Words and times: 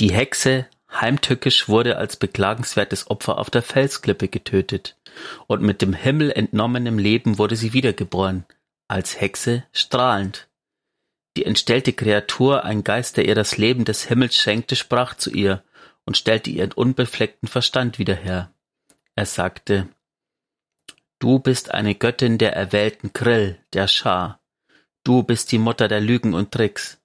Die 0.00 0.12
Hexe 0.12 0.66
heimtückisch 0.90 1.68
wurde 1.68 1.98
als 1.98 2.16
beklagenswertes 2.16 3.10
Opfer 3.10 3.36
auf 3.36 3.50
der 3.50 3.62
Felsklippe 3.62 4.28
getötet, 4.28 4.96
und 5.46 5.60
mit 5.60 5.82
dem 5.82 5.92
Himmel 5.92 6.32
entnommenem 6.32 6.98
Leben 6.98 7.36
wurde 7.36 7.54
sie 7.54 7.74
wiedergeboren, 7.74 8.46
als 8.88 9.20
Hexe 9.20 9.64
strahlend. 9.72 10.48
Die 11.36 11.44
entstellte 11.44 11.92
Kreatur, 11.92 12.64
ein 12.64 12.82
Geist, 12.82 13.18
der 13.18 13.26
ihr 13.26 13.34
das 13.34 13.58
Leben 13.58 13.84
des 13.84 14.04
Himmels 14.04 14.36
schenkte, 14.36 14.74
sprach 14.74 15.14
zu 15.14 15.30
ihr 15.30 15.62
und 16.06 16.16
stellte 16.16 16.48
ihren 16.48 16.72
unbefleckten 16.72 17.48
Verstand 17.48 17.98
wieder 17.98 18.14
her. 18.14 18.52
Er 19.14 19.26
sagte, 19.26 19.86
Du 21.18 21.38
bist 21.38 21.72
eine 21.74 21.94
Göttin 21.94 22.38
der 22.38 22.56
erwählten 22.56 23.12
Krill, 23.12 23.58
der 23.74 23.86
Schar. 23.86 24.40
Du 25.04 25.22
bist 25.22 25.52
die 25.52 25.58
Mutter 25.58 25.86
der 25.88 26.00
Lügen 26.00 26.32
und 26.32 26.52
Tricks. 26.52 26.99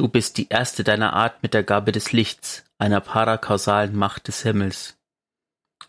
Du 0.00 0.08
bist 0.08 0.38
die 0.38 0.48
erste 0.48 0.82
deiner 0.82 1.12
Art 1.12 1.42
mit 1.42 1.52
der 1.52 1.62
Gabe 1.62 1.92
des 1.92 2.12
Lichts, 2.12 2.64
einer 2.78 3.02
parakausalen 3.02 3.94
Macht 3.94 4.28
des 4.28 4.42
Himmels. 4.42 4.96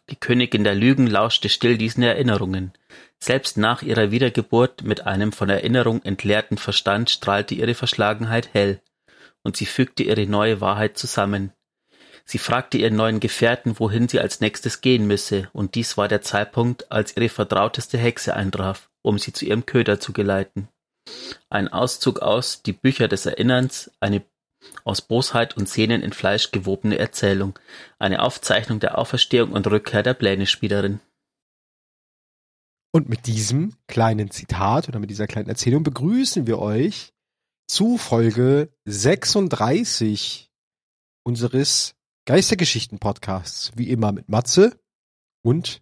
Die 0.10 0.18
Königin 0.18 0.66
der 0.66 0.76
Lügen 0.76 1.08
lauschte 1.08 1.48
still 1.48 1.78
diesen 1.78 2.04
Erinnerungen. 2.04 2.74
Selbst 3.20 3.56
nach 3.56 3.84
ihrer 3.84 4.12
Wiedergeburt 4.12 4.84
mit 4.84 5.08
einem 5.08 5.32
von 5.32 5.50
Erinnerung 5.50 6.04
entleerten 6.04 6.58
Verstand 6.58 7.10
strahlte 7.10 7.56
ihre 7.56 7.74
Verschlagenheit 7.74 8.54
hell, 8.54 8.82
und 9.44 9.56
sie 9.56 9.66
fügte 9.66 10.04
ihre 10.04 10.28
neue 10.28 10.60
Wahrheit 10.60 10.98
zusammen. 10.98 11.54
Sie 12.26 12.38
fragte 12.38 12.80
ihren 12.80 12.98
neuen 12.98 13.22
Gefährten, 13.22 13.80
wohin 13.80 14.10
sie 14.10 14.20
als 14.20 14.42
nächstes 14.42 14.82
gehen 14.82 15.08
müsse, 15.08 15.50
und 15.54 15.76
dies 15.76 15.96
war 15.96 16.10
der 16.10 16.22
Zeitpunkt, 16.22 16.92
als 16.92 17.16
ihre 17.16 17.30
vertrauteste 17.30 17.98
Hexe 17.98 18.36
eintraf, 18.36 18.90
um 19.04 19.18
sie 19.18 19.32
zu 19.32 19.46
ihrem 19.46 19.66
Köder 19.66 20.02
zu 20.02 20.12
geleiten. 20.12 20.68
Ein 21.50 21.68
Auszug 21.68 22.20
aus 22.20 22.64
Die 22.64 22.74
Bücher 22.74 23.08
des 23.08 23.26
Erinnerns, 23.26 23.92
eine 24.00 24.24
aus 24.84 25.02
Bosheit 25.02 25.58
und 25.58 25.68
Sehnen 25.68 26.02
in 26.02 26.14
Fleisch 26.14 26.52
gewobene 26.52 26.98
Erzählung, 26.98 27.58
eine 28.00 28.22
Aufzeichnung 28.22 28.80
der 28.80 28.98
Auferstehung 28.98 29.52
und 29.52 29.68
Rückkehr 29.68 30.04
der 30.04 30.14
Plänespielerin. 30.14 31.00
Und 32.94 33.10
mit 33.10 33.26
diesem 33.26 33.76
kleinen 33.88 34.32
Zitat 34.32 34.90
oder 34.90 35.00
mit 35.00 35.10
dieser 35.10 35.28
kleinen 35.28 35.50
Erzählung 35.50 35.84
begrüßen 35.84 36.46
wir 36.46 36.60
euch 36.60 37.14
zu 37.68 37.98
Folge 37.98 38.70
36 38.86 40.52
unseres 41.24 41.96
Geistergeschichten-Podcasts. 42.26 43.72
Wie 43.76 43.90
immer 43.90 44.12
mit 44.12 44.28
Matze 44.28 44.78
und 45.42 45.82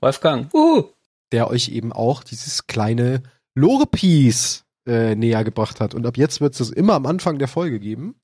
Wolfgang, 0.00 0.52
uh. 0.54 0.84
der 1.32 1.48
euch 1.48 1.70
eben 1.70 1.92
auch 1.92 2.22
dieses 2.22 2.66
kleine 2.66 3.22
Lore-Piece 3.54 4.64
äh, 4.86 5.14
näher 5.14 5.44
gebracht 5.44 5.80
hat. 5.80 5.94
Und 5.94 6.06
ab 6.06 6.16
jetzt 6.16 6.40
wird 6.40 6.52
es 6.52 6.58
das 6.58 6.70
immer 6.70 6.94
am 6.94 7.06
Anfang 7.06 7.38
der 7.38 7.48
Folge 7.48 7.80
geben. 7.80 8.16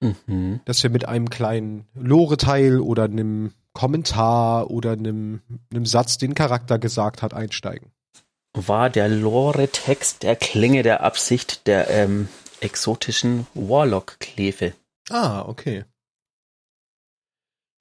Mhm. 0.00 0.60
Dass 0.64 0.82
wir 0.82 0.90
mit 0.90 1.06
einem 1.06 1.30
kleinen 1.30 1.86
Lore-Teil 1.94 2.80
oder 2.80 3.04
einem 3.04 3.52
Kommentar 3.72 4.70
oder 4.70 4.92
einem, 4.92 5.40
einem 5.72 5.86
Satz, 5.86 6.18
den 6.18 6.34
Charakter 6.34 6.78
gesagt 6.78 7.22
hat, 7.22 7.34
einsteigen. 7.34 7.92
War 8.54 8.90
der 8.90 9.08
Lore-Text 9.08 10.22
der 10.22 10.36
Klinge 10.36 10.82
der 10.82 11.02
Absicht 11.02 11.66
der 11.66 11.88
ähm, 11.88 12.28
exotischen 12.60 13.46
Warlock-Klefe. 13.54 14.74
Ah, 15.08 15.42
okay. 15.42 15.84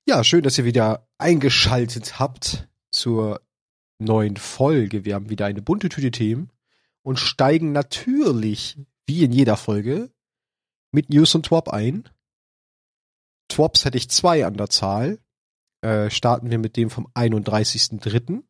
Ja, 0.08 0.24
schön, 0.24 0.44
dass 0.44 0.58
ihr 0.58 0.66
wieder 0.66 1.08
eingeschaltet 1.18 2.20
habt 2.20 2.68
zur 2.92 3.42
neuen 4.04 4.38
Folge. 4.38 5.06
Wir 5.06 5.16
haben 5.16 5.30
wieder 5.30 5.46
eine 5.46 5.62
bunte 5.62 5.90
Tüte 5.90 6.12
Themen 6.12 6.52
und 7.04 7.20
steigen 7.20 7.72
natürlich, 7.72 8.78
wie 9.06 9.24
in 9.24 9.32
jeder 9.32 9.58
Folge, 9.58 10.12
mit 10.92 11.10
News 11.10 11.34
und 11.36 11.48
Twop 11.48 11.70
ein. 11.70 12.10
Twops 13.48 13.86
hätte 13.86 13.98
ich 13.98 14.10
zwei 14.10 14.46
an 14.46 14.56
der 14.56 14.70
Zahl. 14.70 15.20
Äh, 15.82 16.10
starten 16.10 16.52
wir 16.52 16.60
mit 16.60 16.78
dem 16.78 16.90
vom 16.90 17.08
31.03. 17.16 18.44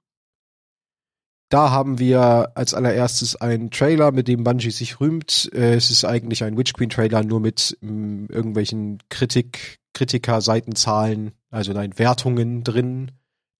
Da 1.49 1.69
haben 1.69 1.99
wir 1.99 2.51
als 2.55 2.73
allererstes 2.73 3.35
einen 3.35 3.71
Trailer, 3.71 4.11
mit 4.11 4.29
dem 4.29 4.43
Bungie 4.43 4.71
sich 4.71 5.01
rühmt. 5.01 5.49
Äh, 5.53 5.75
es 5.75 5.89
ist 5.89 6.05
eigentlich 6.05 6.43
ein 6.43 6.57
Witch 6.57 6.73
Queen 6.73 6.89
Trailer, 6.89 7.23
nur 7.23 7.41
mit 7.41 7.77
ähm, 7.81 8.27
irgendwelchen 8.29 8.99
Kritik, 9.09 9.79
Kritiker-Seitenzahlen, 9.93 11.31
also 11.49 11.73
nein, 11.73 11.97
Wertungen 11.99 12.63
drin, 12.63 13.11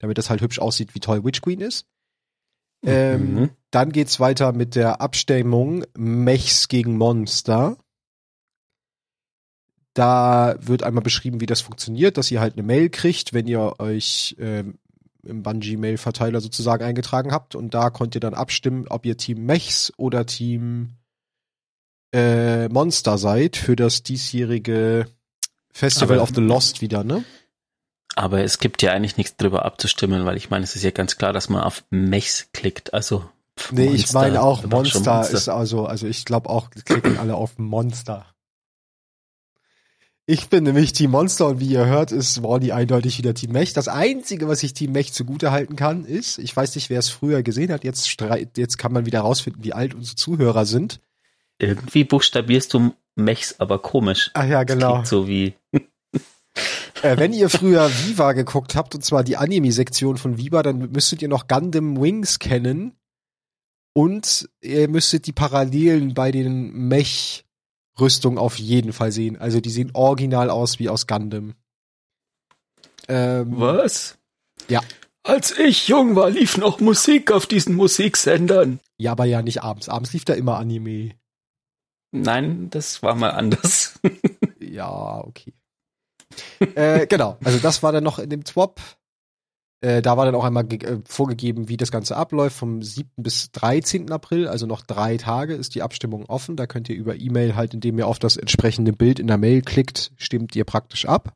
damit 0.02 0.18
das 0.18 0.30
halt 0.30 0.42
hübsch 0.42 0.60
aussieht, 0.60 0.94
wie 0.96 1.00
toll 1.00 1.24
Witch 1.24 1.42
Queen 1.42 1.62
ist. 1.62 1.86
Ähm, 2.84 3.34
mhm. 3.34 3.50
Dann 3.70 3.92
geht's 3.92 4.20
weiter 4.20 4.52
mit 4.54 4.76
der 4.76 5.02
Abstimmung 5.02 5.86
Mechs 5.96 6.68
gegen 6.68 6.98
Monster. 6.98 7.78
Da 9.94 10.56
wird 10.60 10.84
einmal 10.84 11.04
beschrieben, 11.04 11.42
wie 11.42 11.46
das 11.46 11.62
funktioniert, 11.62 12.18
dass 12.18 12.32
ihr 12.32 12.40
halt 12.40 12.54
eine 12.54 12.64
Mail 12.64 12.90
kriegt, 12.90 13.34
wenn 13.34 13.48
ihr 13.48 13.80
euch 13.80 14.36
ähm, 14.40 14.80
im 15.24 15.44
Bungie-Mail-Verteiler 15.44 16.42
sozusagen 16.42 16.84
eingetragen 16.84 17.32
habt. 17.32 17.56
Und 17.56 17.74
da 17.74 17.90
könnt 17.90 18.16
ihr 18.16 18.22
dann 18.22 18.34
abstimmen, 18.34 18.88
ob 18.90 19.06
ihr 19.06 19.18
Team 19.18 19.46
Mechs 19.46 19.94
oder 19.98 20.26
Team 20.26 20.96
äh, 22.14 22.68
Monster 22.70 23.18
seid 23.18 23.58
für 23.58 23.76
das 23.76 24.02
diesjährige 24.02 25.08
Festival 25.72 26.18
Aber, 26.18 26.24
of 26.24 26.32
the 26.36 26.42
Lost 26.42 26.82
wieder, 26.82 27.04
ne? 27.04 27.24
Aber 28.16 28.44
es 28.44 28.60
gibt 28.60 28.82
ja 28.82 28.92
eigentlich 28.92 29.18
nichts 29.18 29.38
drüber 29.38 29.66
abzustimmen, 29.66 30.26
weil 30.26 30.38
ich 30.38 30.50
meine, 30.50 30.64
es 30.64 30.76
ist 30.76 30.84
ja 30.84 30.92
ganz 30.92 31.18
klar, 31.18 31.34
dass 31.34 31.50
man 31.50 31.62
auf 31.64 31.84
Mechs 31.90 32.50
klickt. 32.54 32.94
Also 32.94 33.30
Nee, 33.72 33.86
Monster, 33.86 34.06
ich 34.06 34.14
meine 34.14 34.42
auch 34.42 34.64
Monster, 34.66 35.00
Monster, 35.00 35.38
ist 35.38 35.50
also, 35.50 35.86
also 35.86 36.08
ich 36.08 36.26
glaube 36.26 36.50
auch, 36.50 36.70
klicken 36.72 37.18
alle 37.18 37.36
auf 37.36 37.58
Monster. 37.58 38.26
Ich 40.26 40.50
bin 40.50 40.64
nämlich 40.64 40.94
Team 40.94 41.12
Monster 41.12 41.48
und 41.48 41.60
wie 41.60 41.68
ihr 41.68 41.86
hört, 41.86 42.12
ist 42.12 42.42
Wally 42.44 42.72
eindeutig 42.72 43.18
wieder 43.18 43.34
Team 43.34 43.52
Mech. 43.52 43.74
Das 43.74 43.88
Einzige, 43.88 44.48
was 44.48 44.64
ich 44.64 44.74
Team 44.74 44.94
Mech 44.94 45.14
zugute 45.14 45.52
halten 45.52 45.76
kann, 45.76 46.06
ist, 46.06 46.38
ich 46.38 46.56
weiß 46.56 46.76
nicht, 46.76 46.90
wer 46.90 47.00
es 47.00 47.10
früher 47.10 47.44
gesehen 47.44 47.72
hat, 47.72 47.84
jetzt, 47.84 48.10
streit, 48.10 48.58
jetzt 48.58 48.78
kann 48.78 48.94
man 48.94 49.06
wieder 49.06 49.22
rausfinden, 49.22 49.64
wie 49.64 49.74
alt 49.74 49.94
unsere 49.94 50.16
Zuhörer 50.16 50.66
sind. 50.66 51.02
Irgendwie 51.60 52.04
buchstabierst 52.04 52.74
du 52.74 52.94
Mechs 53.16 53.60
aber 53.60 53.80
komisch. 53.80 54.32
Ach 54.34 54.46
ja, 54.46 54.64
genau. 54.64 55.04
so 55.04 55.28
wie 55.28 55.54
äh, 57.02 57.18
wenn 57.18 57.34
ihr 57.34 57.50
früher 57.50 57.90
Viva 57.90 58.34
geguckt 58.34 58.76
habt, 58.76 58.96
und 58.96 59.04
zwar 59.04 59.24
die 59.24 59.38
Anime-Sektion 59.38 60.18
von 60.18 60.38
Viva, 60.38 60.64
dann 60.64 60.92
müsstet 60.92 61.22
ihr 61.22 61.28
noch 61.28 61.48
Gundam 61.48 62.00
Wings 62.00 62.40
kennen. 62.40 62.94
Und 63.94 64.50
ihr 64.62 64.88
müsstet 64.88 65.28
die 65.28 65.34
Parallelen 65.34 66.14
bei 66.14 66.32
den 66.32 66.88
Mech-Rüstungen 66.88 68.38
auf 68.38 68.58
jeden 68.58 68.94
Fall 68.94 69.12
sehen. 69.12 69.38
Also 69.38 69.60
die 69.60 69.70
sehen 69.70 69.92
original 69.94 70.50
aus 70.50 70.80
wie 70.80 70.90
aus 70.90 71.08
Gundam. 71.08 71.56
Ähm, 73.08 73.60
Was? 73.60 74.18
Ja. 74.70 74.82
Als 75.24 75.58
ich 75.58 75.88
jung 75.88 76.16
war, 76.16 76.30
lief 76.30 76.58
noch 76.58 76.80
Musik 76.80 77.32
auf 77.32 77.46
diesen 77.46 77.76
Musiksendern. 77.76 78.80
Ja, 78.98 79.12
aber 79.12 79.26
ja 79.26 79.42
nicht 79.42 79.62
abends. 79.62 79.90
Abends 79.90 80.14
lief 80.14 80.26
da 80.26 80.34
immer 80.34 80.58
Anime. 80.58 81.12
Nein, 82.12 82.70
das 82.70 83.04
war 83.04 83.16
mal 83.16 83.32
anders. 83.32 84.00
ja, 84.60 85.20
okay 85.20 85.54
äh, 86.76 87.08
genau, 87.08 87.38
also 87.44 87.60
das 87.60 87.84
war 87.84 87.92
dann 87.92 88.04
noch 88.04 88.20
in 88.20 88.30
dem 88.30 88.46
Swap. 88.46 88.80
Äh, 89.82 90.04
da 90.04 90.16
war 90.16 90.26
dann 90.26 90.36
auch 90.36 90.44
einmal 90.44 90.72
äh, 90.72 91.00
vorgegeben, 91.06 91.68
wie 91.68 91.78
das 91.78 91.92
Ganze 91.92 92.16
abläuft. 92.16 92.56
Vom 92.56 92.84
7. 92.84 93.10
bis 93.18 93.52
13. 93.52 94.12
April, 94.12 94.48
also 94.48 94.68
noch 94.68 94.82
drei 94.82 95.18
Tage, 95.18 95.56
ist 95.56 95.74
die 95.74 95.82
Abstimmung 95.82 96.26
offen. 96.26 96.56
Da 96.56 96.68
könnt 96.68 96.88
ihr 96.90 96.96
über 96.96 97.16
E-Mail 97.16 97.56
halt, 97.56 97.74
indem 97.74 97.98
ihr 97.98 98.08
auf 98.08 98.20
das 98.20 98.38
entsprechende 98.38 98.94
Bild 98.94 99.20
in 99.20 99.28
der 99.28 99.38
Mail 99.38 99.62
klickt, 99.62 100.12
stimmt 100.18 100.56
ihr 100.56 100.66
praktisch 100.66 101.06
ab. 101.06 101.34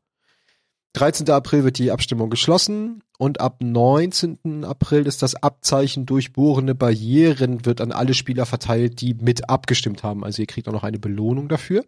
13. 0.93 1.29
April 1.29 1.65
wird 1.65 1.77
die 1.77 1.91
Abstimmung 1.91 2.29
geschlossen 2.29 3.03
und 3.17 3.41
ab 3.41 3.57
19. 3.61 4.63
April 4.63 5.07
ist 5.07 5.21
das 5.23 5.35
Abzeichen 5.35 6.05
durchbohrende 6.05 6.73
Barrieren 6.73 7.65
wird 7.65 7.81
an 7.81 7.91
alle 7.91 8.13
Spieler 8.13 8.45
verteilt, 8.45 9.01
die 9.01 9.13
mit 9.13 9.49
abgestimmt 9.49 10.03
haben. 10.03 10.23
Also 10.23 10.41
ihr 10.41 10.47
kriegt 10.47 10.69
auch 10.69 10.73
noch 10.73 10.83
eine 10.83 10.99
Belohnung 10.99 11.49
dafür. 11.49 11.83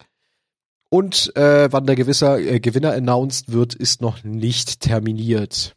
Und 0.89 1.35
äh, 1.35 1.71
wann 1.71 1.85
der 1.85 1.95
gewisser 1.95 2.39
äh, 2.39 2.59
Gewinner 2.59 2.93
announced 2.93 3.51
wird, 3.51 3.75
ist 3.75 4.01
noch 4.01 4.23
nicht 4.23 4.79
terminiert. 4.79 5.75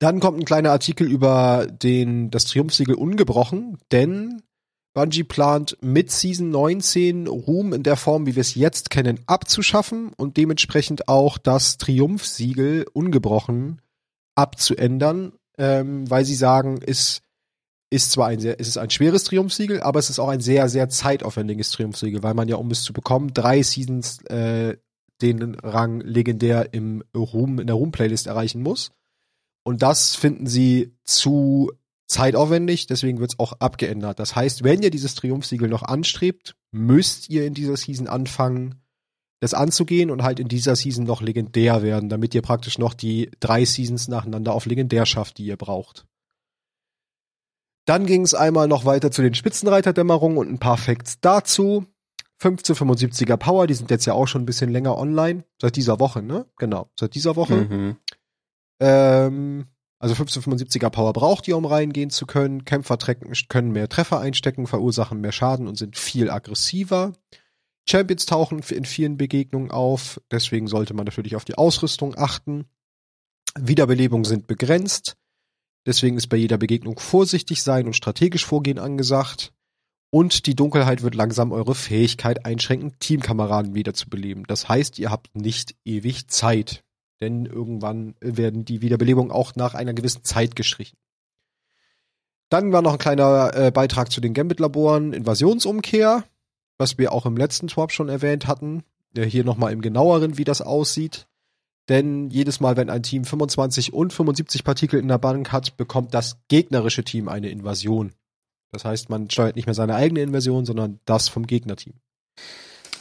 Dann 0.00 0.20
kommt 0.20 0.38
ein 0.38 0.44
kleiner 0.44 0.72
Artikel 0.72 1.10
über 1.10 1.66
den 1.66 2.30
das 2.30 2.46
Triumphsiegel 2.46 2.94
ungebrochen, 2.94 3.78
denn 3.92 4.42
Bungie 4.94 5.24
plant 5.24 5.76
mit 5.80 6.10
Season 6.12 6.50
19 6.50 7.26
Ruhm 7.26 7.72
in 7.72 7.82
der 7.82 7.96
Form, 7.96 8.26
wie 8.26 8.36
wir 8.36 8.40
es 8.40 8.54
jetzt 8.54 8.90
kennen, 8.90 9.20
abzuschaffen 9.26 10.12
und 10.16 10.36
dementsprechend 10.36 11.08
auch 11.08 11.36
das 11.36 11.78
Triumphsiegel 11.78 12.86
ungebrochen 12.92 13.80
abzuändern, 14.36 15.32
ähm, 15.58 16.08
weil 16.08 16.24
sie 16.24 16.36
sagen, 16.36 16.78
ist 16.78 17.23
ist 17.90 18.12
zwar 18.12 18.28
ein 18.28 18.40
sehr, 18.40 18.58
es 18.60 18.68
ist 18.68 18.78
ein 18.78 18.90
schweres 18.90 19.24
Triumphsiegel, 19.24 19.80
aber 19.82 19.98
es 19.98 20.10
ist 20.10 20.18
auch 20.18 20.28
ein 20.28 20.40
sehr, 20.40 20.68
sehr 20.68 20.88
zeitaufwendiges 20.88 21.70
Triumphsiegel, 21.70 22.22
weil 22.22 22.34
man 22.34 22.48
ja, 22.48 22.56
um 22.56 22.70
es 22.70 22.82
zu 22.82 22.92
bekommen, 22.92 23.32
drei 23.32 23.62
Seasons 23.62 24.22
äh, 24.24 24.76
den 25.22 25.54
Rang 25.56 26.00
legendär 26.00 26.72
im 26.72 27.04
Ruhm, 27.16 27.60
in 27.60 27.66
der 27.66 27.76
Ruhm-Playlist 27.76 28.26
erreichen 28.26 28.62
muss. 28.62 28.90
Und 29.64 29.82
das 29.82 30.16
finden 30.16 30.46
sie 30.46 30.94
zu 31.04 31.70
zeitaufwendig, 32.06 32.86
deswegen 32.86 33.18
wird 33.18 33.32
es 33.32 33.38
auch 33.38 33.54
abgeändert. 33.60 34.18
Das 34.18 34.36
heißt, 34.36 34.62
wenn 34.62 34.82
ihr 34.82 34.90
dieses 34.90 35.14
Triumphsiegel 35.14 35.68
noch 35.68 35.82
anstrebt, 35.82 36.56
müsst 36.70 37.30
ihr 37.30 37.46
in 37.46 37.54
dieser 37.54 37.76
Season 37.76 38.08
anfangen, 38.08 38.82
das 39.40 39.54
anzugehen 39.54 40.10
und 40.10 40.22
halt 40.22 40.40
in 40.40 40.48
dieser 40.48 40.76
Season 40.76 41.04
noch 41.04 41.22
legendär 41.22 41.82
werden, 41.82 42.08
damit 42.08 42.34
ihr 42.34 42.42
praktisch 42.42 42.78
noch 42.78 42.94
die 42.94 43.30
drei 43.40 43.64
Seasons 43.64 44.08
nacheinander 44.08 44.54
auf 44.54 44.66
legendär 44.66 45.06
schafft, 45.06 45.38
die 45.38 45.46
ihr 45.46 45.56
braucht. 45.56 46.06
Dann 47.84 48.06
ging 48.06 48.22
es 48.22 48.34
einmal 48.34 48.68
noch 48.68 48.84
weiter 48.84 49.10
zu 49.10 49.22
den 49.22 49.34
Spitzenreiterdämmerungen 49.34 50.38
und 50.38 50.50
ein 50.50 50.58
paar 50.58 50.78
Facts 50.78 51.18
dazu. 51.20 51.86
1575er 52.40 53.36
Power, 53.36 53.66
die 53.66 53.74
sind 53.74 53.90
jetzt 53.90 54.06
ja 54.06 54.14
auch 54.14 54.26
schon 54.26 54.42
ein 54.42 54.46
bisschen 54.46 54.70
länger 54.70 54.98
online. 54.98 55.44
Seit 55.60 55.76
dieser 55.76 56.00
Woche, 56.00 56.22
ne? 56.22 56.46
Genau, 56.56 56.90
seit 56.98 57.14
dieser 57.14 57.36
Woche. 57.36 57.56
Mhm. 57.56 57.96
Ähm, 58.80 59.66
also 59.98 60.14
1575er 60.14 60.90
Power 60.90 61.12
braucht 61.12 61.48
ihr, 61.48 61.56
um 61.56 61.64
reingehen 61.64 62.10
zu 62.10 62.26
können. 62.26 62.64
Kämpfer 62.64 62.98
trecken, 62.98 63.32
können 63.48 63.72
mehr 63.72 63.88
Treffer 63.88 64.20
einstecken, 64.20 64.66
verursachen 64.66 65.20
mehr 65.20 65.32
Schaden 65.32 65.68
und 65.68 65.76
sind 65.76 65.96
viel 65.96 66.30
aggressiver. 66.30 67.12
Champions 67.88 68.26
tauchen 68.26 68.60
in 68.70 68.84
vielen 68.84 69.16
Begegnungen 69.16 69.70
auf, 69.70 70.20
deswegen 70.30 70.68
sollte 70.68 70.94
man 70.94 71.04
natürlich 71.04 71.36
auf 71.36 71.44
die 71.44 71.56
Ausrüstung 71.56 72.16
achten. 72.16 72.66
Wiederbelebungen 73.58 74.24
sind 74.24 74.46
begrenzt, 74.46 75.16
deswegen 75.86 76.16
ist 76.16 76.28
bei 76.28 76.36
jeder 76.36 76.58
Begegnung 76.58 76.98
vorsichtig 76.98 77.62
sein 77.62 77.86
und 77.86 77.96
strategisch 77.96 78.44
vorgehen 78.44 78.78
angesagt. 78.78 79.52
Und 80.10 80.46
die 80.46 80.54
Dunkelheit 80.54 81.02
wird 81.02 81.14
langsam 81.14 81.50
eure 81.50 81.74
Fähigkeit 81.74 82.46
einschränken, 82.46 82.98
Teamkameraden 83.00 83.74
wiederzubeleben. 83.74 84.44
Das 84.46 84.68
heißt, 84.68 84.98
ihr 84.98 85.10
habt 85.10 85.34
nicht 85.34 85.74
ewig 85.84 86.28
Zeit, 86.28 86.84
denn 87.20 87.46
irgendwann 87.46 88.14
werden 88.20 88.64
die 88.64 88.80
Wiederbelebungen 88.80 89.32
auch 89.32 89.56
nach 89.56 89.74
einer 89.74 89.92
gewissen 89.92 90.22
Zeit 90.22 90.54
gestrichen. 90.54 90.96
Dann 92.48 92.70
war 92.72 92.82
noch 92.82 92.92
ein 92.92 92.98
kleiner 92.98 93.54
äh, 93.54 93.70
Beitrag 93.72 94.12
zu 94.12 94.20
den 94.20 94.34
Gambit-Laboren, 94.34 95.12
Invasionsumkehr 95.12 96.24
was 96.78 96.98
wir 96.98 97.12
auch 97.12 97.26
im 97.26 97.36
letzten 97.36 97.68
Swap 97.68 97.92
schon 97.92 98.08
erwähnt 98.08 98.46
hatten. 98.46 98.82
Hier 99.16 99.44
nochmal 99.44 99.72
im 99.72 99.80
genaueren, 99.80 100.38
wie 100.38 100.44
das 100.44 100.60
aussieht. 100.60 101.28
Denn 101.88 102.30
jedes 102.30 102.60
Mal, 102.60 102.76
wenn 102.76 102.90
ein 102.90 103.02
Team 103.02 103.24
25 103.24 103.92
und 103.92 104.12
75 104.12 104.64
Partikel 104.64 104.98
in 104.98 105.08
der 105.08 105.18
Bank 105.18 105.52
hat, 105.52 105.76
bekommt 105.76 106.14
das 106.14 106.38
gegnerische 106.48 107.04
Team 107.04 107.28
eine 107.28 107.50
Invasion. 107.50 108.12
Das 108.72 108.84
heißt, 108.84 109.10
man 109.10 109.30
steuert 109.30 109.56
nicht 109.56 109.66
mehr 109.66 109.74
seine 109.74 109.94
eigene 109.94 110.22
Invasion, 110.22 110.64
sondern 110.64 110.98
das 111.04 111.28
vom 111.28 111.46
Gegnerteam. 111.46 111.94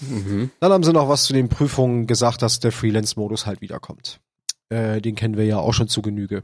Mhm. 0.02 0.52
Dann 0.60 0.72
haben 0.72 0.84
sie 0.84 0.94
noch 0.94 1.10
was 1.10 1.26
zu 1.26 1.34
den 1.34 1.50
Prüfungen 1.50 2.08
gesagt, 2.08 2.42
dass 2.42 2.60
der 2.60 2.72
Freelance-Modus 2.72 3.46
halt 3.46 3.62
wiederkommt. 3.62 4.20
Äh, 4.70 5.02
den 5.02 5.16
kennen 5.16 5.38
wir 5.38 5.46
ja 5.46 5.58
auch 5.58 5.74
schon 5.74 5.88
zu 5.88 6.02
Genüge. 6.02 6.44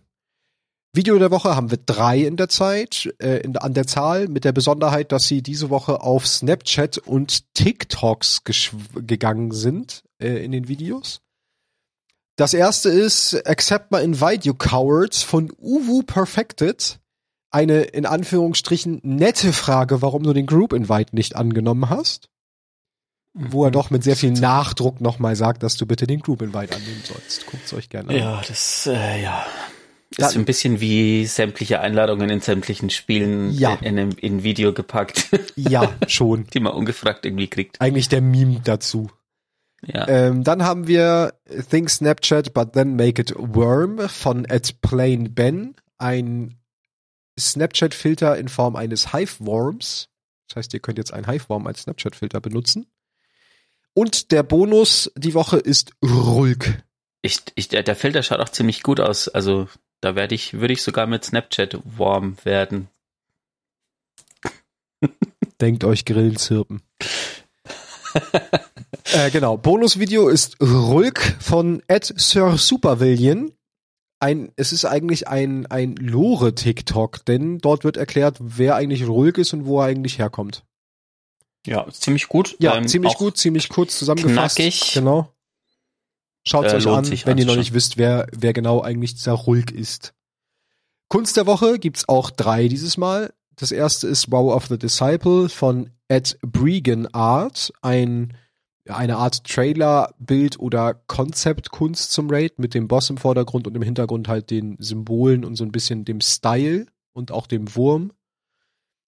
Video 0.91 1.19
der 1.19 1.29
Woche 1.29 1.55
haben 1.55 1.69
wir 1.69 1.77
drei 1.77 2.21
in 2.21 2.35
der 2.35 2.49
Zeit, 2.49 3.13
äh, 3.19 3.41
in, 3.41 3.55
an 3.57 3.75
der 3.75 3.85
Zahl, 3.85 4.27
mit 4.27 4.43
der 4.43 4.53
Besonderheit, 4.53 5.11
dass 5.11 5.27
sie 5.27 5.43
diese 5.43 5.69
Woche 5.69 6.01
auf 6.01 6.25
Snapchat 6.25 6.97
und 6.97 7.53
TikToks 7.53 8.43
gegangen 8.95 9.51
sind 9.51 10.03
äh, 10.19 10.43
in 10.43 10.51
den 10.51 10.67
Videos. 10.67 11.21
Das 12.39 12.53
erste 12.53 12.87
ist 12.87 13.33
Accept 13.45 13.91
My 13.91 13.99
Invite 14.01 14.47
You 14.47 14.53
Cowards 14.53 15.23
von 15.23 15.51
Uwu 15.59 16.03
Perfected. 16.03 16.97
Eine 17.51 17.81
in 17.81 18.05
Anführungsstrichen 18.05 19.01
nette 19.03 19.51
Frage, 19.51 20.01
warum 20.01 20.23
du 20.23 20.31
den 20.31 20.45
Group 20.45 20.71
Invite 20.71 21.13
nicht 21.13 21.35
angenommen 21.35 21.89
hast. 21.89 22.29
Wo 23.33 23.63
er 23.65 23.71
Mhm. 23.71 23.73
doch 23.73 23.89
mit 23.89 24.05
sehr 24.05 24.15
viel 24.15 24.31
Nachdruck 24.31 25.01
nochmal 25.01 25.35
sagt, 25.35 25.63
dass 25.63 25.75
du 25.75 25.85
bitte 25.85 26.07
den 26.07 26.21
Group 26.21 26.41
Invite 26.41 26.73
annehmen 26.73 27.01
sollst. 27.03 27.45
Guckt's 27.45 27.73
euch 27.73 27.89
gerne 27.89 28.07
an. 28.09 28.15
Ja, 28.15 28.41
das, 28.47 28.87
äh, 28.87 29.21
ja. 29.21 29.45
Ja. 30.17 30.27
Ist 30.27 30.37
ein 30.37 30.45
bisschen 30.45 30.79
wie 30.79 31.25
sämtliche 31.25 31.81
Einladungen 31.81 32.29
in 32.29 32.39
sämtlichen 32.39 32.89
Spielen 32.89 33.51
Ja. 33.51 33.73
in, 33.81 33.97
in, 33.97 34.11
in 34.13 34.43
Video 34.43 34.71
gepackt, 34.73 35.27
Ja, 35.57 35.91
schon. 36.07 36.47
die 36.53 36.61
man 36.61 36.71
ungefragt 36.71 37.25
irgendwie 37.25 37.47
kriegt. 37.47 37.81
Eigentlich 37.81 38.07
der 38.07 38.21
Meme 38.21 38.61
dazu. 38.63 39.09
Ja. 39.85 40.07
Ähm, 40.07 40.43
dann 40.43 40.63
haben 40.63 40.87
wir 40.87 41.33
Think 41.69 41.89
Snapchat, 41.89 42.53
but 42.53 42.73
then 42.73 42.95
make 42.95 43.21
it 43.21 43.33
worm 43.37 44.09
von 44.09 44.45
at 44.49 44.81
plain 44.81 45.33
Ben. 45.33 45.75
Ein 45.97 46.59
Snapchat-Filter 47.39 48.37
in 48.37 48.49
Form 48.49 48.75
eines 48.75 49.13
Hive-Worms. 49.13 50.09
Das 50.47 50.57
heißt, 50.57 50.73
ihr 50.73 50.79
könnt 50.79 50.97
jetzt 50.97 51.13
einen 51.13 51.27
Hive-Worm 51.27 51.67
als 51.67 51.83
Snapchat-Filter 51.83 52.41
benutzen. 52.41 52.87
Und 53.93 54.31
der 54.31 54.43
Bonus 54.43 55.11
die 55.15 55.33
Woche 55.33 55.57
ist 55.57 55.91
Rulk. 56.03 56.83
Ich, 57.21 57.41
ich, 57.55 57.67
der, 57.67 57.83
der 57.83 57.95
Filter 57.95 58.23
schaut 58.23 58.39
auch 58.39 58.49
ziemlich 58.49 58.83
gut 58.83 58.99
aus. 58.99 59.27
Also 59.27 59.67
da 60.01 60.15
werde 60.15 60.35
ich, 60.35 60.53
würde 60.53 60.73
ich 60.73 60.83
sogar 60.83 61.07
mit 61.07 61.25
Snapchat 61.25 61.79
warm 61.83 62.37
werden. 62.43 62.89
Denkt 65.61 65.83
euch 65.83 66.05
Grillenzirpen. 66.05 66.81
äh, 69.13 69.31
genau. 69.31 69.57
Bonusvideo 69.57 70.27
ist 70.29 70.57
Rulk 70.61 71.35
von 71.39 71.81
Ed 71.87 72.13
Sir 72.17 72.57
Supervillian. 72.57 73.51
Ein, 74.21 74.51
es 74.57 74.73
ist 74.73 74.83
eigentlich 74.85 75.27
ein, 75.27 75.65
ein 75.67 75.95
Lore-TikTok, 75.95 77.23
denn 77.25 77.59
dort 77.59 77.83
wird 77.85 77.95
erklärt, 77.97 78.37
wer 78.39 78.75
eigentlich 78.75 79.07
Rulk 79.07 79.37
ist 79.37 79.53
und 79.53 79.65
wo 79.65 79.79
er 79.79 79.85
eigentlich 79.87 80.19
herkommt. 80.19 80.63
Ja, 81.65 81.89
ziemlich 81.91 82.27
gut. 82.27 82.55
Ja, 82.59 82.75
Ähm, 82.75 82.87
ziemlich 82.87 83.15
gut, 83.15 83.37
ziemlich 83.37 83.69
kurz 83.69 83.97
zusammengefasst. 83.97 84.57
knackig. 84.57 84.93
Genau. 84.93 85.33
Schaut 86.45 86.65
Äh, 86.65 86.75
euch 86.75 86.87
an, 86.87 87.05
wenn 87.25 87.37
ihr 87.37 87.45
noch 87.45 87.55
nicht 87.55 87.73
wisst, 87.73 87.97
wer, 87.97 88.27
wer 88.35 88.53
genau 88.53 88.81
eigentlich 88.81 89.13
dieser 89.15 89.33
Rulk 89.33 89.71
ist. 89.71 90.13
Kunst 91.09 91.37
der 91.37 91.45
Woche 91.45 91.79
gibt's 91.79 92.07
auch 92.07 92.29
drei 92.29 92.67
dieses 92.67 92.97
Mal. 92.97 93.33
Das 93.55 93.71
erste 93.71 94.07
ist 94.07 94.31
Wow 94.31 94.53
of 94.53 94.67
the 94.67 94.77
Disciple 94.77 95.49
von 95.49 95.91
Ed 96.07 96.37
Bregan 96.41 97.07
Art, 97.13 97.73
ein 97.81 98.33
eine 98.89 99.17
Art 99.17 99.43
Trailer, 99.43 100.13
Bild 100.19 100.59
oder 100.59 100.93
Konzeptkunst 100.93 102.11
zum 102.11 102.29
Raid 102.29 102.59
mit 102.59 102.73
dem 102.73 102.87
Boss 102.87 103.09
im 103.09 103.17
Vordergrund 103.17 103.67
und 103.67 103.75
im 103.75 103.81
Hintergrund 103.81 104.27
halt 104.27 104.49
den 104.49 104.77
Symbolen 104.79 105.45
und 105.45 105.55
so 105.55 105.63
ein 105.63 105.71
bisschen 105.71 106.05
dem 106.05 106.21
Style 106.21 106.87
und 107.13 107.31
auch 107.31 107.47
dem 107.47 107.75
Wurm. 107.75 108.11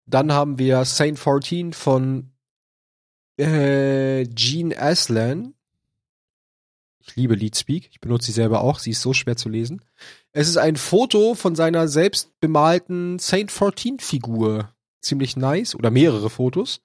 Dann 0.06 0.32
haben 0.32 0.58
wir 0.58 0.86
Saint 0.86 1.20
14 1.20 1.74
von 1.74 2.32
äh, 3.38 4.26
Jean 4.34 4.74
Aslan. 4.76 5.54
Ich 7.00 7.16
liebe 7.16 7.36
Leadspeak. 7.36 7.90
Ich 7.92 8.00
benutze 8.00 8.28
sie 8.28 8.32
selber 8.34 8.62
auch. 8.62 8.80
Sie 8.80 8.92
ist 8.92 9.02
so 9.02 9.14
schwer 9.14 9.38
zu 9.38 9.50
lesen. 9.50 9.84
Es 10.32 10.48
ist 10.48 10.58
ein 10.58 10.76
Foto 10.76 11.36
von 11.36 11.56
seiner 11.56 11.88
selbst 11.88 12.40
bemalten 12.40 13.20
Saint 13.20 13.52
14 13.52 14.00
Figur. 14.00 14.74
Ziemlich 15.02 15.38
nice. 15.38 15.76
Oder 15.76 15.92
mehrere 15.92 16.30
Fotos. 16.30 16.82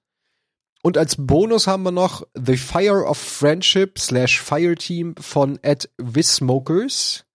Und 0.85 0.99
als 0.99 1.15
Bonus 1.17 1.65
haben 1.65 1.81
wir 1.81 1.91
noch 1.91 2.27
The 2.35 2.57
Fire 2.57 3.05
of 3.05 3.17
Friendship 3.17 3.97
slash 3.97 4.39
Fireteam 4.39 5.15
von 5.15 5.57
Ed 5.63 5.89
Wismokers. 5.97 7.25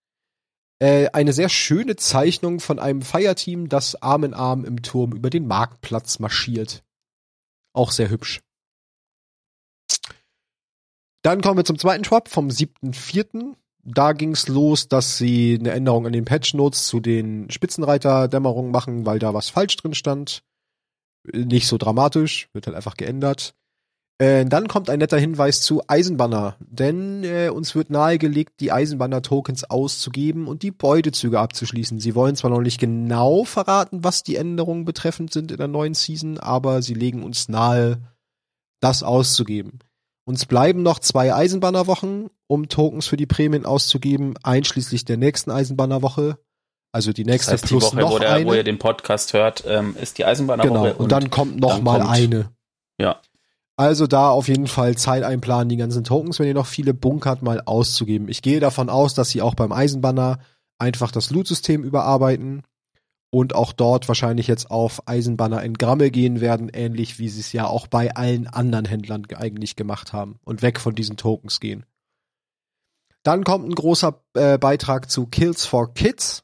Äh, 0.78 1.09
eine 1.09 1.33
sehr 1.33 1.49
schöne 1.49 1.97
Zeichnung 1.97 2.61
von 2.61 2.78
einem 2.78 3.02
Fireteam, 3.02 3.69
das 3.69 4.00
Arm 4.00 4.23
in 4.23 4.35
Arm 4.35 4.64
im 4.64 4.83
Turm 4.83 5.11
über 5.11 5.30
den 5.30 5.49
Marktplatz 5.49 6.21
marschiert. 6.21 6.85
Auch 7.73 7.90
sehr 7.90 8.09
hübsch. 8.09 8.40
Dann 11.23 11.40
kommen 11.40 11.57
wir 11.57 11.64
zum 11.64 11.76
zweiten 11.76 12.04
Schwab 12.04 12.28
vom 12.28 12.50
7.4. 12.50 13.57
Da 13.83 14.12
ging's 14.12 14.47
los, 14.47 14.87
dass 14.87 15.19
sie 15.19 15.57
eine 15.59 15.73
Änderung 15.73 16.07
an 16.07 16.12
den 16.12 16.25
Patch 16.25 16.54
Notes 16.54 16.87
zu 16.87 17.00
den 17.00 17.50
Spitzenreiter-Dämmerungen 17.50 18.71
machen, 18.71 19.07
weil 19.07 19.19
da 19.19 19.35
was 19.35 19.49
falsch 19.49 19.76
drin 19.76 19.95
stand. 19.95 20.45
Nicht 21.24 21.66
so 21.66 21.78
dramatisch, 21.78 22.48
wird 22.52 22.66
halt 22.66 22.76
einfach 22.76 22.96
geändert. 22.96 23.54
Äh, 24.20 24.44
dann 24.44 24.68
kommt 24.68 24.90
ein 24.90 24.98
netter 24.98 25.18
Hinweis 25.18 25.62
zu 25.62 25.82
Eisenbanner, 25.88 26.56
denn 26.60 27.24
äh, 27.24 27.48
uns 27.48 27.74
wird 27.74 27.88
nahegelegt, 27.88 28.60
die 28.60 28.70
Eisenbanner-Tokens 28.70 29.64
auszugeben 29.64 30.46
und 30.46 30.62
die 30.62 30.72
Beutezüge 30.72 31.40
abzuschließen. 31.40 31.98
Sie 31.98 32.14
wollen 32.14 32.36
zwar 32.36 32.50
noch 32.50 32.60
nicht 32.60 32.78
genau 32.78 33.44
verraten, 33.44 34.04
was 34.04 34.22
die 34.22 34.36
Änderungen 34.36 34.84
betreffend 34.84 35.32
sind 35.32 35.50
in 35.50 35.56
der 35.56 35.68
neuen 35.68 35.94
Season, 35.94 36.38
aber 36.38 36.82
sie 36.82 36.92
legen 36.92 37.22
uns 37.22 37.48
nahe, 37.48 38.02
das 38.80 39.02
auszugeben. 39.02 39.78
Uns 40.26 40.44
bleiben 40.44 40.82
noch 40.82 40.98
zwei 40.98 41.34
Eisenbannerwochen, 41.34 42.28
um 42.46 42.68
Tokens 42.68 43.06
für 43.06 43.16
die 43.16 43.26
Prämien 43.26 43.64
auszugeben, 43.64 44.34
einschließlich 44.42 45.06
der 45.06 45.16
nächsten 45.16 45.50
Eisenbannerwoche. 45.50 46.38
Also 46.92 47.12
die 47.12 47.23
Das 47.25 47.32
nächste 47.32 47.52
heißt, 47.52 47.64
die 47.64 47.68
plus 47.68 47.85
Woche, 47.85 47.97
noch 47.97 48.11
wo, 48.12 48.18
der, 48.18 48.32
eine. 48.35 48.47
wo 48.47 48.54
ihr 48.54 48.64
den 48.64 48.78
Podcast 48.78 49.32
hört, 49.32 49.64
ähm, 49.66 49.97
ist 50.00 50.18
die 50.18 50.25
Eisenbahnerwoche. 50.25 50.88
genau. 50.90 50.97
Und, 51.02 51.12
dann 51.12 51.30
kommt 51.30 51.61
noch 51.61 51.75
dann 51.75 51.85
mal 51.85 52.00
kommt- 52.00 52.11
eine. 52.11 52.50
Ja. 52.99 53.20
Also 53.76 54.06
da 54.06 54.28
auf 54.28 54.49
jeden 54.49 54.66
Fall 54.66 54.97
Zeit 54.99 55.23
einplanen, 55.23 55.68
die 55.70 55.76
ganzen 55.76 56.04
Tokens, 56.04 56.38
wenn 56.38 56.47
ihr 56.49 56.54
noch 56.54 56.66
viele 56.66 56.92
bunkert, 56.92 57.42
mal 57.42 57.62
auszugeben. 57.64 58.28
Ich 58.28 58.42
gehe 58.42 58.61
davon 58.61 58.90
aus, 58.90 59.14
dass 59.14 59.30
sie 59.30 59.40
auch 59.40 59.54
beim 59.54 59.73
Eisenbanner 59.73 60.40
einfach 60.78 61.11
das 61.12 61.30
Loot-System 61.30 61.82
überarbeiten 61.85 62.62
und 63.30 63.54
auch 63.54 63.73
dort 63.73 64.09
wahrscheinlich 64.09 64.49
jetzt 64.49 64.70
auf 64.70 65.06
Eisenbanner 65.09 65.62
in 65.62 65.75
Gramme 65.75 66.11
gehen 66.11 66.40
werden, 66.40 66.68
ähnlich 66.75 67.18
wie 67.18 67.28
sie 67.28 67.40
es 67.40 67.52
ja 67.52 67.66
auch 67.68 67.87
bei 67.87 68.14
allen 68.14 68.49
anderen 68.49 68.85
Händlern 68.85 69.23
ge- 69.23 69.38
eigentlich 69.38 69.76
gemacht 69.76 70.12
haben 70.12 70.40
und 70.44 70.61
weg 70.62 70.80
von 70.80 70.94
diesen 70.94 71.16
Tokens 71.16 71.61
gehen. 71.61 71.87
Dann 73.23 73.44
kommt 73.44 73.66
ein 73.68 73.75
großer 73.75 74.20
äh, 74.35 74.59
Beitrag 74.59 75.11
zu 75.11 75.26
Kills 75.26 75.64
for 75.66 75.94
Kids, 75.94 76.42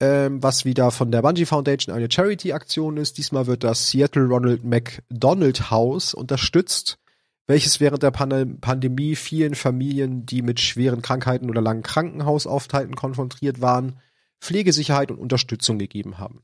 ähm, 0.00 0.42
was 0.42 0.64
wieder 0.64 0.90
von 0.90 1.10
der 1.10 1.22
Bungie 1.22 1.46
Foundation 1.46 1.94
eine 1.94 2.10
Charity-Aktion 2.10 2.96
ist. 2.96 3.18
Diesmal 3.18 3.46
wird 3.46 3.64
das 3.64 3.90
Seattle 3.90 4.26
Ronald 4.26 4.64
McDonald 4.64 5.70
House 5.70 6.14
unterstützt, 6.14 6.98
welches 7.46 7.80
während 7.80 8.02
der 8.02 8.10
Pan 8.10 8.58
Pandemie 8.60 9.16
vielen 9.16 9.54
Familien, 9.54 10.26
die 10.26 10.42
mit 10.42 10.60
schweren 10.60 11.02
Krankheiten 11.02 11.50
oder 11.50 11.60
langen 11.60 11.82
Krankenhausaufenthalten 11.82 12.94
konfrontiert 12.94 13.60
waren, 13.60 13.98
Pflegesicherheit 14.40 15.10
und 15.10 15.18
Unterstützung 15.18 15.78
gegeben 15.78 16.18
haben. 16.18 16.42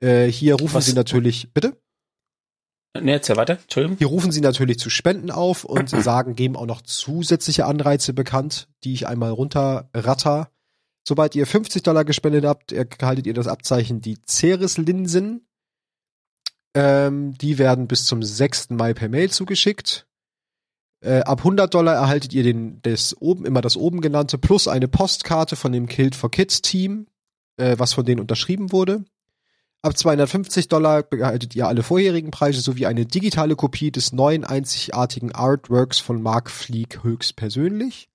Äh, 0.00 0.26
hier 0.26 0.54
rufen 0.54 0.74
Was- 0.74 0.86
sie 0.86 0.94
natürlich, 0.94 1.52
bitte? 1.52 1.76
Ne, 3.00 3.12
erzähl 3.12 3.36
weiter. 3.36 3.58
Entschuldigung. 3.62 3.98
Hier 3.98 4.08
rufen 4.08 4.32
sie 4.32 4.40
natürlich 4.40 4.78
zu 4.78 4.90
Spenden 4.90 5.30
auf 5.30 5.64
und 5.64 5.88
sagen, 6.02 6.34
geben 6.34 6.56
auch 6.56 6.66
noch 6.66 6.82
zusätzliche 6.82 7.66
Anreize 7.66 8.12
bekannt, 8.12 8.68
die 8.84 8.92
ich 8.92 9.06
einmal 9.06 9.30
runterratter. 9.30 10.50
Sobald 11.06 11.34
ihr 11.34 11.46
50 11.46 11.82
Dollar 11.82 12.04
gespendet 12.04 12.44
habt, 12.44 12.72
erhaltet 12.72 13.26
ihr 13.26 13.34
das 13.34 13.46
Abzeichen 13.46 14.00
die 14.00 14.18
Ceres-Linsen. 14.26 15.46
Ähm, 16.74 17.36
die 17.38 17.58
werden 17.58 17.88
bis 17.88 18.04
zum 18.04 18.22
6. 18.22 18.70
Mai 18.70 18.94
per 18.94 19.08
Mail 19.08 19.30
zugeschickt. 19.30 20.06
Äh, 21.02 21.20
ab 21.20 21.38
100 21.38 21.72
Dollar 21.72 21.94
erhaltet 21.94 22.34
ihr 22.34 22.42
den, 22.42 22.80
das 22.82 23.16
oben, 23.20 23.46
immer 23.46 23.62
das 23.62 23.76
oben 23.76 24.02
genannte, 24.02 24.36
plus 24.38 24.68
eine 24.68 24.86
Postkarte 24.86 25.56
von 25.56 25.72
dem 25.72 25.86
Killed 25.86 26.14
for 26.14 26.30
Kids 26.30 26.60
Team, 26.60 27.06
äh, 27.56 27.76
was 27.78 27.94
von 27.94 28.04
denen 28.04 28.20
unterschrieben 28.20 28.70
wurde. 28.70 29.04
Ab 29.82 29.96
250 29.96 30.68
Dollar 30.68 31.02
behaltet 31.02 31.56
ihr 31.56 31.66
alle 31.66 31.82
vorherigen 31.82 32.30
Preise 32.30 32.60
sowie 32.60 32.84
eine 32.84 33.06
digitale 33.06 33.56
Kopie 33.56 33.90
des 33.90 34.12
neuen 34.12 34.44
einzigartigen 34.44 35.32
Artworks 35.32 35.98
von 35.98 36.20
Mark 36.20 36.50
Fleek 36.50 37.02
höchstpersönlich. 37.02 38.09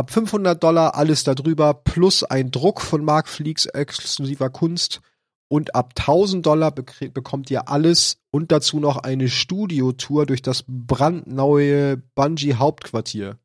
Ab 0.00 0.10
500 0.10 0.62
Dollar 0.62 0.94
alles 0.94 1.24
darüber 1.24 1.74
plus 1.74 2.24
ein 2.24 2.50
Druck 2.50 2.80
von 2.80 3.04
Mark 3.04 3.28
Fleeks 3.28 3.66
exklusiver 3.66 4.48
Kunst. 4.48 5.02
Und 5.46 5.74
ab 5.74 5.92
1000 5.94 6.46
Dollar 6.46 6.70
bekommt 6.70 7.50
ihr 7.50 7.68
alles 7.68 8.16
und 8.30 8.50
dazu 8.50 8.80
noch 8.80 8.96
eine 8.96 9.28
Studiotour 9.28 10.24
durch 10.24 10.40
das 10.40 10.64
brandneue 10.66 11.98
Bungee 12.14 12.54
Hauptquartier. 12.54 13.36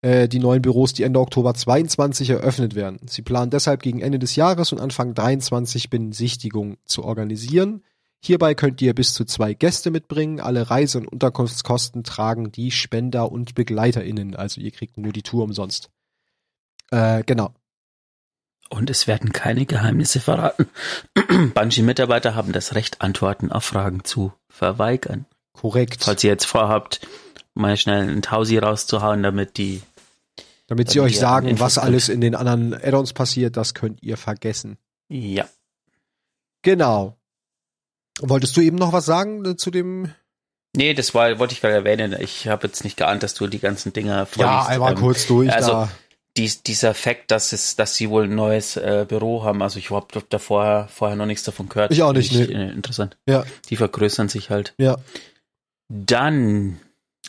Äh, 0.00 0.28
die 0.28 0.38
neuen 0.38 0.62
Büros, 0.62 0.92
die 0.92 1.02
Ende 1.02 1.18
Oktober 1.18 1.54
22 1.54 2.30
eröffnet 2.30 2.76
werden. 2.76 3.00
Sie 3.08 3.22
planen 3.22 3.50
deshalb 3.50 3.82
gegen 3.82 4.00
Ende 4.00 4.20
des 4.20 4.36
Jahres 4.36 4.70
und 4.70 4.78
Anfang 4.78 5.12
23 5.12 5.90
Besichtigungen 5.90 6.76
zu 6.84 7.02
organisieren. 7.02 7.82
Hierbei 8.20 8.54
könnt 8.54 8.82
ihr 8.82 8.94
bis 8.94 9.14
zu 9.14 9.24
zwei 9.24 9.54
Gäste 9.54 9.90
mitbringen. 9.90 10.40
Alle 10.40 10.70
Reise- 10.70 10.98
und 10.98 11.06
Unterkunftskosten 11.06 12.02
tragen 12.02 12.50
die 12.50 12.70
Spender 12.70 13.30
und 13.30 13.54
BegleiterInnen. 13.54 14.34
Also 14.34 14.60
ihr 14.60 14.72
kriegt 14.72 14.98
nur 14.98 15.12
die 15.12 15.22
Tour 15.22 15.44
umsonst. 15.44 15.90
Äh, 16.90 17.22
genau. 17.24 17.54
Und 18.70 18.90
es 18.90 19.06
werden 19.06 19.32
keine 19.32 19.66
Geheimnisse 19.66 20.20
verraten. 20.20 20.68
Bungie-Mitarbeiter 21.54 22.34
haben 22.34 22.52
das 22.52 22.74
Recht, 22.74 23.00
Antworten 23.00 23.50
auf 23.50 23.64
Fragen 23.64 24.04
zu 24.04 24.32
verweigern. 24.48 25.24
Korrekt. 25.52 26.04
Falls 26.04 26.22
ihr 26.22 26.30
jetzt 26.30 26.44
vorhabt, 26.44 27.00
mal 27.54 27.76
schnell 27.76 28.02
einen 28.02 28.22
Tausi 28.22 28.58
rauszuhauen, 28.58 29.22
damit 29.22 29.56
die. 29.56 29.82
Damit 30.66 30.90
sie 30.90 31.00
euch 31.00 31.18
sagen, 31.18 31.48
Infos 31.48 31.64
was 31.64 31.78
alles 31.78 32.10
in 32.10 32.20
den 32.20 32.34
anderen 32.34 32.74
Add-ons 32.74 33.14
passiert, 33.14 33.56
das 33.56 33.72
könnt 33.72 34.02
ihr 34.02 34.18
vergessen. 34.18 34.76
Ja. 35.08 35.48
Genau. 36.60 37.17
Wolltest 38.20 38.56
du 38.56 38.60
eben 38.60 38.76
noch 38.76 38.92
was 38.92 39.06
sagen 39.06 39.44
äh, 39.44 39.56
zu 39.56 39.70
dem? 39.70 40.12
Nee, 40.76 40.94
das 40.94 41.14
war, 41.14 41.38
wollte 41.38 41.54
ich 41.54 41.60
gerade 41.60 41.74
erwähnen. 41.74 42.14
Ich 42.20 42.46
habe 42.48 42.66
jetzt 42.66 42.84
nicht 42.84 42.96
geahnt, 42.96 43.22
dass 43.22 43.34
du 43.34 43.46
die 43.46 43.58
ganzen 43.58 43.92
Dinger 43.92 44.16
Ja, 44.18 44.24
vorliest. 44.26 44.68
einmal 44.68 44.92
Ähm, 44.92 44.98
kurz 44.98 45.26
durch. 45.26 45.52
also- 45.52 45.70
da. 45.72 45.90
dies, 46.36 46.62
dieser 46.62 46.94
Fakt, 46.94 47.30
dass 47.30 47.52
es, 47.52 47.74
dass 47.76 47.96
sie 47.96 48.10
wohl 48.10 48.24
ein 48.24 48.34
neues 48.34 48.76
äh, 48.76 49.04
Büro 49.08 49.42
haben. 49.44 49.62
Also 49.62 49.78
ich 49.78 49.90
habe 49.90 50.06
da 50.28 50.38
vorher, 50.38 50.86
vorher 50.92 51.16
noch 51.16 51.26
nichts 51.26 51.42
davon 51.44 51.68
gehört. 51.68 51.90
Ich 51.90 52.02
auch 52.02 52.12
nicht, 52.12 52.32
Finde 52.32 52.54
nee. 52.56 52.68
äh, 52.68 52.72
interessant. 52.72 53.16
Ja, 53.26 53.44
Die 53.70 53.76
vergrößern 53.76 54.28
sich 54.28 54.50
halt. 54.50 54.74
ja. 54.78 54.96
Dann, 55.88 56.78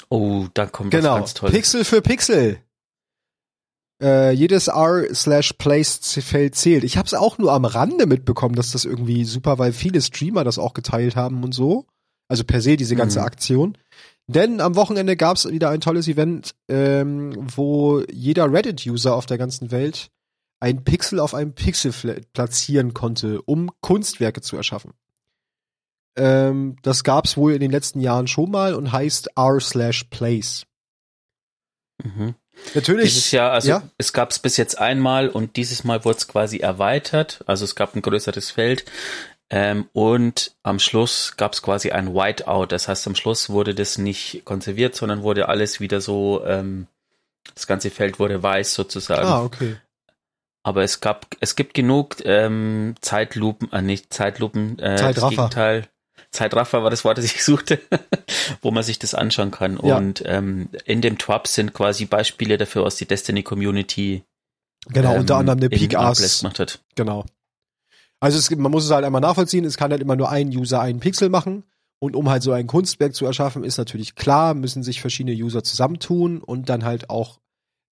oh, 0.10 0.48
da 0.54 0.66
kommt 0.66 0.94
was 0.94 1.00
Genau. 1.02 1.16
ganz 1.16 1.34
Tolles. 1.34 1.56
Pixel 1.56 1.86
für 1.86 2.02
Pixel. 2.02 2.60
Äh, 4.02 4.32
jedes 4.32 4.68
R 4.68 5.14
slash 5.14 5.54
Place-Feld 5.54 6.56
zählt. 6.56 6.84
Ich 6.86 6.98
habe 6.98 7.06
es 7.06 7.14
auch 7.14 7.38
nur 7.38 7.52
am 7.52 7.66
Rande 7.66 8.06
mitbekommen, 8.06 8.56
dass 8.56 8.72
das 8.72 8.86
irgendwie 8.86 9.26
super, 9.26 9.58
weil 9.60 9.74
viele 9.74 10.02
Streamer 10.02 10.44
das 10.44 10.58
auch 10.58 10.74
geteilt 10.74 11.16
haben 11.16 11.44
und 11.44 11.54
so. 11.54 11.86
Also 12.30 12.44
per 12.44 12.62
se 12.62 12.78
diese 12.78 12.96
ganze 12.96 13.20
Mhm. 13.20 13.26
Aktion. 13.26 13.78
Denn 14.28 14.62
am 14.62 14.76
Wochenende 14.76 15.18
gab 15.18 15.38
es 15.38 15.50
wieder 15.50 15.72
ein 15.72 15.82
tolles 15.82 16.08
Event, 16.08 16.54
ähm, 16.70 17.34
wo 17.56 18.02
jeder 18.12 18.54
Reddit-User 18.54 19.16
auf 19.16 19.26
der 19.26 19.40
ganzen 19.40 19.72
Welt 19.72 20.12
ein 20.62 20.84
Pixel 20.84 21.20
auf 21.20 21.34
einem 21.34 21.54
Pixel 21.54 21.92
platzieren 22.34 22.94
konnte, 22.94 23.42
um 23.42 23.72
Kunstwerke 23.82 24.42
zu 24.42 24.56
erschaffen. 24.56 24.92
Ähm, 26.16 26.76
das 26.84 27.04
gab 27.04 27.26
es 27.26 27.38
wohl 27.38 27.54
in 27.54 27.60
den 27.60 27.72
letzten 27.72 28.02
Jahren 28.02 28.28
schon 28.28 28.52
mal 28.52 28.76
und 28.76 28.92
heißt 28.92 29.30
R 29.36 29.60
slash 29.60 30.06
Place. 30.06 30.66
Mhm. 32.04 32.36
Natürlich. 32.76 33.14
Dieses 33.14 33.32
Jahr, 33.32 33.52
also 33.52 33.70
ja. 33.70 33.84
es 33.98 34.14
gab 34.14 34.32
es 34.32 34.40
bis 34.40 34.58
jetzt 34.58 34.78
einmal 34.80 35.30
und 35.30 35.56
dieses 35.56 35.84
Mal 35.84 36.06
wurde 36.06 36.18
es 36.18 36.28
quasi 36.28 36.58
erweitert. 36.58 37.44
Also 37.48 37.66
es 37.66 37.76
gab 37.76 37.96
ein 37.96 38.02
größeres 38.02 38.52
Feld. 38.52 38.86
Ähm, 39.52 39.90
und 39.94 40.56
am 40.62 40.78
Schluss 40.78 41.36
gab 41.36 41.54
es 41.54 41.62
quasi 41.62 41.92
ein 41.92 42.14
Whiteout. 42.14 42.68
Das 42.68 42.88
heißt, 42.88 43.08
am 43.08 43.16
Schluss 43.16 43.50
wurde 43.50 43.74
das 43.74 43.98
nicht 43.98 44.44
konserviert, 44.46 44.96
sondern 44.96 45.24
wurde 45.24 45.50
alles 45.50 45.80
wieder 45.80 46.02
so, 46.02 46.44
ähm, 46.46 46.88
das 47.56 47.66
ganze 47.66 47.90
Feld 47.90 48.20
wurde 48.20 48.44
weiß 48.44 48.74
sozusagen. 48.76 49.28
Ah, 49.28 49.44
okay. 49.44 49.78
Aber 50.62 50.84
es 50.84 51.02
gab, 51.02 51.26
es 51.40 51.56
gibt 51.56 51.74
genug 51.74 52.18
ähm, 52.26 52.96
Zeitlupen, 53.02 53.72
äh, 53.72 53.82
nicht 53.82 54.14
Zeitlupen, 54.14 54.78
äh, 54.78 54.92
das 54.92 55.02
Zeitraffer. 55.02 55.30
Gegenteil. 55.30 55.88
Zeitraffer 56.32 56.84
war 56.84 56.90
das 56.90 57.04
Wort, 57.04 57.18
das 57.18 57.26
ich 57.26 57.44
suchte, 57.44 57.80
wo 58.62 58.72
man 58.72 58.84
sich 58.84 59.00
das 59.00 59.14
anschauen 59.16 59.52
kann. 59.52 59.80
Ja. 59.84 59.98
Und 59.98 60.24
ähm, 60.26 60.70
in 60.86 61.02
dem 61.02 61.18
Twab 61.18 61.48
sind 61.48 61.74
quasi 61.74 62.06
Beispiele 62.06 62.58
dafür 62.58 62.84
aus 62.84 62.96
die 62.96 63.06
Destiny 63.06 63.44
Community. 63.44 64.24
Genau, 64.88 65.14
ähm, 65.14 65.22
unter 65.22 65.38
anderem 65.38 65.60
eine 65.60 65.68
in 65.68 65.72
Peak 65.72 65.96
Ass. 65.98 66.40
gemacht 66.40 66.60
hat. 66.60 66.80
Genau. 66.96 67.26
Also 68.20 68.38
es, 68.38 68.50
man 68.52 68.72
muss 68.72 68.86
es 68.86 68.92
halt 68.92 69.06
einmal 69.06 69.22
nachvollziehen, 69.22 69.66
es 69.66 69.78
kann 69.78 69.92
halt 69.92 70.02
immer 70.02 70.16
nur 70.16 70.30
ein 70.30 70.50
User 70.50 70.82
einen 70.82 71.00
Pixel 71.00 71.30
machen. 71.30 71.64
Und 72.02 72.16
um 72.16 72.30
halt 72.30 72.44
so 72.44 72.54
ein 72.54 72.68
Kunstwerk 72.68 73.14
zu 73.14 73.26
erschaffen, 73.26 73.66
ist 73.66 73.78
natürlich 73.78 74.16
klar, 74.16 74.54
müssen 74.54 74.84
sich 74.84 75.02
verschiedene 75.02 75.36
User 75.36 75.64
zusammentun 75.64 76.40
und 76.40 76.70
dann 76.70 76.86
halt 76.86 77.10
auch 77.10 77.40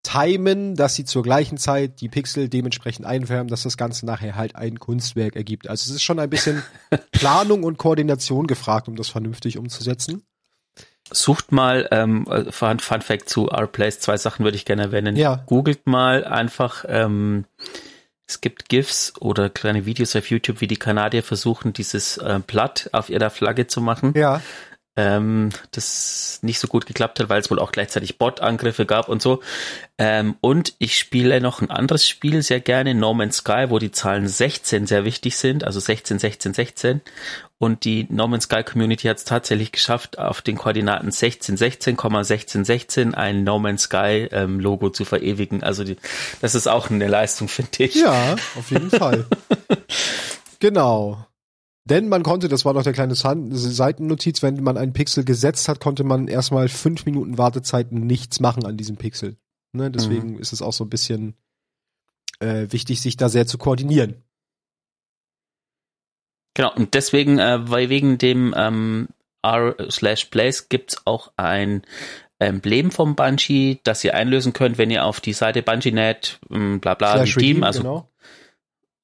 timen, 0.04 0.75
dass 0.75 0.96
sie 0.96 1.06
zur 1.06 1.24
gleichen 1.24 1.58
Zeit 1.58 2.01
die 2.01 2.10
Pixel 2.10 2.50
dementsprechend 2.50 3.06
einfärben, 3.06 3.50
dass 3.50 3.63
das 3.63 3.77
Ganze 3.77 4.06
nachher 4.06 4.36
halt 4.36 4.56
ein 4.56 4.80
Kunstwerk 4.80 5.36
ergibt. 5.36 5.68
Also 5.68 5.89
es 5.89 5.96
ist 5.96 6.04
schon 6.04 6.20
ein 6.20 6.30
bisschen 6.30 6.63
Planung 7.12 7.63
und 7.63 7.77
Koordination 7.77 8.48
gefragt, 8.48 8.88
um 8.88 8.96
das 8.96 9.10
vernünftig 9.10 9.58
umzusetzen. 9.58 10.24
Sucht 11.12 11.51
mal, 11.51 11.88
ähm, 11.92 12.25
äh, 12.30 12.51
Fun, 12.51 12.80
Fun 12.80 13.01
Fact 13.01 13.30
zu 13.30 13.48
R-Place, 13.48 14.00
zwei 14.00 14.18
Sachen 14.18 14.44
würde 14.44 14.58
ich 14.58 14.66
gerne 14.66 14.84
erwähnen. 14.84 15.16
Ja. 15.16 15.44
Googelt 15.46 15.88
mal 15.88 16.25
einfach, 16.25 16.86
ähm, 16.88 17.46
es 18.27 18.42
gibt 18.42 18.68
GIFs 18.68 19.13
oder 19.20 19.50
kleine 19.50 19.86
Videos 19.86 20.16
auf 20.18 20.30
YouTube, 20.30 20.60
wie 20.60 20.68
die 20.68 20.77
Kanadier 20.77 21.24
versuchen, 21.24 21.72
dieses 21.72 22.18
äh, 22.18 22.42
Blatt 22.46 22.89
auf 22.92 23.10
ihrer 23.10 23.30
Flagge 23.30 23.68
zu 23.68 23.80
machen. 23.80 24.13
Ja. 24.18 24.42
Ähm, 24.98 25.51
das 25.72 26.39
nicht 26.42 26.60
so 26.60 26.68
gut 26.68 26.88
geklappt 26.88 27.20
hat, 27.20 27.30
weil 27.30 27.39
es 27.39 27.51
wohl 27.51 27.60
auch 27.60 27.72
gleichzeitig 27.72 28.18
Bot-Angriffe 28.18 28.86
gab 28.86 29.08
und 29.08 29.22
so. 29.22 29.42
Ähm, 30.00 30.36
und 30.42 30.74
ich 30.80 30.98
spiele 30.98 31.39
noch 31.39 31.62
ein 31.62 31.70
anderes 31.70 32.08
Spiel 32.08 32.42
sehr 32.42 32.60
gerne, 32.60 32.96
No 32.96 33.13
Man's 33.13 33.38
Sky, 33.38 33.68
wo 33.70 33.77
die 33.77 33.92
Zahlen 33.92 34.27
16 34.27 34.88
sehr 34.88 35.06
wichtig 35.06 35.38
sind, 35.38 35.63
also 35.63 35.80
16, 35.80 36.18
16, 36.18 36.54
16. 36.54 37.01
Und 37.60 37.86
die 37.86 38.08
No 38.10 38.27
Man's 38.27 38.46
Sky 38.46 38.63
Community 38.63 39.08
hat 39.08 39.18
es 39.18 39.24
tatsächlich 39.24 39.72
geschafft, 39.72 40.18
auf 40.18 40.42
den 40.42 40.58
Koordinaten 40.58 41.12
16, 41.12 41.58
16, 41.58 41.96
16, 42.24 42.66
16 42.66 43.13
ein 43.16 43.44
No 43.44 43.60
Man's 43.60 43.84
Sky 43.84 44.27
ähm, 44.32 44.60
Logo 44.60 44.89
zu 44.89 45.06
verewigen. 45.06 45.62
Also 45.63 45.84
die, 45.84 45.98
das 46.42 46.56
ist 46.56 46.68
auch 46.68 46.89
eine 46.89 47.08
Leistung, 47.08 47.48
finde 47.48 47.84
ich. 47.84 47.96
Ja, 47.96 48.36
auf 48.58 48.72
jeden 48.72 48.89
Fall. 48.89 49.25
genau. 50.60 51.26
Denn 51.89 52.10
man 52.10 52.22
konnte, 52.22 52.50
das 52.50 52.65
war 52.65 52.74
noch 52.74 52.84
der 52.84 52.91
kleine 52.91 53.15
Seitennotiz, 53.15 54.44
wenn 54.44 54.62
man 54.62 54.77
einen 54.77 54.91
Pixel 54.91 55.24
gesetzt 55.24 55.70
hat, 55.70 55.79
konnte 55.79 56.03
man 56.03 56.27
erstmal 56.27 56.67
fünf 56.67 57.06
Minuten 57.06 57.38
Wartezeit 57.38 57.94
nichts 57.94 58.41
machen 58.41 58.65
an 58.65 58.75
diesem 58.75 58.98
Pixel. 58.98 59.38
Ne, 59.72 59.89
deswegen 59.89 60.38
ist 60.38 60.51
es 60.51 60.62
auch 60.62 60.74
so 60.74 60.84
ein 60.84 60.89
bisschen 60.89 61.36
äh, 62.39 62.67
wichtig, 62.72 63.00
sich 63.00 63.15
da 63.15 63.29
sehr 63.29 63.48
zu 63.48 63.58
koordinieren. 63.58 64.24
Genau, 66.56 66.74
und 66.74 66.94
deswegen, 66.94 67.39
äh, 67.39 67.70
weil 67.70 67.89
wegen 67.89 68.17
dem 68.17 68.53
ähm, 68.58 69.08
R/Place 69.44 70.67
gibt's 70.67 71.06
auch 71.06 71.32
ein 71.38 71.84
Emblem 72.39 72.91
vom 72.91 73.15
Bungie, 73.15 73.79
das 73.84 74.03
ihr 74.03 74.13
einlösen 74.13 74.51
könnt, 74.51 74.77
wenn 74.77 74.91
ihr 74.91 75.06
auf 75.06 75.22
die 75.22 75.34
Seite 75.34 75.63
BungieNet, 75.63 76.39
ähm, 76.51 76.79
bla 76.82 76.96
bla, 76.96 77.13
Slash 77.13 77.38
Redeem, 77.38 77.63
also 77.63 77.79
genau. 77.82 78.10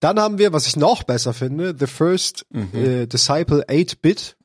Dann 0.01 0.21
haben 0.21 0.39
wir, 0.39 0.53
was 0.53 0.67
ich 0.67 0.77
noch 0.77 1.03
besser 1.05 1.33
finde, 1.33 1.75
The 1.79 1.87
First 1.87 2.47
Mhm. 2.51 2.71
äh, 2.75 3.07
Disciple 3.07 3.65
8-Bit 3.69 4.37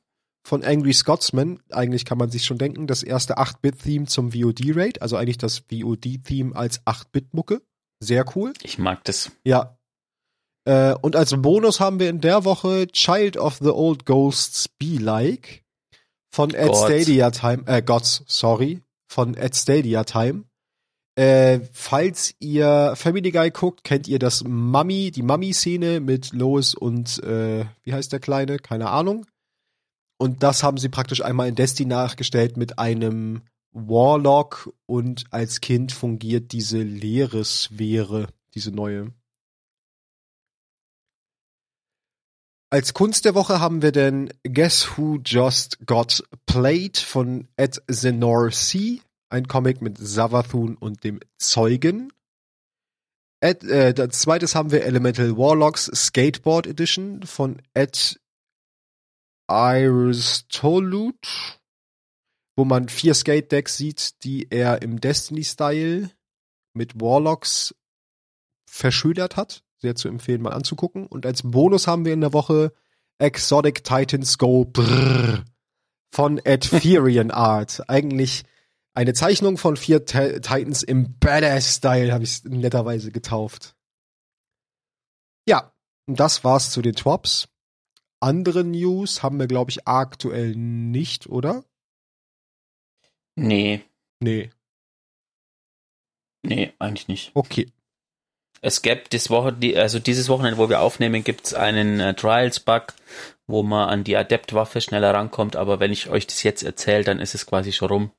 von 0.44 0.64
Angry 0.64 0.92
Scotsman. 0.94 1.60
Eigentlich 1.70 2.04
kann 2.04 2.18
man 2.18 2.30
sich 2.30 2.44
schon 2.44 2.58
denken, 2.58 2.86
das 2.86 3.02
erste 3.02 3.38
8-Bit-Theme 3.38 4.06
zum 4.06 4.32
VOD-Raid, 4.32 5.02
also 5.02 5.16
eigentlich 5.16 5.38
das 5.38 5.58
VOD-Theme 5.70 6.56
als 6.56 6.80
8-Bit-Mucke. 6.86 7.62
Sehr 8.00 8.24
cool. 8.34 8.52
Ich 8.62 8.78
mag 8.78 9.04
das. 9.04 9.30
Ja. 9.44 9.78
Äh, 10.64 10.94
und 11.00 11.16
als 11.16 11.34
Bonus 11.40 11.80
haben 11.80 11.98
wir 11.98 12.08
in 12.08 12.20
der 12.20 12.44
Woche 12.44 12.86
Child 12.86 13.36
of 13.36 13.58
the 13.58 13.70
Old 13.70 14.06
Ghosts 14.06 14.68
Be 14.68 14.98
Like 14.98 15.64
von 16.30 16.54
Ed 16.54 16.68
Gods. 16.68 16.84
Stadia 16.84 17.30
Time, 17.30 17.64
äh, 17.66 17.82
Gods, 17.82 18.24
sorry, 18.26 18.80
von 19.08 19.34
Ed 19.34 19.56
Stadia 19.56 20.04
Time. 20.04 20.44
Äh, 21.14 21.60
falls 21.72 22.34
ihr 22.38 22.94
Family 22.96 23.32
Guy 23.32 23.50
guckt, 23.50 23.84
kennt 23.84 24.08
ihr 24.08 24.18
das 24.18 24.44
Mummy, 24.44 25.10
die 25.10 25.22
Mummy-Szene 25.22 26.00
mit 26.00 26.32
Lois 26.32 26.74
und, 26.74 27.22
äh, 27.22 27.66
wie 27.82 27.92
heißt 27.92 28.12
der 28.12 28.20
Kleine? 28.20 28.56
Keine 28.58 28.88
Ahnung. 28.88 29.26
Und 30.16 30.42
das 30.42 30.62
haben 30.62 30.78
sie 30.78 30.88
praktisch 30.88 31.22
einmal 31.22 31.48
in 31.48 31.54
Destiny 31.54 31.88
nachgestellt 31.88 32.56
mit 32.56 32.78
einem 32.78 33.42
Warlock 33.72 34.72
und 34.86 35.24
als 35.30 35.60
Kind 35.60 35.92
fungiert 35.92 36.52
diese 36.52 36.82
leere 36.82 37.44
Sphäre, 37.44 38.28
diese 38.54 38.70
neue. 38.70 39.12
Als 42.72 42.94
Kunst 42.94 43.26
der 43.26 43.34
Woche 43.34 43.60
haben 43.60 43.82
wir 43.82 43.92
den 43.92 44.32
Guess 44.44 44.96
Who 44.96 45.18
Just 45.22 45.84
Got 45.84 46.26
Played 46.46 46.96
von 46.96 47.46
Ed 47.56 47.82
Zenor 47.86 48.50
C, 48.50 49.02
ein 49.28 49.46
Comic 49.46 49.82
mit 49.82 49.98
Savathun 49.98 50.78
und 50.78 51.04
dem 51.04 51.20
Zeugen. 51.36 52.14
Ed, 53.40 53.62
äh, 53.64 53.92
als 53.98 54.20
zweites 54.20 54.54
haben 54.54 54.72
wir 54.72 54.86
Elemental 54.86 55.36
Warlocks 55.36 55.90
Skateboard 55.94 56.66
Edition 56.66 57.24
von 57.24 57.60
Ed 57.74 58.18
Aristolut, 59.48 61.28
wo 62.56 62.64
man 62.64 62.88
vier 62.88 63.12
Skate 63.12 63.52
Decks 63.52 63.76
sieht, 63.76 64.24
die 64.24 64.50
er 64.50 64.80
im 64.80 64.98
Destiny-Style 64.98 66.10
mit 66.72 66.98
Warlocks 66.98 67.74
verschönert 68.66 69.36
hat. 69.36 69.62
Sehr 69.82 69.96
zu 69.96 70.06
empfehlen, 70.06 70.42
mal 70.42 70.52
anzugucken. 70.52 71.06
Und 71.08 71.26
als 71.26 71.42
Bonus 71.42 71.88
haben 71.88 72.04
wir 72.04 72.12
in 72.12 72.20
der 72.20 72.32
Woche 72.32 72.72
Exotic 73.18 73.82
Titans 73.82 74.38
Go 74.38 74.64
Brrr 74.64 75.44
von 76.14 76.40
Adferian 76.46 77.30
Art. 77.32 77.82
Eigentlich 77.90 78.44
eine 78.94 79.12
Zeichnung 79.12 79.58
von 79.58 79.76
vier 79.76 80.04
Ti- 80.04 80.40
Titans 80.40 80.84
im 80.84 81.18
Badass-Style, 81.18 82.12
habe 82.12 82.22
ich 82.22 82.30
es 82.30 82.44
netterweise 82.44 83.10
getauft. 83.10 83.74
Ja, 85.48 85.72
und 86.06 86.20
das 86.20 86.44
war's 86.44 86.70
zu 86.70 86.80
den 86.80 86.94
Twops. 86.94 87.48
Andere 88.20 88.62
News 88.62 89.24
haben 89.24 89.40
wir, 89.40 89.48
glaube 89.48 89.72
ich, 89.72 89.88
aktuell 89.88 90.54
nicht, 90.54 91.26
oder? 91.26 91.64
Nee, 93.34 93.82
Nee. 94.20 94.50
nee, 96.44 96.72
eigentlich 96.78 97.08
nicht. 97.08 97.32
Okay. 97.34 97.72
Es 98.64 98.80
gäbe 98.80 99.02
das 99.10 99.28
Woche, 99.28 99.52
die, 99.52 99.76
also 99.76 99.98
dieses 99.98 100.28
Wochenende, 100.28 100.56
wo 100.56 100.68
wir 100.68 100.80
aufnehmen, 100.80 101.24
gibt 101.24 101.46
es 101.46 101.52
einen 101.54 101.98
äh, 101.98 102.14
Trials-Bug, 102.14 102.94
wo 103.48 103.64
man 103.64 103.88
an 103.88 104.04
die 104.04 104.16
Adept-Waffe 104.16 104.80
schneller 104.80 105.12
rankommt, 105.12 105.56
aber 105.56 105.80
wenn 105.80 105.92
ich 105.92 106.08
euch 106.08 106.28
das 106.28 106.44
jetzt 106.44 106.62
erzähle, 106.62 107.02
dann 107.02 107.18
ist 107.18 107.34
es 107.34 107.44
quasi 107.44 107.72
schon 107.72 107.88
rum, 107.88 108.10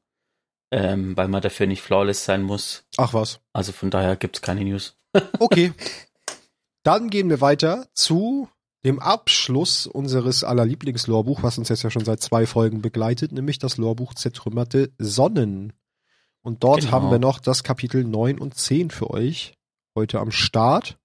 ähm, 0.71 1.15
weil 1.15 1.29
man 1.29 1.41
dafür 1.41 1.65
nicht 1.65 1.81
flawless 1.81 2.25
sein 2.25 2.43
muss. 2.43 2.83
Ach 2.97 3.13
was. 3.13 3.39
Also 3.53 3.71
von 3.71 3.89
daher 3.89 4.17
gibt 4.17 4.35
es 4.35 4.41
keine 4.41 4.63
News. 4.63 4.95
Okay. 5.39 5.71
Dann 6.83 7.09
gehen 7.09 7.29
wir 7.29 7.39
weiter 7.39 7.87
zu 7.93 8.49
dem 8.83 8.99
Abschluss 8.99 9.87
unseres 9.87 10.43
aller 10.43 10.65
Lieblingslorbuch, 10.65 11.41
was 11.41 11.57
uns 11.57 11.69
jetzt 11.69 11.83
ja 11.83 11.89
schon 11.89 12.03
seit 12.03 12.21
zwei 12.21 12.45
Folgen 12.45 12.81
begleitet, 12.81 13.31
nämlich 13.31 13.59
das 13.59 13.77
Lorbuch 13.77 14.13
Zertrümmerte 14.13 14.91
Sonnen. 14.97 15.71
Und 16.41 16.65
dort 16.65 16.81
Genau. 16.81 16.91
haben 16.91 17.11
wir 17.11 17.19
noch 17.19 17.39
das 17.39 17.63
Kapitel 17.63 18.03
9 18.03 18.37
und 18.39 18.55
10 18.55 18.91
für 18.91 19.09
euch 19.11 19.53
heute 19.95 20.19
am 20.19 20.31
Start. 20.31 20.99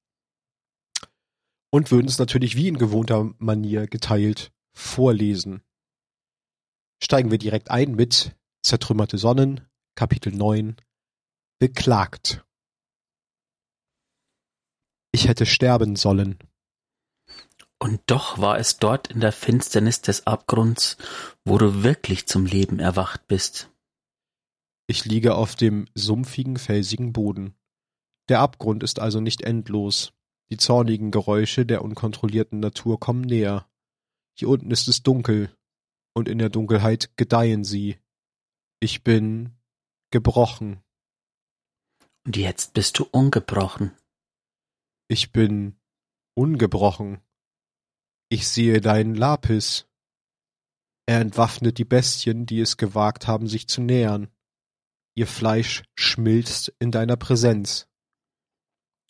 Und 1.71 1.91
würden 1.91 2.09
es 2.09 2.19
natürlich 2.19 2.57
wie 2.57 2.69
in 2.69 2.79
gewohnter 2.79 3.33
Manier 3.39 3.87
geteilt 3.87 4.53
vorlesen. 4.73 5.63
Steigen 7.03 7.31
wir 7.31 7.39
direkt 7.39 7.71
ein 7.71 7.95
mit 7.95 8.35
Zertrümmerte 8.63 9.19
Sonnen, 9.19 9.61
Kapitel 9.95 10.33
9, 10.33 10.77
Beklagt. 11.59 12.45
Ich 15.13 15.29
hätte 15.29 15.47
sterben 15.47 15.97
sollen. 15.97 16.39
Und 17.79 18.01
doch 18.07 18.39
war 18.39 18.59
es 18.59 18.79
dort 18.79 19.09
in 19.09 19.21
der 19.21 19.33
Finsternis 19.33 20.01
des 20.01 20.27
Abgrunds, 20.27 20.97
wo 21.45 21.59
du 21.59 21.83
wirklich 21.83 22.27
zum 22.27 22.45
Leben 22.45 22.81
erwacht 22.81 23.29
bist. 23.29 23.71
Ich 24.89 25.05
liege 25.05 25.35
auf 25.35 25.55
dem 25.55 25.87
sumpfigen, 25.95 26.57
felsigen 26.57 27.13
Boden. 27.13 27.55
Der 28.29 28.41
Abgrund 28.41 28.83
ist 28.83 28.99
also 29.01 29.21
nicht 29.21 29.43
endlos. 29.43 30.13
Die 30.51 30.57
zornigen 30.57 31.11
Geräusche 31.11 31.67
der 31.67 31.83
unkontrollierten 31.83 32.61
Natur 32.61 32.99
kommen 33.01 33.23
näher. 33.23 33.69
Hier 34.35 34.49
unten 34.49 34.71
ist 34.71 34.89
es 34.89 35.03
dunkel, 35.03 35.51
und 36.15 36.29
in 36.29 36.39
der 36.39 36.49
Dunkelheit 36.49 37.17
gedeihen 37.17 37.65
sie. 37.65 37.99
Ich 38.81 39.05
bin 39.05 39.57
gebrochen. 40.11 40.83
Und 42.27 42.37
jetzt 42.37 42.75
bist 42.75 42.99
du 42.99 43.05
ungebrochen. 43.05 43.97
Ich 45.09 45.33
bin 45.33 45.79
ungebrochen. 46.35 47.21
Ich 48.29 48.49
sehe 48.49 48.81
deinen 48.81 49.15
Lapis. 49.15 49.87
Er 51.07 51.21
entwaffnet 51.21 51.79
die 51.79 51.87
Bestien, 51.87 52.45
die 52.45 52.61
es 52.61 52.77
gewagt 52.77 53.27
haben, 53.27 53.49
sich 53.49 53.69
zu 53.69 53.81
nähern. 53.81 54.29
Ihr 55.15 55.27
Fleisch 55.27 55.83
schmilzt 55.95 56.75
in 56.79 56.91
deiner 56.91 57.17
Präsenz. 57.17 57.89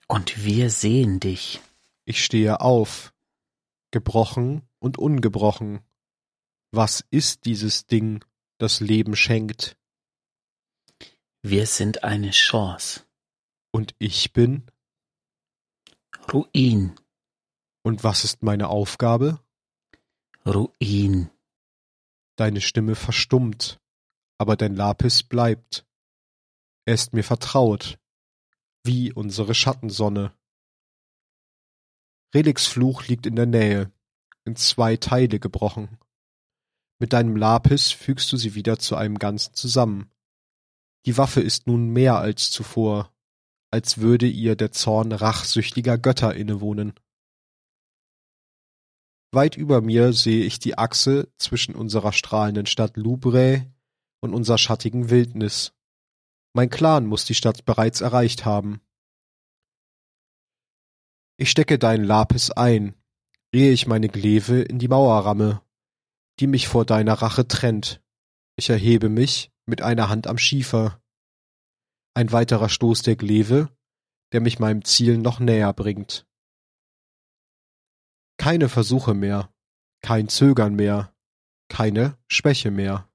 Und 0.09 0.43
wir 0.43 0.71
sehen 0.71 1.21
dich. 1.21 1.61
Ich 2.07 2.25
stehe 2.25 2.63
auf, 2.63 3.13
gebrochen 3.91 4.67
und 4.79 4.99
ungebrochen. 4.99 5.81
Was 6.71 7.05
ist 7.11 7.45
dieses 7.45 7.87
Ding, 7.87 8.25
das 8.57 8.81
Leben 8.81 9.17
schenkt? 9.17 9.77
Wir 11.43 11.67
sind 11.67 12.05
eine 12.05 12.31
Chance. 12.31 13.05
Und 13.71 13.95
ich 13.99 14.33
bin? 14.33 14.71
Ruin, 16.33 16.99
Und 17.83 18.03
was 18.03 18.25
ist 18.25 18.43
meine 18.43 18.69
Aufgabe? 18.69 19.41
Ruin. 20.47 21.31
Deine 22.37 22.61
Stimme 22.61 22.95
verstummt, 22.95 23.79
aber 24.39 24.57
dein 24.57 24.75
Lapis 24.75 25.23
bleibt. 25.23 25.87
Er 26.87 26.95
ist 26.95 27.13
mir 27.13 27.25
vertraut, 27.25 27.99
wie 28.85 29.13
unsere 29.13 29.55
Schattensonne. 29.55 30.33
Relix 32.35 32.67
Fluch 32.67 33.07
liegt 33.07 33.27
in 33.27 33.37
der 33.37 33.47
Nähe, 33.47 33.93
in 34.45 34.57
zwei 34.57 34.97
Teile 34.97 35.39
gebrochen. 35.39 35.99
Mit 36.99 37.13
deinem 37.13 37.37
Lapis 37.37 37.93
fügst 37.93 38.33
du 38.33 38.37
sie 38.37 38.55
wieder 38.55 38.79
zu 38.79 38.97
einem 38.97 39.19
Ganzen 39.19 39.55
zusammen. 39.55 40.11
Die 41.07 41.17
Waffe 41.17 41.41
ist 41.41 41.67
nun 41.67 41.91
mehr 41.91 42.19
als 42.19 42.51
zuvor, 42.51 43.15
als 43.71 43.99
würde 43.99 44.27
ihr 44.27 44.57
der 44.57 44.73
Zorn 44.73 45.13
rachsüchtiger 45.13 45.97
Götter 45.97 46.35
innewohnen. 46.35 46.95
Weit 49.31 49.57
über 49.57 49.81
mir 49.81 50.13
sehe 50.13 50.45
ich 50.45 50.59
die 50.59 50.79
Achse 50.79 51.31
zwischen 51.37 51.75
unserer 51.75 52.13
strahlenden 52.13 52.67
Stadt 52.67 52.97
Lubre 52.97 53.71
und 54.21 54.35
unserer 54.35 54.59
schattigen 54.59 55.11
Wildnis. 55.11 55.75
Mein 56.59 56.71
Clan 56.71 57.07
muss 57.07 57.25
die 57.25 57.37
Stadt 57.37 57.65
bereits 57.67 58.01
erreicht 58.01 58.45
haben. 58.45 58.81
Ich 61.37 61.51
stecke 61.51 61.79
deinen 61.79 62.03
Lapis 62.03 62.51
ein, 62.51 62.97
ehe 63.53 63.71
ich 63.71 63.87
meine 63.87 64.09
Gleve 64.09 64.63
in 64.63 64.81
die 64.81 64.89
Mauer 64.89 65.25
ramme, 65.25 65.63
die 66.41 66.49
mich 66.49 66.67
vor 66.67 66.85
deiner 66.85 67.15
Rache 67.15 67.47
trennt. 67.47 68.03
Ich 68.57 68.71
erhebe 68.71 69.09
mich 69.09 69.53
mit 69.67 69.83
einer 69.83 70.09
Hand 70.09 70.27
am 70.27 70.37
Schiefer. 70.37 71.01
Ein 72.15 72.33
weiterer 72.33 72.69
Stoß 72.69 73.03
der 73.03 73.15
Gleve, 73.15 73.69
der 74.33 74.41
mich 74.41 74.59
meinem 74.59 74.85
Ziel 74.85 75.17
noch 75.17 75.39
näher 75.39 75.73
bringt. 75.73 76.27
Keine 78.37 78.69
Versuche 78.69 79.15
mehr, 79.15 79.55
kein 80.03 80.29
Zögern 80.29 80.75
mehr. 80.75 81.15
keine 81.69 82.19
Schwäche 82.27 82.73
mehr. 82.73 83.08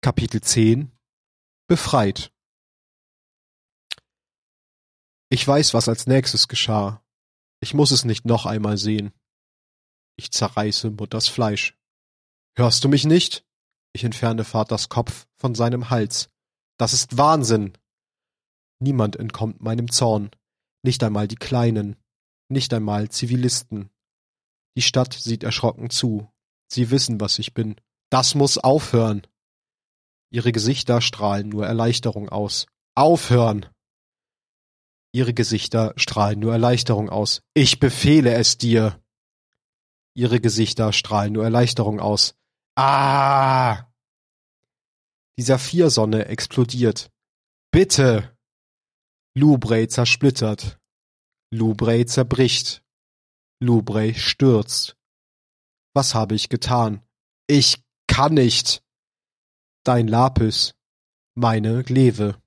Kapitel 0.00 0.40
10 0.40 0.92
Befreit 1.66 2.32
Ich 5.28 5.46
weiß, 5.46 5.74
was 5.74 5.88
als 5.88 6.06
nächstes 6.06 6.46
geschah. 6.46 7.04
Ich 7.58 7.74
muss 7.74 7.90
es 7.90 8.04
nicht 8.04 8.24
noch 8.24 8.46
einmal 8.46 8.78
sehen. 8.78 9.12
Ich 10.16 10.30
zerreiße 10.30 10.92
Mutters 10.92 11.26
Fleisch. 11.26 11.76
Hörst 12.56 12.84
du 12.84 12.88
mich 12.88 13.06
nicht? 13.06 13.44
Ich 13.92 14.04
entferne 14.04 14.44
Vaters 14.44 14.88
Kopf 14.88 15.26
von 15.34 15.56
seinem 15.56 15.90
Hals. 15.90 16.30
Das 16.78 16.92
ist 16.92 17.18
Wahnsinn! 17.18 17.76
Niemand 18.78 19.16
entkommt 19.16 19.60
meinem 19.60 19.90
Zorn, 19.90 20.30
nicht 20.84 21.02
einmal 21.02 21.26
die 21.26 21.34
Kleinen, 21.34 21.96
nicht 22.48 22.72
einmal 22.72 23.08
Zivilisten. 23.08 23.90
Die 24.76 24.82
Stadt 24.82 25.12
sieht 25.12 25.42
erschrocken 25.42 25.90
zu. 25.90 26.32
Sie 26.68 26.92
wissen, 26.92 27.20
was 27.20 27.40
ich 27.40 27.52
bin. 27.52 27.74
Das 28.10 28.36
muss 28.36 28.58
aufhören. 28.58 29.26
Ihre 30.30 30.52
Gesichter 30.52 31.00
strahlen 31.00 31.48
nur 31.48 31.66
Erleichterung 31.66 32.28
aus. 32.28 32.66
Aufhören! 32.94 33.66
Ihre 35.12 35.32
Gesichter 35.32 35.94
strahlen 35.96 36.38
nur 36.38 36.52
Erleichterung 36.52 37.08
aus. 37.08 37.40
Ich 37.54 37.80
befehle 37.80 38.34
es 38.34 38.58
dir! 38.58 39.02
Ihre 40.14 40.40
Gesichter 40.40 40.92
strahlen 40.92 41.32
nur 41.32 41.44
Erleichterung 41.44 41.98
aus. 42.00 42.34
Ah! 42.76 43.86
Die 45.38 45.42
Saphirsonne 45.42 46.26
explodiert. 46.26 47.10
Bitte! 47.70 48.36
Lubrey 49.34 49.88
zersplittert. 49.88 50.78
Lubrey 51.50 52.04
zerbricht. 52.04 52.82
Lubrey 53.60 54.14
stürzt. 54.14 54.96
Was 55.94 56.14
habe 56.14 56.34
ich 56.34 56.48
getan? 56.48 57.02
Ich 57.46 57.82
kann 58.06 58.34
nicht! 58.34 58.82
Dein 59.84 60.08
Lapis, 60.08 60.74
meine 61.34 61.82
Glewe. 61.82 62.40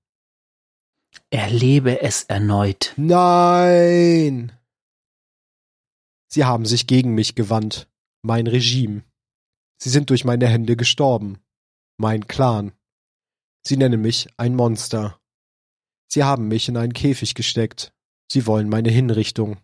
Erlebe 1.29 2.01
es 2.01 2.23
erneut. 2.23 2.93
Nein! 2.97 4.51
Sie 6.27 6.45
haben 6.45 6.65
sich 6.65 6.87
gegen 6.87 7.13
mich 7.13 7.35
gewandt, 7.35 7.89
mein 8.21 8.47
Regime. 8.47 9.03
Sie 9.77 9.89
sind 9.89 10.09
durch 10.09 10.23
meine 10.23 10.47
Hände 10.47 10.75
gestorben, 10.75 11.39
mein 11.97 12.27
Clan. 12.27 12.71
Sie 13.65 13.77
nennen 13.77 14.01
mich 14.01 14.27
ein 14.37 14.55
Monster. 14.55 15.19
Sie 16.07 16.23
haben 16.23 16.47
mich 16.47 16.67
in 16.69 16.77
einen 16.77 16.93
Käfig 16.93 17.35
gesteckt. 17.35 17.93
Sie 18.31 18.45
wollen 18.45 18.69
meine 18.69 18.89
Hinrichtung. 18.89 19.59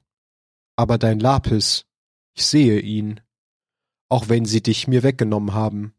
Aber 0.75 0.97
dein 0.97 1.19
Lapis, 1.19 1.85
ich 2.33 2.45
sehe 2.45 2.79
ihn, 2.79 3.21
auch 4.09 4.29
wenn 4.29 4.45
sie 4.45 4.61
dich 4.61 4.87
mir 4.87 5.03
weggenommen 5.03 5.53
haben. 5.53 5.96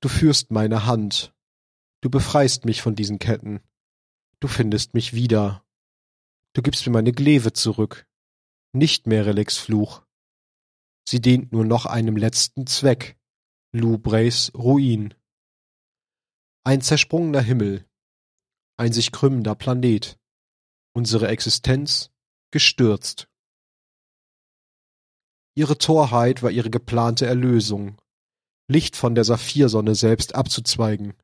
Du 0.00 0.08
führst 0.08 0.50
meine 0.50 0.86
Hand. 0.86 1.34
Du 2.00 2.10
befreist 2.10 2.64
mich 2.64 2.82
von 2.82 2.94
diesen 2.94 3.18
Ketten. 3.18 3.60
Du 4.40 4.48
findest 4.48 4.94
mich 4.94 5.14
wieder. 5.14 5.64
Du 6.52 6.62
gibst 6.62 6.86
mir 6.86 6.92
meine 6.92 7.12
Glewe 7.12 7.52
zurück. 7.52 8.06
Nicht 8.72 9.06
mehr 9.06 9.24
Reliks 9.26 9.56
Fluch. 9.56 10.02
Sie 11.08 11.20
dient 11.20 11.52
nur 11.52 11.64
noch 11.64 11.86
einem 11.86 12.16
letzten 12.16 12.66
Zweck. 12.66 13.18
Lubreys 13.72 14.52
Ruin. 14.54 15.14
Ein 16.64 16.80
zersprungener 16.80 17.40
Himmel. 17.40 17.88
Ein 18.76 18.92
sich 18.92 19.12
krümmender 19.12 19.54
Planet. 19.54 20.18
Unsere 20.92 21.28
Existenz 21.28 22.10
gestürzt. 22.50 23.28
Ihre 25.56 25.78
Torheit 25.78 26.42
war 26.42 26.50
ihre 26.50 26.70
geplante 26.70 27.26
Erlösung. 27.26 28.00
Licht 28.68 28.96
von 28.96 29.14
der 29.14 29.24
Saphirsonne 29.24 29.94
selbst 29.94 30.34
abzuzweigen. 30.34 31.14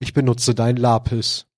Ich 0.00 0.12
benutze 0.12 0.54
dein 0.54 0.76
Lapis 0.76 1.48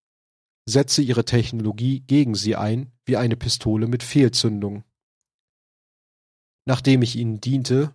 setze 0.71 1.03
ihre 1.03 1.25
Technologie 1.25 2.01
gegen 2.01 2.35
sie 2.35 2.57
ein 2.57 2.93
wie 3.05 3.17
eine 3.17 3.37
Pistole 3.37 3.87
mit 3.87 4.03
Fehlzündung. 4.03 4.85
Nachdem 6.67 7.03
ich 7.03 7.17
ihnen 7.17 7.41
diente, 7.41 7.95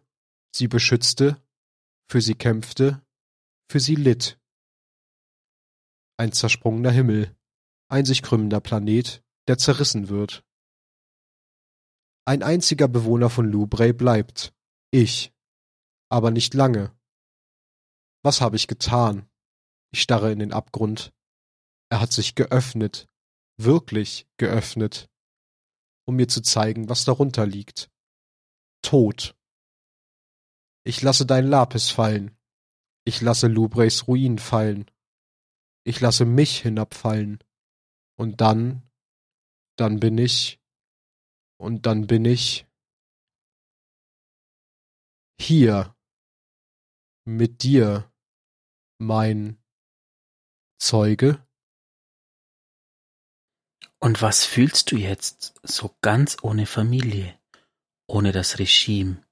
sie 0.54 0.68
beschützte, 0.68 1.42
für 2.10 2.22
sie 2.22 2.36
kämpfte, 2.36 3.02
für 3.70 3.80
sie 3.80 3.96
litt. 3.96 4.40
Ein 6.18 6.32
zersprungener 6.32 6.92
Himmel, 6.92 7.36
ein 7.90 8.06
sich 8.06 8.22
krümmender 8.22 8.60
Planet, 8.60 9.24
der 9.48 9.58
zerrissen 9.58 10.10
wird. 10.10 10.44
Ein 12.26 12.42
einziger 12.42 12.88
Bewohner 12.88 13.30
von 13.30 13.52
Lubrey 13.52 13.94
bleibt, 13.94 14.54
ich, 14.92 15.34
aber 16.10 16.32
nicht 16.32 16.54
lange. 16.54 16.95
Was 18.26 18.42
habe 18.42 18.56
ich 18.56 18.66
getan? 18.66 19.30
Ich 19.92 20.02
starre 20.02 20.32
in 20.32 20.40
den 20.40 20.52
Abgrund. 20.52 21.14
Er 21.90 22.02
hat 22.02 22.12
sich 22.12 22.34
geöffnet, 22.34 23.08
wirklich 23.58 24.28
geöffnet, 24.38 25.12
um 26.08 26.16
mir 26.16 26.28
zu 26.28 26.42
zeigen, 26.42 26.90
was 26.90 27.06
darunter 27.06 27.46
liegt. 27.46 27.92
Tod. 28.82 29.38
Ich 30.84 31.04
lasse 31.04 31.28
dein 31.28 31.46
Lapis 31.46 31.92
fallen. 31.92 32.36
Ich 33.04 33.22
lasse 33.22 33.46
Lubreys 33.46 34.08
Ruin 34.08 34.40
fallen. 34.40 34.90
Ich 35.84 36.02
lasse 36.02 36.26
mich 36.26 36.64
hinabfallen. 36.64 37.44
Und 38.18 38.42
dann, 38.42 38.90
dann 39.78 40.00
bin 40.00 40.18
ich, 40.18 40.60
und 41.58 41.86
dann 41.86 42.08
bin 42.08 42.26
ich 42.26 42.66
hier 45.40 45.96
mit 47.24 47.62
dir, 47.62 48.12
mein 48.98 49.58
Zeuge. 50.78 51.46
Und 54.00 54.22
was 54.22 54.46
fühlst 54.46 54.92
du 54.92 54.98
jetzt, 54.98 55.54
so 55.64 55.96
ganz 56.02 56.38
ohne 56.42 56.66
Familie, 56.66 57.38
ohne 58.08 58.32
das 58.32 58.60
Regime, 58.60 59.24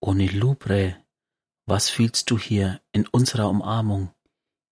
ohne 0.00 0.26
Lubre? 0.26 0.96
Was 1.66 1.90
fühlst 1.90 2.30
du 2.30 2.38
hier 2.38 2.80
in 2.92 3.06
unserer 3.06 3.48
Umarmung, 3.48 4.14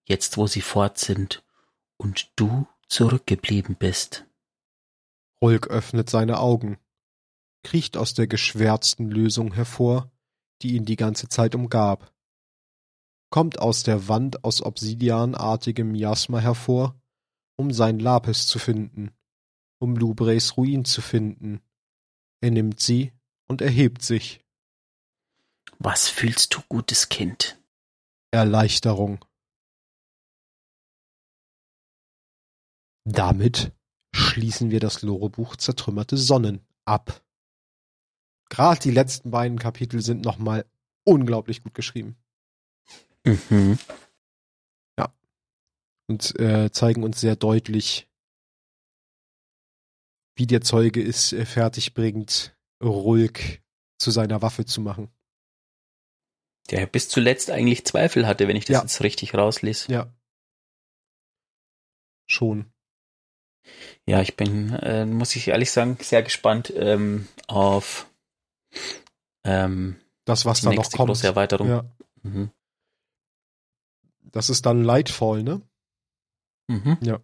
jetzt 0.08 0.36
wo 0.36 0.46
sie 0.46 0.62
fort 0.62 0.98
sind 0.98 1.44
und 1.96 2.32
du 2.36 2.66
zurückgeblieben 2.88 3.76
bist? 3.76 4.24
Rolk 5.42 5.66
öffnet 5.68 6.08
seine 6.08 6.38
Augen, 6.38 6.78
kriecht 7.64 7.96
aus 7.96 8.14
der 8.14 8.26
geschwärzten 8.26 9.10
Lösung 9.10 9.52
hervor, 9.52 10.10
die 10.62 10.74
ihn 10.76 10.84
die 10.84 10.96
ganze 10.96 11.28
Zeit 11.28 11.54
umgab, 11.54 12.13
kommt 13.34 13.58
aus 13.58 13.82
der 13.82 14.06
Wand 14.06 14.44
aus 14.44 14.62
obsidianartigem 14.62 15.90
Miasma 15.90 16.38
hervor, 16.38 16.94
um 17.56 17.72
sein 17.72 17.98
Lapis 17.98 18.46
zu 18.46 18.60
finden, 18.60 19.10
um 19.80 19.96
Lubreys 19.96 20.56
Ruin 20.56 20.84
zu 20.84 21.02
finden. 21.02 21.60
Er 22.40 22.52
nimmt 22.52 22.78
sie 22.78 23.12
und 23.48 23.60
erhebt 23.60 24.02
sich. 24.02 24.40
Was 25.80 26.08
fühlst 26.08 26.54
du, 26.54 26.60
gutes 26.68 27.08
Kind? 27.08 27.60
Erleichterung. 28.30 29.24
Damit 33.02 33.72
schließen 34.14 34.70
wir 34.70 34.78
das 34.78 35.02
Lorebuch 35.02 35.56
Zertrümmerte 35.56 36.16
Sonnen 36.16 36.64
ab. 36.84 37.20
Gerade 38.48 38.78
die 38.78 38.92
letzten 38.92 39.32
beiden 39.32 39.58
Kapitel 39.58 40.02
sind 40.02 40.24
nochmal 40.24 40.70
unglaublich 41.02 41.64
gut 41.64 41.74
geschrieben. 41.74 42.16
Mhm. 43.24 43.78
Ja. 44.98 45.12
Und 46.08 46.38
äh, 46.38 46.70
zeigen 46.70 47.02
uns 47.02 47.20
sehr 47.20 47.36
deutlich, 47.36 48.08
wie 50.36 50.46
der 50.46 50.60
Zeuge 50.60 51.02
es 51.02 51.32
äh, 51.32 51.44
fertigbringt, 51.46 52.56
Rulk 52.82 53.62
zu 53.98 54.10
seiner 54.10 54.42
Waffe 54.42 54.64
zu 54.66 54.80
machen. 54.80 55.10
Der 56.70 56.86
bis 56.86 57.08
zuletzt 57.08 57.50
eigentlich 57.50 57.84
Zweifel 57.86 58.26
hatte, 58.26 58.48
wenn 58.48 58.56
ich 58.56 58.64
das 58.64 58.74
Ja. 58.74 58.80
jetzt 58.82 59.02
richtig 59.02 59.34
rauslese. 59.34 59.92
Ja. 59.92 60.12
Schon. 62.26 62.72
Ja, 64.06 64.20
ich 64.20 64.36
bin, 64.36 64.70
äh, 64.74 65.06
muss 65.06 65.36
ich 65.36 65.48
ehrlich 65.48 65.70
sagen, 65.70 65.96
sehr 66.00 66.22
gespannt 66.22 66.72
ähm, 66.76 67.28
auf 67.48 68.10
ähm, 69.44 70.00
Das, 70.24 70.44
was 70.44 70.60
die 70.60 70.66
da 70.66 70.72
noch 70.74 70.90
kommt. 70.90 71.08
große 71.08 71.26
Erweiterung. 71.26 71.68
Ja. 71.68 71.84
Mhm. 72.22 72.50
Das 74.34 74.50
ist 74.50 74.66
dann 74.66 74.82
Lightfall, 74.82 75.44
ne? 75.44 75.62
Mhm. 76.68 76.98
Ja. 77.02 77.20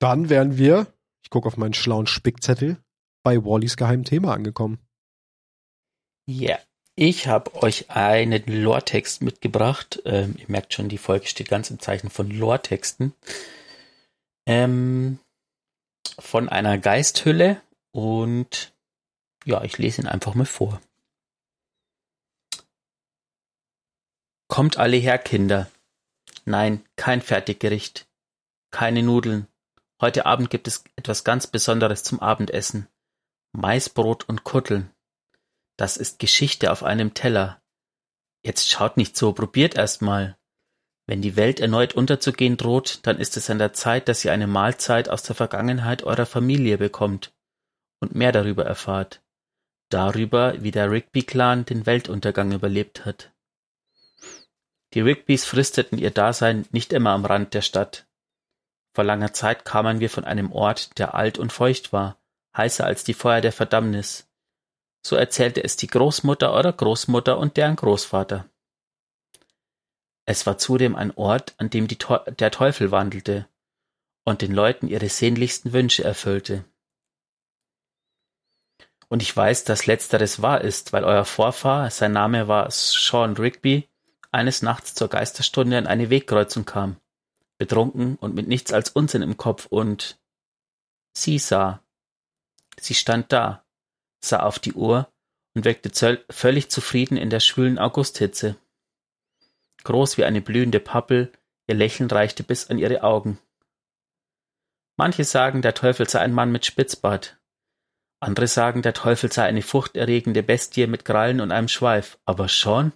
Dann 0.00 0.30
wären 0.30 0.56
wir, 0.56 0.86
ich 1.22 1.28
gucke 1.28 1.46
auf 1.46 1.58
meinen 1.58 1.74
schlauen 1.74 2.06
Spickzettel, 2.06 2.82
bei 3.22 3.44
Wallys 3.44 3.76
geheimen 3.76 4.04
Thema 4.04 4.32
angekommen. 4.32 4.78
Ja, 6.26 6.58
ich 6.96 7.26
habe 7.26 7.54
euch 7.62 7.90
einen 7.90 8.42
Lore-Text 8.46 9.20
mitgebracht. 9.20 10.00
Ähm, 10.06 10.36
ihr 10.38 10.46
merkt 10.48 10.72
schon, 10.72 10.88
die 10.88 10.96
Folge 10.96 11.26
steht 11.26 11.50
ganz 11.50 11.70
im 11.70 11.78
Zeichen 11.78 12.08
von 12.08 12.30
Lore-Texten. 12.30 13.12
Ähm, 14.46 15.18
von 16.18 16.48
einer 16.48 16.78
Geisthülle 16.78 17.60
und 17.92 18.72
ja, 19.44 19.62
ich 19.62 19.76
lese 19.76 20.00
ihn 20.00 20.08
einfach 20.08 20.34
mal 20.34 20.46
vor. 20.46 20.80
Kommt 24.50 24.78
alle 24.78 24.96
her, 24.96 25.16
Kinder. 25.16 25.70
Nein, 26.44 26.84
kein 26.96 27.22
Fertiggericht. 27.22 28.08
Keine 28.72 29.04
Nudeln. 29.04 29.46
Heute 30.00 30.26
Abend 30.26 30.50
gibt 30.50 30.66
es 30.66 30.82
etwas 30.96 31.22
ganz 31.22 31.46
Besonderes 31.46 32.02
zum 32.02 32.18
Abendessen. 32.18 32.88
Maisbrot 33.52 34.28
und 34.28 34.42
Kutteln. 34.42 34.90
Das 35.76 35.96
ist 35.96 36.18
Geschichte 36.18 36.72
auf 36.72 36.82
einem 36.82 37.14
Teller. 37.14 37.62
Jetzt 38.42 38.68
schaut 38.68 38.96
nicht 38.96 39.16
so, 39.16 39.32
probiert 39.32 39.76
erst 39.76 40.02
mal. 40.02 40.36
Wenn 41.06 41.22
die 41.22 41.36
Welt 41.36 41.60
erneut 41.60 41.94
unterzugehen 41.94 42.56
droht, 42.56 43.06
dann 43.06 43.20
ist 43.20 43.36
es 43.36 43.48
an 43.50 43.60
der 43.60 43.72
Zeit, 43.72 44.08
dass 44.08 44.24
ihr 44.24 44.32
eine 44.32 44.48
Mahlzeit 44.48 45.08
aus 45.08 45.22
der 45.22 45.36
Vergangenheit 45.36 46.02
eurer 46.02 46.26
Familie 46.26 46.76
bekommt 46.76 47.32
und 48.00 48.16
mehr 48.16 48.32
darüber 48.32 48.64
erfahrt. 48.66 49.22
Darüber, 49.90 50.60
wie 50.60 50.72
der 50.72 50.90
Rigby-Clan 50.90 51.66
den 51.66 51.86
Weltuntergang 51.86 52.50
überlebt 52.50 53.06
hat. 53.06 53.30
Die 54.94 55.00
Rigbys 55.00 55.44
fristeten 55.44 55.98
ihr 55.98 56.10
Dasein 56.10 56.66
nicht 56.72 56.92
immer 56.92 57.10
am 57.10 57.24
Rand 57.24 57.54
der 57.54 57.62
Stadt. 57.62 58.06
Vor 58.92 59.04
langer 59.04 59.32
Zeit 59.32 59.64
kamen 59.64 60.00
wir 60.00 60.10
von 60.10 60.24
einem 60.24 60.50
Ort, 60.50 60.98
der 60.98 61.14
alt 61.14 61.38
und 61.38 61.52
feucht 61.52 61.92
war, 61.92 62.20
heißer 62.56 62.84
als 62.84 63.04
die 63.04 63.14
Feuer 63.14 63.40
der 63.40 63.52
Verdammnis. 63.52 64.28
So 65.02 65.16
erzählte 65.16 65.62
es 65.62 65.76
die 65.76 65.86
Großmutter 65.86 66.52
eurer 66.52 66.72
Großmutter 66.72 67.38
und 67.38 67.56
deren 67.56 67.76
Großvater. 67.76 68.50
Es 70.26 70.44
war 70.46 70.58
zudem 70.58 70.96
ein 70.96 71.16
Ort, 71.16 71.54
an 71.58 71.70
dem 71.70 71.88
der 71.88 72.50
Teufel 72.50 72.90
wandelte 72.90 73.48
und 74.24 74.42
den 74.42 74.52
Leuten 74.52 74.88
ihre 74.88 75.08
sehnlichsten 75.08 75.72
Wünsche 75.72 76.04
erfüllte. 76.04 76.64
Und 79.08 79.22
ich 79.22 79.36
weiß, 79.36 79.64
dass 79.64 79.86
letzteres 79.86 80.40
wahr 80.40 80.60
ist, 80.60 80.92
weil 80.92 81.02
euer 81.02 81.24
Vorfahr, 81.24 81.90
sein 81.90 82.12
Name 82.12 82.46
war 82.46 82.70
Sean 82.70 83.36
Rigby, 83.36 83.89
eines 84.32 84.62
Nachts 84.62 84.94
zur 84.94 85.08
Geisterstunde 85.08 85.78
an 85.78 85.86
eine 85.86 86.10
Wegkreuzung 86.10 86.64
kam, 86.64 86.96
betrunken 87.58 88.16
und 88.16 88.34
mit 88.34 88.48
nichts 88.48 88.72
als 88.72 88.90
Unsinn 88.90 89.22
im 89.22 89.36
Kopf 89.36 89.66
und 89.66 90.18
sie 91.12 91.38
sah. 91.38 91.82
Sie 92.78 92.94
stand 92.94 93.32
da, 93.32 93.64
sah 94.20 94.40
auf 94.40 94.58
die 94.58 94.72
Uhr 94.72 95.12
und 95.54 95.64
wirkte 95.64 96.24
völlig 96.30 96.70
zufrieden 96.70 97.16
in 97.16 97.30
der 97.30 97.40
schwülen 97.40 97.78
Augusthitze 97.78 98.56
groß 99.84 100.18
wie 100.18 100.24
eine 100.24 100.40
blühende 100.40 100.80
Pappel, 100.80 101.32
ihr 101.66 101.74
Lächeln 101.74 102.10
reichte 102.10 102.42
bis 102.42 102.70
an 102.70 102.78
ihre 102.78 103.02
Augen. 103.02 103.38
Manche 104.96 105.24
sagen, 105.24 105.62
der 105.62 105.74
Teufel 105.74 106.08
sei 106.08 106.20
ein 106.20 106.34
Mann 106.34 106.52
mit 106.52 106.66
Spitzbart. 106.66 107.38
Andere 108.20 108.48
sagen, 108.48 108.82
der 108.82 108.92
Teufel 108.92 109.32
sei 109.32 109.44
eine 109.44 109.62
furchterregende 109.62 110.42
Bestie 110.42 110.86
mit 110.86 111.04
Krallen 111.04 111.40
und 111.40 111.52
einem 111.52 111.68
Schweif. 111.68 112.18
Aber 112.26 112.48
Sean? 112.48 112.92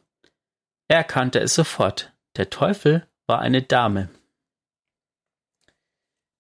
Er 0.89 1.05
kannte 1.05 1.41
es 1.41 1.55
sofort. 1.55 2.13
Der 2.37 2.51
Teufel 2.51 3.07
war 3.27 3.41
eine 3.41 3.63
Dame. 3.63 4.11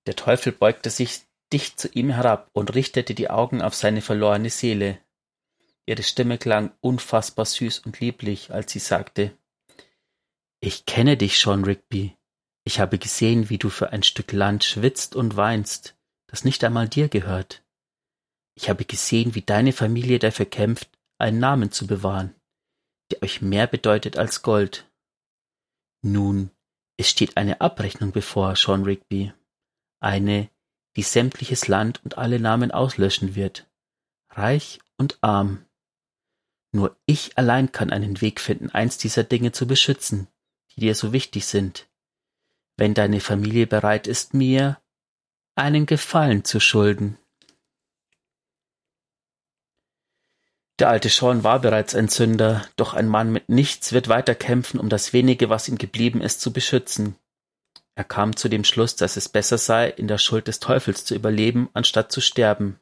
Der 0.07 0.16
Teufel 0.16 0.52
beugte 0.52 0.90
sich 0.90 1.22
dicht 1.52 1.80
zu 1.80 1.88
ihm 1.88 2.11
herab 2.11 2.50
und 2.52 2.74
richtete 2.74 3.14
die 3.14 3.30
Augen 3.30 3.62
auf 3.62 3.74
seine 3.74 4.02
verlorene 4.02 4.50
Seele. 4.50 4.98
Ihre 5.87 6.02
Stimme 6.02 6.38
klang 6.38 6.72
unfassbar 6.80 7.44
süß 7.44 7.80
und 7.80 8.00
lieblich, 8.00 8.50
als 8.52 8.72
sie 8.72 8.78
sagte 8.78 9.37
ich 10.66 10.87
kenne 10.87 11.18
dich 11.18 11.38
schon, 11.38 11.62
Rigby. 11.64 12.16
Ich 12.64 12.80
habe 12.80 12.96
gesehen, 12.96 13.50
wie 13.50 13.59
du 13.59 13.68
für 13.68 13.90
ein 13.92 14.02
Stück 14.02 14.33
Land 14.33 14.64
schwitzt 14.64 15.14
und 15.14 15.37
weinst, 15.37 15.94
das 16.26 16.42
nicht 16.42 16.64
einmal 16.64 16.88
dir 16.88 17.11
gehört. 17.11 17.62
Ich 18.54 18.70
habe 18.70 18.87
gesehen, 18.87 19.35
wie 19.35 19.42
deine 19.42 19.74
Familie 19.74 20.18
dafür 20.18 20.46
kämpft, 20.46 20.88
einen 21.18 21.38
Namen 21.38 21.70
zu 21.70 21.87
bewahren, 21.87 22.35
der 23.10 23.22
euch 23.22 23.42
mehr 23.42 23.66
bedeutet 23.66 24.16
als 24.16 24.42
Gold. 24.42 24.90
Nun, 26.02 26.50
es 26.96 27.08
steht 27.08 27.36
eine 27.36 27.60
Abrechnung 27.60 28.12
bevor, 28.12 28.56
Sean 28.56 28.84
Rigby. 28.84 29.32
Eine, 30.00 30.50
die 30.96 31.02
sämtliches 31.02 31.68
Land 31.68 32.04
und 32.04 32.18
alle 32.18 32.38
Namen 32.38 32.70
auslöschen 32.70 33.34
wird. 33.34 33.68
Reich 34.30 34.80
und 34.96 35.18
arm. 35.22 35.64
Nur 36.72 36.96
ich 37.06 37.38
allein 37.38 37.72
kann 37.72 37.90
einen 37.90 38.20
Weg 38.20 38.40
finden, 38.40 38.70
eins 38.70 38.98
dieser 38.98 39.24
Dinge 39.24 39.52
zu 39.52 39.66
beschützen, 39.66 40.28
die 40.74 40.80
dir 40.80 40.94
so 40.94 41.12
wichtig 41.12 41.46
sind, 41.46 41.88
wenn 42.76 42.94
deine 42.94 43.20
Familie 43.20 43.66
bereit 43.66 44.06
ist, 44.06 44.34
mir 44.34 44.80
einen 45.54 45.86
Gefallen 45.86 46.44
zu 46.44 46.58
schulden. 46.58 47.16
Der 50.80 50.88
alte 50.88 51.08
Sean 51.08 51.44
war 51.44 51.60
bereits 51.60 51.94
ein 51.94 52.08
Sünder, 52.08 52.66
doch 52.76 52.94
ein 52.94 53.06
Mann 53.06 53.30
mit 53.30 53.48
nichts 53.48 53.92
wird 53.92 54.08
weiter 54.08 54.34
kämpfen, 54.34 54.80
um 54.80 54.88
das 54.88 55.12
wenige, 55.12 55.48
was 55.48 55.68
ihm 55.68 55.78
geblieben 55.78 56.20
ist, 56.20 56.40
zu 56.40 56.52
beschützen. 56.52 57.16
Er 57.94 58.04
kam 58.04 58.34
zu 58.34 58.48
dem 58.48 58.64
Schluss, 58.64 58.96
dass 58.96 59.16
es 59.16 59.28
besser 59.28 59.56
sei, 59.56 59.88
in 59.88 60.08
der 60.08 60.18
Schuld 60.18 60.48
des 60.48 60.58
Teufels 60.58 61.04
zu 61.04 61.14
überleben, 61.14 61.70
anstatt 61.74 62.10
zu 62.10 62.20
sterben. 62.20 62.80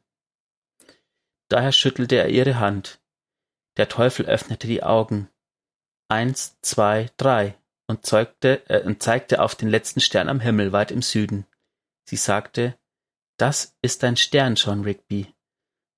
Daher 1.49 1.73
schüttelte 1.73 2.17
er 2.17 2.31
ihre 2.31 2.59
Hand. 2.59 2.99
Der 3.77 3.91
Teufel 3.91 4.25
öffnete 4.25 4.67
die 4.67 4.83
Augen. 4.83 5.29
Eins, 6.09 6.57
zwei, 6.63 7.11
drei 7.19 7.57
und 7.87 8.07
zeugte, 8.07 8.63
äh, 8.71 8.83
und 8.83 9.03
zeigte 9.03 9.43
auf 9.43 9.55
den 9.55 9.69
letzten 9.69 10.01
Stern 10.01 10.31
am 10.31 10.41
Himmel 10.41 10.73
weit 10.73 10.91
im 10.91 11.03
Süden. 11.03 11.47
Sie 12.09 12.17
sagte, 12.17 12.79
das 13.37 13.77
ist 13.83 14.03
dein 14.03 14.17
Stern, 14.17 14.55
John 14.55 14.83
Rigby. 14.83 15.35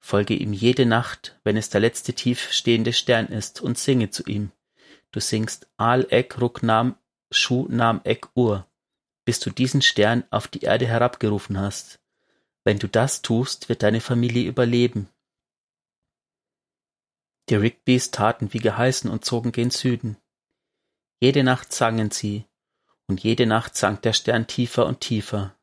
Folge 0.06 0.34
ihm 0.34 0.52
jede 0.52 0.84
Nacht, 0.84 1.40
wenn 1.44 1.56
es 1.56 1.70
der 1.70 1.80
letzte 1.80 2.12
tief 2.12 2.52
stehende 2.52 2.92
Stern 2.92 3.28
ist, 3.28 3.62
und 3.62 3.78
singe 3.78 4.10
zu 4.10 4.22
ihm. 4.24 4.52
Du 5.12 5.18
singst 5.18 5.66
Al 5.78 6.06
Ek 6.10 6.38
Ruknam 6.42 6.98
Shu 7.30 7.66
Nam 7.70 8.02
Ek 8.04 8.28
Ur, 8.34 8.68
bis 9.24 9.40
du 9.40 9.48
diesen 9.48 9.80
Stern 9.80 10.24
auf 10.30 10.46
die 10.46 10.60
Erde 10.60 10.86
herabgerufen 10.86 11.58
hast. 11.58 12.00
Wenn 12.64 12.78
du 12.78 12.86
das 12.86 13.22
tust, 13.22 13.70
wird 13.70 13.82
deine 13.82 14.02
Familie 14.02 14.46
überleben. 14.46 15.08
Die 17.48 17.54
Rigbys 17.54 18.10
taten 18.10 18.52
wie 18.52 18.58
geheißen 18.58 19.08
und 19.08 19.24
zogen 19.24 19.52
gen 19.52 19.70
Süden. 19.70 20.18
Jede 21.18 21.42
Nacht 21.44 21.72
sangen 21.72 22.10
sie, 22.10 22.44
und 23.06 23.22
jede 23.22 23.46
Nacht 23.46 23.74
sank 23.74 24.02
der 24.02 24.12
Stern 24.12 24.48
tiefer 24.48 24.84
und 24.84 25.00
tiefer. 25.00 25.56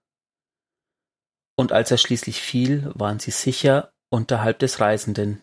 Und 1.56 1.72
als 1.72 1.92
er 1.92 1.98
schließlich 1.98 2.42
fiel, 2.42 2.92
waren 2.96 3.20
sie 3.20 3.30
sicher 3.30 3.94
unterhalb 4.12 4.60
des 4.60 4.80
Reisenden. 4.80 5.42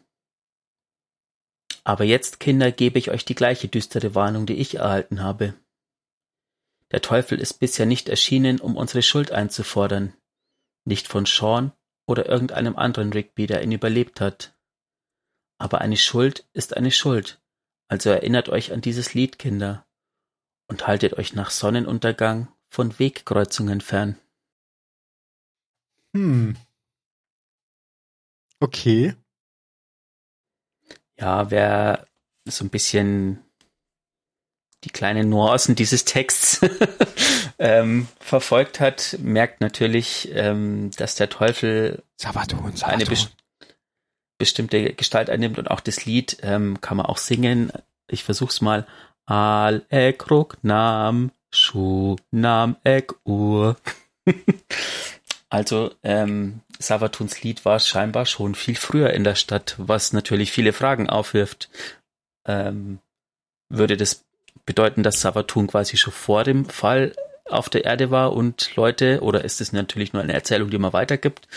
Aber 1.83 2.05
jetzt, 2.05 2.39
Kinder, 2.39 2.71
gebe 2.71 2.99
ich 2.99 3.11
euch 3.11 3.25
die 3.25 3.35
gleiche 3.35 3.67
düstere 3.67 4.15
Warnung, 4.15 4.45
die 4.47 4.57
ich 4.57 4.77
erhalten 4.77 5.23
habe. 5.23 5.55
Der 6.91 7.01
Teufel 7.01 7.41
ist 7.41 7.55
bisher 7.55 7.87
nicht 7.87 8.09
erschienen, 8.09 8.61
um 8.61 8.77
unsere 8.77 9.03
Schuld 9.03 9.33
einzufordern, 9.33 10.13
nicht 10.85 11.09
von 11.09 11.27
Sean 11.27 11.73
oder 12.07 12.27
irgendeinem 12.27 12.77
anderen 12.77 13.13
Rigby, 13.13 13.47
der 13.47 13.63
ihn 13.63 13.73
überlebt 13.73 14.21
hat. 14.21 14.55
Aber 15.59 15.81
eine 15.81 15.97
Schuld 15.97 16.47
ist 16.53 16.77
eine 16.77 16.91
Schuld, 16.91 17.41
also 17.89 18.11
erinnert 18.11 18.49
euch 18.49 18.73
an 18.73 18.81
dieses 18.81 19.15
Lied, 19.15 19.39
Kinder 19.39 19.87
und 20.69 20.87
haltet 20.87 21.15
euch 21.15 21.33
nach 21.33 21.51
Sonnenuntergang 21.51 22.49
von 22.69 22.99
Wegkreuzungen 22.99 23.81
fern. 23.81 24.19
Hm. 26.15 26.57
Okay. 28.61 29.15
Ja, 31.19 31.51
wer 31.51 32.07
so 32.45 32.65
ein 32.65 32.71
bisschen 32.71 33.43
die 34.85 34.91
kleinen 34.91 35.29
Nuancen 35.29 35.75
dieses 35.75 36.05
Texts 36.05 36.61
ähm, 37.59 38.07
verfolgt 38.21 38.79
hat, 38.79 39.17
merkt 39.21 39.61
natürlich, 39.61 40.29
ähm, 40.33 40.91
dass 40.97 41.17
der 41.17 41.29
Teufel 41.29 42.03
Sabaton, 42.17 42.77
Sabaton. 42.77 42.95
eine 42.95 43.07
best 43.07 43.35
bestimmte 44.39 44.95
Gestalt 44.95 45.31
einnimmt 45.31 45.59
und 45.59 45.69
auch 45.69 45.81
das 45.81 46.05
Lied 46.05 46.39
ähm, 46.43 46.81
kann 46.81 46.97
man 46.97 47.07
auch 47.07 47.19
singen. 47.19 47.73
Ich 48.07 48.23
versuch's 48.23 48.61
mal. 48.61 48.87
Al 49.27 49.85
Ekruk 49.91 50.59
Nam 50.63 51.33
Shu 51.51 52.17
Nam 52.31 52.77
Ek 52.85 53.15
Ur. 53.25 53.77
also 55.51 55.95
ähm, 56.03 56.61
Savatuns 56.79 57.43
Lied 57.43 57.65
war 57.65 57.81
scheinbar 57.81 58.27
schon 58.27 58.55
viel 58.55 58.77
früher 58.77 59.11
in 59.11 59.25
der 59.25 59.35
Stadt, 59.35 59.75
was 59.79 60.13
natürlich 60.13 60.53
viele 60.53 60.73
Fragen 60.73 61.09
aufwirft. 61.09 61.71
Ähm, 62.47 62.99
würde 63.71 63.97
das 63.97 64.25
bedeuten, 64.67 65.03
dass 65.03 65.21
Savatun 65.21 65.67
quasi 65.67 65.97
schon 65.97 66.13
vor 66.13 66.45
dem 66.45 66.67
Fall 66.67 67.15
auf 67.47 67.71
der 67.71 67.85
Erde 67.85 68.11
war 68.11 68.35
und 68.35 68.77
Leute, 68.77 69.21
oder 69.23 69.45
ist 69.45 69.61
es 69.61 69.73
natürlich 69.73 70.13
nur 70.13 70.23
eine 70.23 70.35
Erzählung, 70.35 70.71
die 70.71 70.79
man 70.79 70.93
weitergibt, 70.93 71.49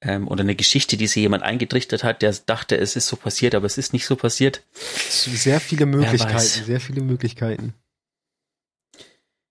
ähm, 0.00 0.28
oder 0.28 0.42
eine 0.42 0.54
Geschichte, 0.54 0.96
die 0.96 1.06
sich 1.06 1.22
jemand 1.22 1.42
eingetrichtert 1.42 2.04
hat, 2.04 2.22
der 2.22 2.34
dachte, 2.46 2.76
es 2.76 2.96
ist 2.96 3.06
so 3.06 3.16
passiert, 3.16 3.54
aber 3.54 3.66
es 3.66 3.78
ist 3.78 3.92
nicht 3.92 4.06
so 4.06 4.16
passiert. 4.16 4.62
Sehr 4.72 5.60
viele 5.60 5.86
Möglichkeiten, 5.86 6.40
sehr 6.40 6.80
viele 6.80 7.02
Möglichkeiten. 7.02 7.74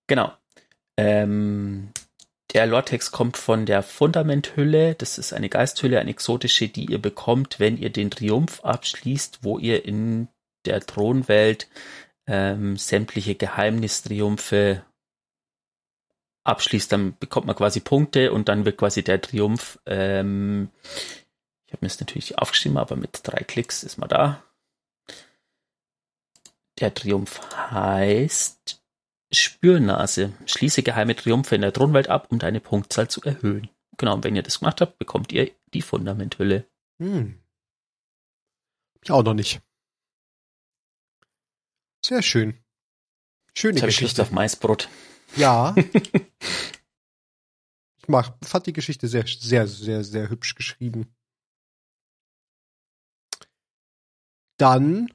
Genau. 0.08 0.34
Ähm, 0.98 1.90
der 2.54 2.68
Lortex 2.68 3.12
kommt 3.12 3.38
von 3.38 3.66
der 3.66 3.82
Fundamenthülle. 3.82 4.96
Das 4.96 5.18
ist 5.18 5.34
eine 5.34 5.50
Geisthülle, 5.50 6.00
eine 6.00 6.12
exotische, 6.12 6.68
die 6.68 6.86
ihr 6.86 7.02
bekommt, 7.02 7.60
wenn 7.60 7.78
ihr 7.78 7.90
den 7.90 8.12
Triumph 8.12 8.62
abschließt, 8.64 9.40
wo 9.42 9.58
ihr 9.58 9.86
in 9.86 10.28
der 10.66 10.86
Thronwelt 10.86 11.68
ähm, 12.28 12.78
sämtliche 12.78 13.36
Geheimnistriumphe 13.36 14.86
abschließt. 16.44 16.92
Dann 16.92 17.18
bekommt 17.18 17.48
man 17.48 17.56
quasi 17.56 17.80
Punkte 17.80 18.32
und 18.32 18.50
dann 18.50 18.66
wird 18.66 18.78
quasi 18.78 19.04
der 19.04 19.20
Triumph. 19.20 19.80
Ähm, 19.88 20.70
ich 21.66 21.74
habe 21.74 21.86
mir 21.86 21.90
das 21.90 22.00
natürlich 22.00 22.38
aufgeschrieben, 22.38 22.78
aber 22.78 22.96
mit 22.96 23.22
drei 23.24 23.44
Klicks 23.44 23.84
ist 23.84 23.98
man 23.98 24.10
da. 24.10 24.44
Der 26.80 26.94
Triumph 26.94 27.40
heißt 27.72 28.83
Spürnase. 29.34 30.34
Schließe 30.46 30.84
geheime 30.84 31.16
Triumphe 31.16 31.56
in 31.56 31.62
der 31.62 31.74
Thronwelt 31.74 32.08
ab, 32.08 32.28
um 32.32 32.40
deine 32.40 32.60
Punktzahl 32.60 33.10
zu 33.10 33.22
erhöhen. 33.22 33.70
Genau, 33.98 34.16
und 34.16 34.24
wenn 34.24 34.36
ihr 34.36 34.44
das 34.44 34.60
gemacht 34.60 34.82
habt, 34.82 34.98
bekommt 34.98 35.32
ihr 35.32 35.52
die 35.74 35.82
Fundamenthülle. 35.82 36.66
Hm. 37.00 37.40
Ich 39.04 39.12
auch 39.12 39.24
noch 39.24 39.34
nicht. 39.34 39.62
Sehr 42.06 42.22
schön. 42.22 42.58
Schöne 43.56 43.80
Jetzt 43.80 43.86
Geschichte. 43.86 44.22
auf 44.22 44.32
Maisbrot. 44.32 44.90
Ja. 45.36 45.76
ich 47.98 48.08
mag, 48.08 48.38
fand 48.44 48.68
die 48.68 48.74
Geschichte 48.74 49.08
sehr, 49.08 49.26
sehr, 49.28 49.68
sehr, 49.68 50.04
sehr 50.04 50.30
hübsch 50.30 50.56
geschrieben. 50.56 51.14
Dann 54.58 55.14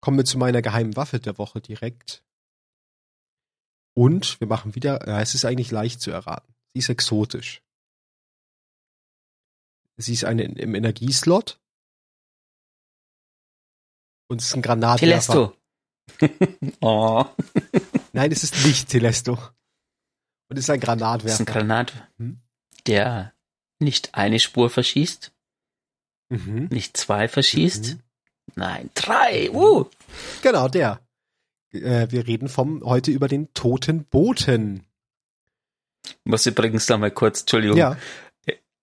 kommen 0.00 0.18
wir 0.18 0.24
zu 0.24 0.38
meiner 0.38 0.62
geheimen 0.62 0.96
Waffe 0.96 1.20
der 1.20 1.38
Woche 1.38 1.60
direkt. 1.60 2.24
Und 3.94 4.40
wir 4.40 4.46
machen 4.46 4.74
wieder, 4.74 5.06
ja, 5.06 5.20
es 5.20 5.34
ist 5.34 5.44
eigentlich 5.44 5.70
leicht 5.70 6.00
zu 6.00 6.10
erraten. 6.10 6.54
Sie 6.72 6.78
ist 6.78 6.88
exotisch. 6.88 7.62
Sie 9.98 10.14
ist 10.14 10.24
eine 10.24 10.44
im 10.44 10.74
Energieslot. 10.74 11.60
Und 14.28 14.40
es 14.40 14.46
ist 14.46 14.54
ein 14.54 14.62
Granatwerfer. 14.62 15.54
Telesto. 16.18 16.76
oh. 16.80 17.24
Nein, 18.12 18.32
es 18.32 18.42
ist 18.44 18.64
nicht 18.64 18.88
Telesto. 18.88 19.32
Und 20.48 20.56
es 20.58 20.64
ist 20.64 20.70
ein 20.70 20.80
Granatwerfer. 20.80 21.26
Es 21.26 21.34
ist 21.34 21.40
ein 21.40 21.52
Granat, 21.52 22.08
hm? 22.18 22.40
der 22.86 23.34
nicht 23.78 24.14
eine 24.14 24.40
Spur 24.40 24.70
verschießt, 24.70 25.32
mhm. 26.30 26.68
nicht 26.70 26.96
zwei 26.96 27.28
verschießt, 27.28 27.94
mhm. 27.94 28.02
nein, 28.54 28.90
drei. 28.94 29.50
Uh. 29.50 29.86
Genau, 30.42 30.68
der. 30.68 31.00
Äh, 31.72 32.08
wir 32.10 32.26
reden 32.26 32.48
vom 32.48 32.82
heute 32.84 33.10
über 33.10 33.28
den 33.28 33.52
toten 33.54 34.04
Boten. 34.04 34.84
Muss 36.24 36.46
übrigens 36.46 36.88
noch 36.88 36.98
mal 36.98 37.10
kurz, 37.10 37.40
Entschuldigung. 37.40 37.76
Ja. 37.76 37.96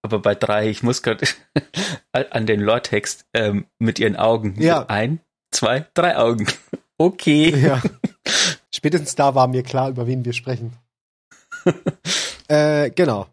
Aber 0.02 0.20
bei 0.20 0.34
drei, 0.34 0.70
ich 0.70 0.82
muss 0.82 1.02
gerade 1.02 1.28
an 2.12 2.46
den 2.46 2.62
Lore-Text 2.62 3.26
ähm, 3.34 3.66
mit 3.80 4.00
ihren 4.00 4.16
Augen. 4.16 4.56
Ja. 4.62 4.86
Ein, 4.88 5.20
zwei, 5.52 5.86
drei 5.94 6.18
Augen. 6.18 6.48
Okay. 7.02 7.58
Ja. 7.58 7.82
Spätestens 8.76 9.16
da 9.16 9.34
war 9.34 9.48
mir 9.48 9.64
klar, 9.64 9.90
über 9.90 10.06
wen 10.06 10.26
wir 10.26 10.34
sprechen. 10.34 10.74
äh, 12.50 12.90
genau. 12.90 13.28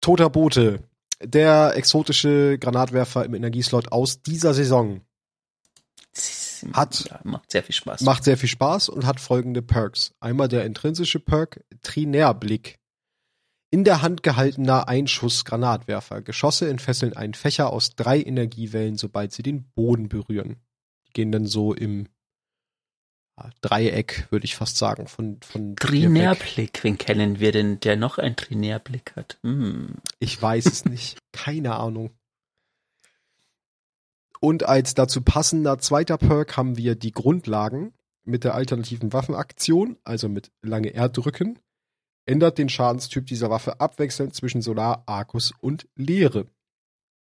Toter 0.00 0.30
Bote. 0.30 0.78
Der 1.20 1.72
exotische 1.74 2.56
Granatwerfer 2.60 3.24
im 3.24 3.34
Energieslot 3.34 3.90
aus 3.90 4.22
dieser 4.22 4.54
Saison 4.54 5.00
hat 6.72 7.08
ja, 7.10 7.20
macht 7.24 7.50
sehr 7.50 7.62
viel 7.62 7.74
Spaß. 7.74 8.00
Macht 8.02 8.24
sehr 8.24 8.36
viel 8.36 8.48
Spaß 8.48 8.88
und 8.88 9.06
hat 9.06 9.20
folgende 9.20 9.62
Perks. 9.62 10.14
Einmal 10.20 10.48
der 10.48 10.64
intrinsische 10.64 11.20
Perk 11.20 11.64
Trinärblick. 11.82 12.78
In 13.70 13.84
der 13.84 14.02
Hand 14.02 14.22
gehaltener 14.22 14.88
Einschuss-Granatwerfer. 14.88 16.22
Geschosse 16.22 16.68
entfesseln 16.68 17.16
einen 17.16 17.34
Fächer 17.34 17.72
aus 17.72 17.96
drei 17.96 18.22
Energiewellen, 18.22 18.96
sobald 18.96 19.32
sie 19.32 19.42
den 19.42 19.64
Boden 19.74 20.08
berühren. 20.08 20.56
Die 21.08 21.12
gehen 21.12 21.32
dann 21.32 21.46
so 21.46 21.74
im 21.74 22.08
Dreieck, 23.60 24.28
würde 24.30 24.44
ich 24.44 24.54
fast 24.54 24.76
sagen, 24.76 25.08
von, 25.08 25.40
von 25.42 25.74
Trinärblick, 25.74 26.84
wen 26.84 26.98
kennen 26.98 27.40
wir 27.40 27.50
denn, 27.50 27.80
der 27.80 27.96
noch 27.96 28.18
einen 28.18 28.36
Trinärblick 28.36 29.16
hat? 29.16 29.38
Hm. 29.42 29.96
Ich 30.20 30.40
weiß 30.40 30.66
es 30.66 30.84
nicht. 30.84 31.18
Keine 31.32 31.74
Ahnung. 31.74 32.10
Und 34.44 34.64
als 34.64 34.92
dazu 34.92 35.22
passender 35.22 35.78
zweiter 35.78 36.18
Perk 36.18 36.58
haben 36.58 36.76
wir 36.76 36.96
die 36.96 37.12
Grundlagen 37.12 37.94
mit 38.24 38.44
der 38.44 38.54
alternativen 38.54 39.14
Waffenaktion, 39.14 39.96
also 40.04 40.28
mit 40.28 40.52
lange 40.60 40.92
R 40.92 41.08
drücken, 41.08 41.58
ändert 42.26 42.58
den 42.58 42.68
Schadenstyp 42.68 43.24
dieser 43.24 43.48
Waffe 43.48 43.80
abwechselnd 43.80 44.34
zwischen 44.34 44.60
Solar, 44.60 45.04
Arkus 45.06 45.54
und 45.62 45.88
Leere. 45.96 46.46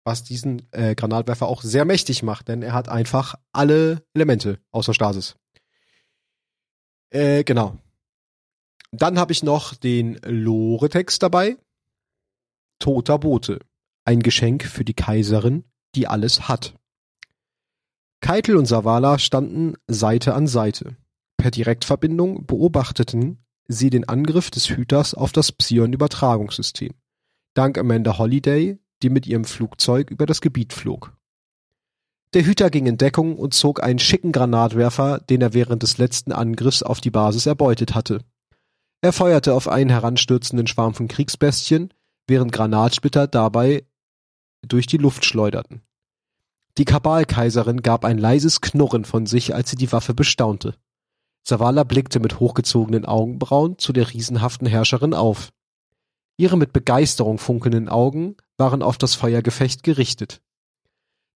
Was 0.04 0.26
diesen 0.26 0.68
äh, 0.74 0.96
Granatwerfer 0.96 1.48
auch 1.48 1.62
sehr 1.62 1.86
mächtig 1.86 2.24
macht, 2.24 2.50
denn 2.50 2.62
er 2.62 2.74
hat 2.74 2.90
einfach 2.90 3.36
alle 3.54 4.04
Elemente 4.14 4.60
außer 4.72 4.94
Stasis. 4.94 5.38
Äh, 7.10 7.46
genau. 7.46 7.78
Dann 8.92 9.18
habe 9.18 9.32
ich 9.32 9.44
noch 9.44 9.76
den 9.76 10.20
Lore-Text 10.26 11.24
dabei. 11.24 11.56
Toter 12.80 13.18
Bote. 13.18 13.60
Ein 14.04 14.22
Geschenk 14.22 14.66
für 14.66 14.84
die 14.84 14.94
Kaiserin, 14.94 15.64
die 15.96 16.08
alles 16.08 16.50
hat. 16.50 16.76
Keitel 18.24 18.56
und 18.56 18.66
Savala 18.68 19.20
standen 19.20 19.74
Seite 19.86 20.34
an 20.34 20.48
Seite. 20.48 20.96
Per 21.36 21.52
Direktverbindung 21.52 22.46
beobachteten 22.46 23.44
sie 23.68 23.90
den 23.90 24.08
Angriff 24.08 24.50
des 24.50 24.70
Hüters 24.70 25.14
auf 25.14 25.34
das 25.34 25.52
Psion-Übertragungssystem. 25.52 26.94
Dank 27.54 27.78
Amanda 27.78 28.18
Holliday, 28.18 28.80
die 29.02 29.10
mit 29.10 29.28
ihrem 29.28 29.44
Flugzeug 29.44 30.10
über 30.10 30.26
das 30.26 30.40
Gebiet 30.40 30.72
flog. 30.72 31.18
Der 32.34 32.46
Hüter 32.46 32.70
ging 32.70 32.86
in 32.86 32.96
Deckung 32.96 33.36
und 33.36 33.54
zog 33.54 33.84
einen 33.84 34.00
schicken 34.00 34.32
Granatwerfer, 34.32 35.20
den 35.20 35.42
er 35.42 35.54
während 35.54 35.84
des 35.84 35.98
letzten 35.98 36.32
Angriffs 36.32 36.82
auf 36.82 37.02
die 37.02 37.12
Basis 37.12 37.46
erbeutet 37.46 37.94
hatte. 37.94 38.22
Er 39.02 39.12
feuerte 39.12 39.54
auf 39.54 39.68
einen 39.68 39.90
heranstürzenden 39.90 40.68
Schwarm 40.68 40.94
von 40.94 41.10
Kriegsbestien, 41.10 41.94
während 42.28 42.54
Granatsplitter 42.54 43.28
dabei 43.28 43.84
durch 44.66 44.88
die 44.88 44.96
Luft 44.96 45.26
schleuderten. 45.26 45.82
Die 46.78 46.86
Kabalkaiserin 46.86 47.82
gab 47.82 48.04
ein 48.04 48.18
leises 48.18 48.62
Knurren 48.62 49.06
von 49.06 49.26
sich, 49.26 49.54
als 49.54 49.70
sie 49.70 49.76
die 49.76 49.92
Waffe 49.92 50.14
bestaunte. 50.14 50.76
Savala 51.44 51.84
blickte 51.84 52.20
mit 52.20 52.40
hochgezogenen 52.40 53.06
Augenbrauen 53.06 53.78
zu 53.78 53.94
der 53.94 54.12
riesenhaften 54.12 54.66
Herrscherin 54.66 55.14
auf. 55.14 55.52
Ihre 56.38 56.58
mit 56.58 56.74
Begeisterung 56.74 57.38
funkelnden 57.38 57.90
Augen 57.90 58.38
waren 58.58 58.82
auf 58.82 58.98
das 58.98 59.14
Feuergefecht 59.14 59.84
gerichtet. 59.84 60.42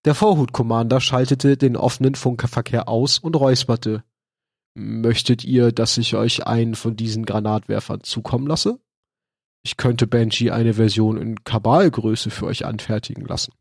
Der 0.05 0.15
Vorhut-Commander 0.15 1.01
schaltete 1.01 1.57
den 1.57 1.75
offenen 1.75 2.15
Funkeverkehr 2.15 2.87
aus 2.87 3.19
und 3.19 3.35
räusperte. 3.35 4.03
Möchtet 4.73 5.43
ihr, 5.43 5.71
dass 5.71 5.97
ich 5.97 6.15
euch 6.15 6.47
einen 6.47 6.75
von 6.75 6.95
diesen 6.95 7.25
Granatwerfern 7.25 8.01
zukommen 8.01 8.47
lasse? 8.47 8.79
Ich 9.63 9.75
könnte 9.75 10.07
Benji 10.07 10.49
eine 10.49 10.75
Version 10.75 11.17
in 11.17 11.43
Kabalgröße 11.43 12.29
für 12.29 12.45
euch 12.45 12.65
anfertigen 12.65 13.25
lassen. 13.25 13.51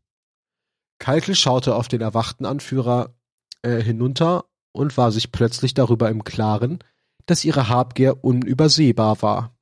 Keitel 0.99 1.35
schaute 1.35 1.75
auf 1.75 1.87
den 1.87 2.01
erwachten 2.01 2.45
Anführer 2.45 3.15
äh, 3.61 3.81
hinunter 3.81 4.45
und 4.71 4.97
war 4.97 5.11
sich 5.11 5.31
plötzlich 5.31 5.73
darüber 5.73 6.09
im 6.09 6.23
Klaren, 6.23 6.79
dass 7.25 7.45
ihre 7.45 7.69
Habgier 7.69 8.23
unübersehbar 8.23 9.21
war. 9.21 9.55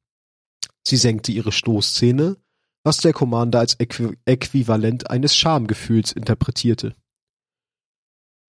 Sie 0.84 0.98
senkte 0.98 1.32
ihre 1.32 1.52
Stoßzähne, 1.52 2.38
was 2.84 2.98
der 2.98 3.14
Commander 3.14 3.60
als 3.60 3.80
Äqu 3.80 4.14
Äquivalent 4.26 5.10
eines 5.10 5.36
Schamgefühls 5.36 6.12
interpretierte. 6.12 6.96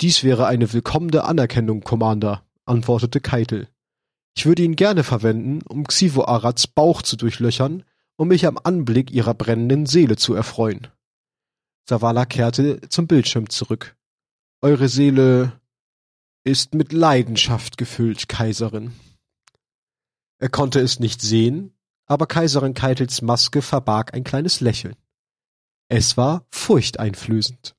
Dies 0.02 0.22
wäre 0.22 0.46
eine 0.46 0.72
willkommene 0.74 1.24
Anerkennung, 1.24 1.80
Commander, 1.80 2.44
antwortete 2.66 3.20
Keitel. 3.20 3.68
Ich 4.36 4.44
würde 4.44 4.62
ihn 4.62 4.76
gerne 4.76 5.04
verwenden, 5.04 5.62
um 5.62 5.84
Xivo 5.84 6.26
Arats 6.26 6.66
Bauch 6.66 7.00
zu 7.00 7.16
durchlöchern, 7.16 7.84
um 8.16 8.28
mich 8.28 8.46
am 8.46 8.58
Anblick 8.62 9.10
ihrer 9.10 9.32
brennenden 9.32 9.86
Seele 9.86 10.16
zu 10.16 10.34
erfreuen. 10.34 10.88
Savala 11.88 12.24
kehrte 12.26 12.80
zum 12.88 13.06
Bildschirm 13.06 13.48
zurück. 13.48 13.96
Eure 14.60 14.88
Seele 14.88 15.60
ist 16.44 16.74
mit 16.74 16.92
Leidenschaft 16.92 17.76
gefüllt, 17.76 18.28
Kaiserin. 18.28 18.92
Er 20.38 20.48
konnte 20.48 20.80
es 20.80 20.98
nicht 20.98 21.20
sehen, 21.20 21.76
aber 22.06 22.26
Kaiserin 22.26 22.74
Keitels 22.74 23.22
Maske 23.22 23.62
verbarg 23.62 24.14
ein 24.14 24.24
kleines 24.24 24.60
Lächeln. 24.60 24.96
Es 25.88 26.16
war 26.16 26.46
furchteinflößend. 26.50 27.76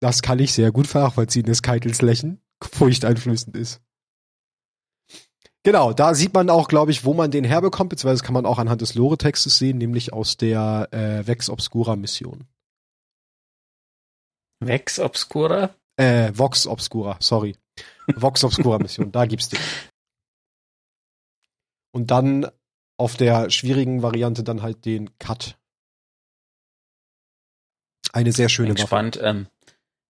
Das 0.00 0.22
kann 0.22 0.38
ich 0.38 0.52
sehr 0.52 0.72
gut 0.72 0.92
nachvollziehen, 0.94 1.46
dass 1.46 1.62
Keitels 1.62 2.02
Lächeln 2.02 2.40
furchteinflößend 2.62 3.56
ist. 3.56 3.80
Genau, 5.66 5.92
da 5.92 6.14
sieht 6.14 6.32
man 6.32 6.48
auch, 6.48 6.68
glaube 6.68 6.92
ich, 6.92 7.04
wo 7.04 7.12
man 7.12 7.32
den 7.32 7.42
herbekommt, 7.42 7.90
beziehungsweise 7.90 8.22
kann 8.22 8.34
man 8.34 8.46
auch 8.46 8.60
anhand 8.60 8.82
des 8.82 8.94
Lore-Textes 8.94 9.58
sehen, 9.58 9.78
nämlich 9.78 10.12
aus 10.12 10.36
der 10.36 10.86
äh, 10.92 11.26
Vex 11.26 11.50
Obscura 11.50 11.96
Mission. 11.96 12.46
Vex 14.60 15.00
Obscura? 15.00 15.74
Äh, 15.96 16.30
Vox 16.32 16.68
Obscura, 16.68 17.16
sorry. 17.18 17.56
Vox 18.14 18.44
Obscura 18.44 18.78
Mission, 18.78 19.10
da 19.10 19.26
gibt's 19.26 19.48
den. 19.48 19.58
Und 21.92 22.12
dann 22.12 22.48
auf 22.96 23.16
der 23.16 23.50
schwierigen 23.50 24.04
Variante 24.04 24.44
dann 24.44 24.62
halt 24.62 24.84
den 24.84 25.18
Cut. 25.18 25.58
Eine 28.12 28.30
sehr 28.30 28.48
schöne 28.48 28.68
Bin 28.68 28.76
gespannt, 28.76 29.18
ähm, 29.20 29.48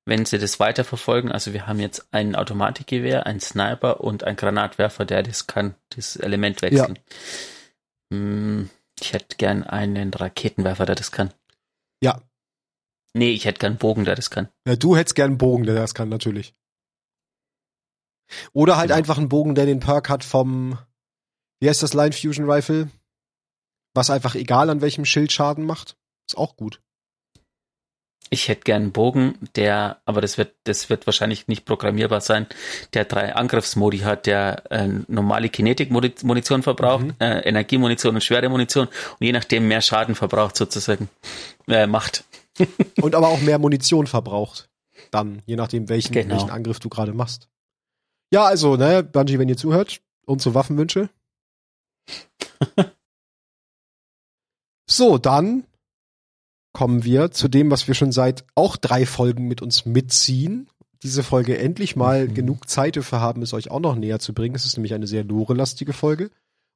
wenn 0.07 0.25
sie 0.25 0.39
das 0.39 0.59
weiterverfolgen. 0.61 1.31
Also 1.31 1.53
wir 1.53 1.67
haben 1.67 1.81
jetzt 1.81 2.09
ein 2.13 2.37
Automatikgewehr, 2.37 3.27
ein 3.27 3.41
Sniper 3.41 4.01
und 4.01 4.25
ein 4.25 4.37
Granatwerfer, 4.37 5.05
der 5.05 5.23
das 5.23 5.47
kann, 5.47 5.75
das 5.91 6.17
Element 6.17 6.63
wechseln. 6.63 6.99
Ja. 6.99 8.17
Hm, 8.17 8.71
ich 9.01 9.13
hätte 9.13 9.37
gern 9.37 9.65
einen 9.65 10.15
Raketenwerfer, 10.15 10.87
der 10.87 10.95
das 10.95 11.11
kann. 11.11 11.35
Ja. 12.03 12.23
Nee, 13.15 13.31
ich 13.31 13.45
hätte 13.45 13.59
gern 13.59 13.73
einen 13.73 13.79
Bogen, 13.79 14.05
der 14.05 14.15
das 14.15 14.31
kann. 14.31 14.49
Ja, 14.67 14.77
du 14.77 14.97
hättest 14.97 15.17
gern 15.17 15.33
einen 15.33 15.39
Bogen, 15.39 15.65
der 15.65 15.75
das 15.75 15.95
kann, 15.95 16.09
natürlich. 16.09 16.55
Oder 18.53 18.77
halt 18.77 18.89
genau. 18.89 18.99
einfach 18.99 19.19
einen 19.19 19.29
Bogen, 19.29 19.55
der 19.55 19.67
den 19.67 19.81
Perk 19.81 20.09
hat 20.09 20.25
vom, 20.25 20.79
wie 21.61 21.69
heißt 21.69 21.83
das 21.83 21.95
Line 21.95 22.13
Fusion 22.13 22.51
Rifle? 22.51 22.91
Was 23.95 24.11
einfach 24.11 24.35
egal 24.35 24.71
an 24.71 24.83
welchem 24.83 25.05
Schild 25.05 25.33
Schaden 25.33 25.65
macht. 25.65 25.97
Ist 26.29 26.37
auch 26.37 26.57
gut. 26.57 26.83
Ich 28.29 28.49
hätte 28.49 28.63
gern 28.63 28.83
einen 28.83 28.93
Bogen, 28.93 29.39
der, 29.55 29.99
aber 30.05 30.21
das 30.21 30.37
wird, 30.37 30.55
das 30.65 30.91
wird 30.91 31.07
wahrscheinlich 31.07 31.47
nicht 31.47 31.65
programmierbar 31.65 32.21
sein, 32.21 32.47
der 32.93 33.05
drei 33.05 33.35
Angriffsmodi 33.35 33.99
hat, 33.99 34.27
der 34.27 34.65
äh, 34.71 34.89
normale 35.07 35.49
Kinetik-Munition 35.49 36.63
verbraucht, 36.63 37.05
mhm. 37.05 37.15
äh, 37.21 37.41
Energiemunition 37.41 38.17
und 38.17 38.25
schwere 38.25 38.49
Munition 38.49 38.87
und 38.87 39.27
je 39.27 39.33
nachdem 39.33 39.69
mehr 39.69 39.81
Schaden 39.81 40.17
verbraucht 40.17 40.57
sozusagen, 40.57 41.09
äh, 41.69 41.87
macht. 41.87 42.25
und 43.01 43.15
aber 43.15 43.29
auch 43.29 43.41
mehr 43.41 43.59
Munition 43.59 44.09
verbraucht. 44.09 44.69
Dann, 45.13 45.43
je 45.47 45.57
nachdem, 45.57 45.89
welchen, 45.89 46.13
genau. 46.13 46.35
welchen 46.35 46.51
Angriff 46.51 46.81
du 46.81 46.89
gerade 46.89 47.13
machst. 47.13 47.49
Ja, 48.33 48.45
also, 48.45 48.77
ne, 48.77 49.05
Bungie, 49.05 49.39
wenn 49.39 49.49
ihr 49.49 49.57
zuhört, 49.57 50.01
unsere 50.25 50.55
Waffenwünsche. 50.55 51.11
so, 54.87 55.19
dann 55.19 55.65
kommen 56.77 57.05
wir 57.05 57.31
zu 57.31 57.49
dem, 57.49 57.71
was 57.71 57.89
wir 57.89 57.95
schon 57.95 58.13
seit 58.13 58.45
auch 58.55 58.77
drei 58.77 59.07
Folgen 59.07 59.49
mit 59.49 59.63
uns 59.63 59.87
mitziehen. 59.87 60.69
Diese 61.03 61.23
Folge 61.23 61.57
endlich 61.57 61.97
mal 61.97 62.29
mhm. 62.29 62.35
genug 62.35 62.69
Zeit 62.69 62.99
dafür 62.99 63.19
haben, 63.19 63.41
es 63.41 63.55
euch 63.55 63.71
auch 63.71 63.81
noch 63.81 63.97
näher 63.97 64.19
zu 64.19 64.35
bringen. 64.35 64.55
Es 64.55 64.67
ist 64.67 64.77
nämlich 64.77 64.93
eine 64.93 65.07
sehr 65.07 65.25
lore-lastige 65.25 65.95
Folge. 65.95 66.31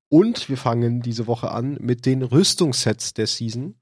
Und 0.09 0.49
wir 0.49 0.57
fangen 0.57 1.03
diese 1.03 1.27
Woche 1.27 1.51
an 1.51 1.77
mit 1.83 2.07
den 2.07 2.23
Rüstungssets 2.23 3.13
der 3.13 3.27
Season. 3.27 3.75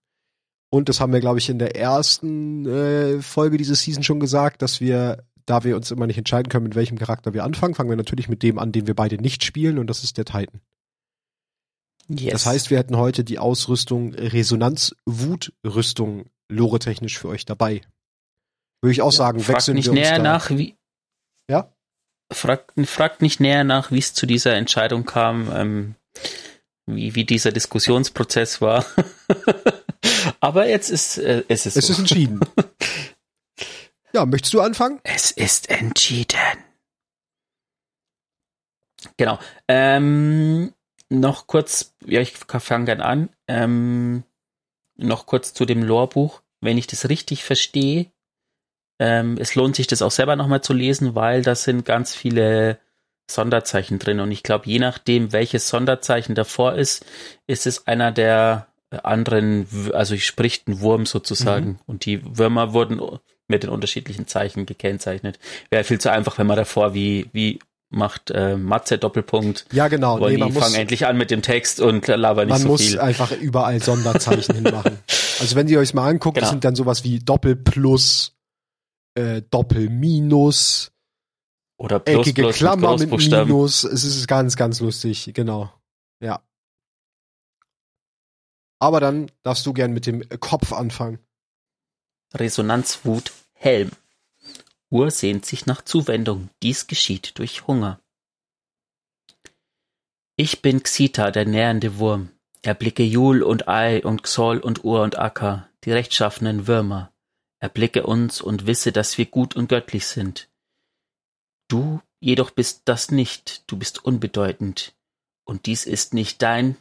Und 0.71 0.89
das 0.89 0.99
haben 0.99 1.13
wir, 1.13 1.21
glaube 1.21 1.39
ich, 1.39 1.51
in 1.51 1.61
der 1.61 1.77
ersten 1.77 2.67
äh, 2.67 3.23
Folge 3.23 3.57
dieser 3.57 3.77
Season 3.77 4.03
schon 4.03 4.19
gesagt, 4.19 4.61
dass 4.61 4.81
wir 4.81 5.23
da 5.47 5.63
wir 5.63 5.77
uns 5.77 5.93
immer 5.93 6.09
nicht 6.09 6.19
entscheiden 6.19 6.51
können, 6.51 6.65
mit 6.65 6.75
welchem 6.75 6.99
Charakter 6.99 7.33
wir 7.33 7.45
anfangen, 7.45 7.77
fangen 7.77 7.91
wir 7.91 7.97
natürlich 7.97 8.29
mit 8.29 8.43
dem 8.43 8.59
an, 8.59 8.73
den 8.73 8.89
wir 8.89 8.95
beide 8.95 9.19
nicht 9.19 9.45
spielen, 9.45 9.79
und 9.79 9.87
das 9.87 10.03
ist 10.03 10.19
der 10.19 10.25
Titan. 10.25 10.61
Yes. 12.09 12.33
Das 12.33 12.47
heißt, 12.47 12.71
wir 12.71 12.79
hätten 12.79 12.97
heute 12.97 13.23
die 13.23 13.39
Ausrüstung 13.39 14.15
Resonanz-Wut-Rüstung 14.15 16.31
lore-technisch 16.49 17.19
für 17.19 17.29
euch 17.29 17.45
dabei. 17.45 17.83
Würde 18.81 18.93
ich 18.93 19.03
auch 19.03 19.13
sagen, 19.13 19.47
wechseln 19.47 19.75
nicht 19.75 19.87
wir 19.87 19.95
näher 19.95 20.19
nach, 20.19 20.51
wie. 20.51 20.77
Ja? 21.51 21.73
Fragt, 22.33 22.73
fragt 22.87 23.23
nicht 23.23 23.41
näher 23.41 23.65
nach, 23.65 23.91
wie 23.91 23.99
es 23.99 24.15
zu 24.15 24.27
dieser 24.27 24.55
Entscheidung 24.55 25.05
kam, 25.05 25.51
ähm, 25.53 25.95
wie, 26.87 27.15
wie 27.15 27.25
dieser 27.25 27.53
Diskussionsprozess 27.53 28.63
war. 28.63 28.87
Aber 30.41 30.69
jetzt 30.69 30.91
ist 30.91 31.19
äh, 31.19 31.43
es 31.49 31.67
ist 31.67 31.77
es 31.77 31.89
so. 31.89 31.93
ist 31.93 31.99
entschieden. 31.99 32.41
Ja, 34.15 34.25
möchtest 34.25 34.55
du 34.55 34.63
anfangen? 34.63 35.01
Es 35.03 35.31
ist 35.31 35.69
entschieden. 35.69 36.39
Genau. 39.19 39.39
Ähm, 39.69 40.73
noch 41.11 41.47
kurz, 41.47 41.95
ja, 42.07 42.21
ich 42.21 42.33
fange 42.33 42.87
gern 42.87 43.01
an. 43.01 43.29
Ähm, 43.47 44.25
noch 44.97 45.27
kurz 45.27 45.55
zu 45.55 45.65
dem 45.65 45.83
Lorbuch. 45.83 46.43
Wenn 46.61 46.79
ich 46.79 46.87
das 46.87 47.09
richtig 47.09 47.45
verstehe, 47.45 48.07
ähm, 48.99 49.37
es 49.39 49.55
lohnt 49.55 49.77
sich 49.77 49.87
das 49.87 50.03
auch 50.03 50.11
selber 50.11 50.37
nochmal 50.37 50.63
zu 50.63 50.73
lesen, 50.73 51.15
weil 51.15 51.43
da 51.43 51.55
sind 51.55 51.85
ganz 51.85 52.15
viele 52.15 52.79
Sonderzeichen 53.31 53.99
drin. 53.99 54.21
Und 54.21 54.33
ich 54.33 54.43
glaube, 54.43 54.67
je 54.67 54.79
nachdem, 54.79 55.33
welches 55.33 55.69
Sonderzeichen 55.69 56.35
davor 56.35 56.75
ist, 56.75 57.05
ist 57.47 57.67
es 57.67 57.87
einer 57.87 58.11
der 58.11 58.67
anderen, 58.91 59.67
also 59.93 60.15
ich 60.15 60.27
spricht 60.27 60.67
ein 60.67 60.81
Wurm 60.81 61.07
sozusagen. 61.07 61.69
Mhm. 61.69 61.79
Und 61.87 62.05
die 62.07 62.39
Würmer 62.39 62.73
wurden 62.73 63.01
mit 63.47 63.63
den 63.63 63.71
unterschiedlichen 63.71 64.27
Zeichen 64.27 64.67
gekennzeichnet. 64.67 65.39
Wäre 65.71 65.85
viel 65.85 66.01
zu 66.01 66.11
einfach, 66.11 66.39
wenn 66.39 66.47
man 66.47 66.57
davor 66.57 66.95
wie, 66.95 67.29
wie 67.33 67.61
macht 67.91 68.31
äh, 68.31 68.57
Matze 68.57 68.99
Doppelpunkt. 68.99 69.67
Ja, 69.73 69.89
genau. 69.89 70.19
Nee, 70.19 70.37
man 70.37 70.53
fangen 70.53 70.75
endlich 70.75 71.07
an 71.07 71.17
mit 71.17 71.31
dem 71.31 71.43
Text 71.43 71.81
und 71.81 72.07
labern 72.07 72.49
nicht 72.49 72.59
so 72.59 72.77
viel. 72.77 72.97
Man 72.97 73.07
muss 73.07 73.19
einfach 73.19 73.33
überall 73.33 73.83
Sonderzeichen 73.83 74.55
hinmachen. 74.57 74.99
Also 75.41 75.55
wenn 75.55 75.69
ihr 75.69 75.79
euch 75.79 75.95
mal 75.95 76.09
anguckt, 76.09 76.35
genau. 76.35 76.47
das 76.47 76.51
sind 76.51 76.65
dann 76.65 76.75
sowas 76.75 77.05
wie 77.05 77.21
Doppelplus, 77.21 78.37
äh, 79.15 79.41
Doppelminus, 79.49 80.91
oder 81.79 82.01
plus, 82.01 82.27
eckige 82.27 82.43
plus, 82.43 82.57
Klammer 82.57 82.99
mit, 82.99 83.11
mit 83.11 83.31
Minus. 83.31 83.85
Es 83.85 84.03
ist 84.03 84.27
ganz, 84.27 84.57
ganz 84.57 84.81
lustig, 84.81 85.31
genau. 85.33 85.73
Ja. 86.21 86.43
Aber 88.81 89.01
dann 89.01 89.31
darfst 89.45 89.65
du 89.65 89.73
gern 89.73 89.93
mit 89.93 90.07
dem 90.07 90.29
Kopf 90.41 90.73
anfangen. 90.73 91.21
Resonanzwut 92.35 93.33
Helm. 93.53 93.91
Ur 94.91 95.11
sehnt 95.11 95.45
sich 95.45 95.67
nach 95.67 95.83
Zuwendung, 95.83 96.51
dies 96.63 96.87
geschieht 96.87 97.39
durch 97.39 97.67
Hunger. 97.67 98.01
Ich 100.37 100.63
bin 100.63 100.83
Xita, 100.83 101.31
der 101.31 101.47
nährende 101.47 101.99
Wurm. 101.99 102.31
Erblicke 102.63 103.03
Jul 103.03 103.43
und 103.43 103.69
Ei 103.69 104.05
und 104.05 104.23
Xol 104.23 104.59
und 104.59 104.85
Ur 104.85 105.03
und 105.03 105.19
Acker, 105.19 105.69
die 105.85 105.93
rechtschaffenen 105.93 106.67
Würmer. 106.67 107.13
Erblicke 107.61 108.07
uns 108.07 108.41
und 108.41 108.67
wisse, 108.67 108.93
dass 108.93 109.19
wir 109.19 109.27
gut 109.27 109.57
und 109.57 109.69
göttlich 109.69 110.07
sind. 110.07 110.49
Du 111.69 112.01
jedoch 112.21 112.51
bist 112.51 112.83
das 112.87 113.11
nicht, 113.11 113.71
du 113.71 113.77
bist 113.77 114.05
unbedeutend. 114.05 114.97
Und 115.45 115.67
dies 115.67 115.87
ist 115.87 116.15
nicht 116.15 116.43
dein, 116.43 116.77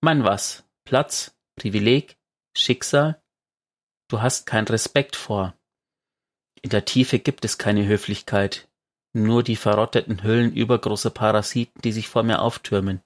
mein 0.00 0.24
was, 0.24 0.64
Platz, 0.84 1.34
Privileg, 1.56 2.16
Schicksal? 2.56 3.22
Du 4.08 4.20
hast 4.20 4.46
keinen 4.46 4.66
Respekt 4.68 5.16
vor. 5.16 5.56
In 6.62 6.70
der 6.70 6.84
Tiefe 6.84 7.18
gibt 7.18 7.44
es 7.44 7.58
keine 7.58 7.86
Höflichkeit, 7.86 8.68
nur 9.12 9.42
die 9.42 9.56
verrotteten 9.56 10.22
Hüllen 10.22 10.54
übergroßer 10.54 11.10
Parasiten, 11.10 11.82
die 11.82 11.92
sich 11.92 12.08
vor 12.08 12.22
mir 12.22 12.40
auftürmen. 12.40 13.02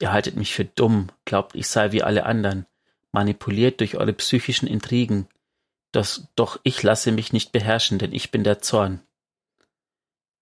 Ihr 0.00 0.12
haltet 0.12 0.36
mich 0.36 0.54
für 0.54 0.66
dumm, 0.66 1.08
glaubt, 1.24 1.54
ich 1.54 1.68
sei 1.68 1.92
wie 1.92 2.02
alle 2.02 2.26
anderen, 2.26 2.66
manipuliert 3.12 3.80
durch 3.80 3.96
eure 3.96 4.12
psychischen 4.12 4.68
Intrigen. 4.68 5.26
Das, 5.90 6.28
doch 6.36 6.60
ich 6.62 6.82
lasse 6.82 7.12
mich 7.12 7.32
nicht 7.32 7.50
beherrschen, 7.50 7.98
denn 7.98 8.12
ich 8.12 8.30
bin 8.30 8.44
der 8.44 8.60
Zorn. 8.60 9.00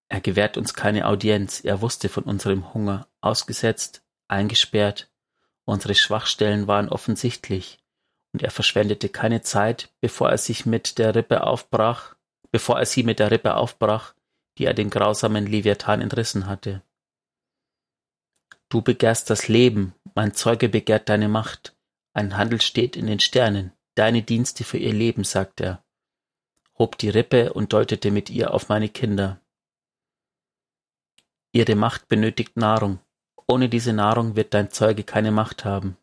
Er 0.09 0.21
gewährt 0.21 0.57
uns 0.57 0.75
keine 0.75 1.07
Audienz, 1.07 1.61
er 1.61 1.81
wusste 1.81 2.09
von 2.09 2.25
unserem 2.25 2.75
Hunger, 2.75 3.07
ausgesetzt, 3.21 4.03
eingesperrt. 4.29 5.09
Unsere 5.65 5.95
Schwachstellen 5.95 6.67
waren 6.67 6.89
offensichtlich 6.89 7.79
und 8.33 8.43
er 8.43 8.51
verschwendete 8.51 9.09
keine 9.09 9.43
Zeit, 9.43 9.91
bevor 10.01 10.31
er 10.31 10.39
sich 10.39 10.67
mit 10.67 10.99
der 10.99 11.15
Rippe 11.15 11.45
aufbrach, 11.45 12.17
bevor 12.55 12.79
er 12.79 12.87
sie 12.87 13.03
mit 13.03 13.19
der 13.19 13.33
Rippe 13.33 13.57
aufbrach, 13.57 14.15
die 14.59 14.67
er 14.67 14.75
dem 14.75 14.89
grausamen 14.89 15.45
Leviathan 15.45 16.01
entrissen 16.01 16.47
hatte. 16.47 16.85
Du 18.69 18.81
begehrst 18.81 19.29
das 19.29 19.49
Leben, 19.49 19.93
mein 20.15 20.35
Zeuge 20.35 20.69
begehrt 20.69 21.09
deine 21.09 21.29
Macht, 21.29 21.75
ein 22.13 22.37
Handel 22.37 22.61
steht 22.61 22.95
in 22.95 23.09
den 23.09 23.19
Sternen, 23.19 23.73
deine 23.97 24.23
Dienste 24.23 24.63
für 24.63 24.79
ihr 24.79 24.93
Leben, 24.93 25.25
sagt 25.25 25.61
er, 25.63 25.83
hob 26.79 26.97
die 26.97 27.09
Rippe 27.09 27.53
und 27.53 27.73
deutete 27.73 28.13
mit 28.13 28.31
ihr 28.31 28.55
auf 28.55 28.69
meine 28.69 28.89
Kinder. 28.89 29.41
Ihre 31.51 31.75
Macht 31.75 32.07
benötigt 32.07 32.57
Nahrung, 32.57 33.01
ohne 33.49 33.69
diese 33.69 33.93
Nahrung 33.93 34.37
wird 34.37 34.55
dein 34.55 34.71
Zeuge 34.71 35.03
keine 35.03 35.33
Macht 35.33 35.65
haben. 35.65 35.97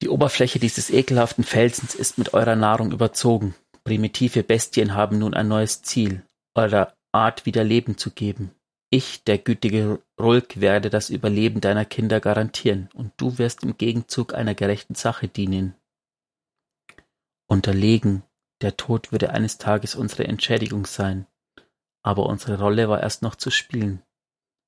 Die 0.00 0.08
Oberfläche 0.08 0.58
dieses 0.58 0.88
ekelhaften 0.88 1.44
Felsens 1.44 1.94
ist 1.94 2.16
mit 2.16 2.32
eurer 2.32 2.56
Nahrung 2.56 2.90
überzogen. 2.90 3.54
Primitive 3.84 4.42
Bestien 4.42 4.94
haben 4.94 5.18
nun 5.18 5.34
ein 5.34 5.48
neues 5.48 5.82
Ziel, 5.82 6.24
eurer 6.54 6.94
Art 7.10 7.46
wieder 7.46 7.64
Leben 7.64 7.98
zu 7.98 8.10
geben. 8.10 8.52
Ich, 8.90 9.24
der 9.24 9.38
gütige 9.38 10.02
Rulk, 10.20 10.60
werde 10.60 10.90
das 10.90 11.10
Überleben 11.10 11.60
deiner 11.60 11.84
Kinder 11.84 12.20
garantieren, 12.20 12.90
und 12.94 13.12
du 13.16 13.38
wirst 13.38 13.62
im 13.62 13.76
Gegenzug 13.78 14.34
einer 14.34 14.54
gerechten 14.54 14.94
Sache 14.94 15.28
dienen. 15.28 15.74
Unterlegen, 17.46 18.22
der 18.60 18.76
Tod 18.76 19.10
würde 19.10 19.30
eines 19.30 19.58
Tages 19.58 19.94
unsere 19.94 20.24
Entschädigung 20.24 20.86
sein. 20.86 21.26
Aber 22.02 22.26
unsere 22.26 22.58
Rolle 22.58 22.88
war 22.88 23.02
erst 23.02 23.22
noch 23.22 23.34
zu 23.34 23.50
spielen. 23.50 24.02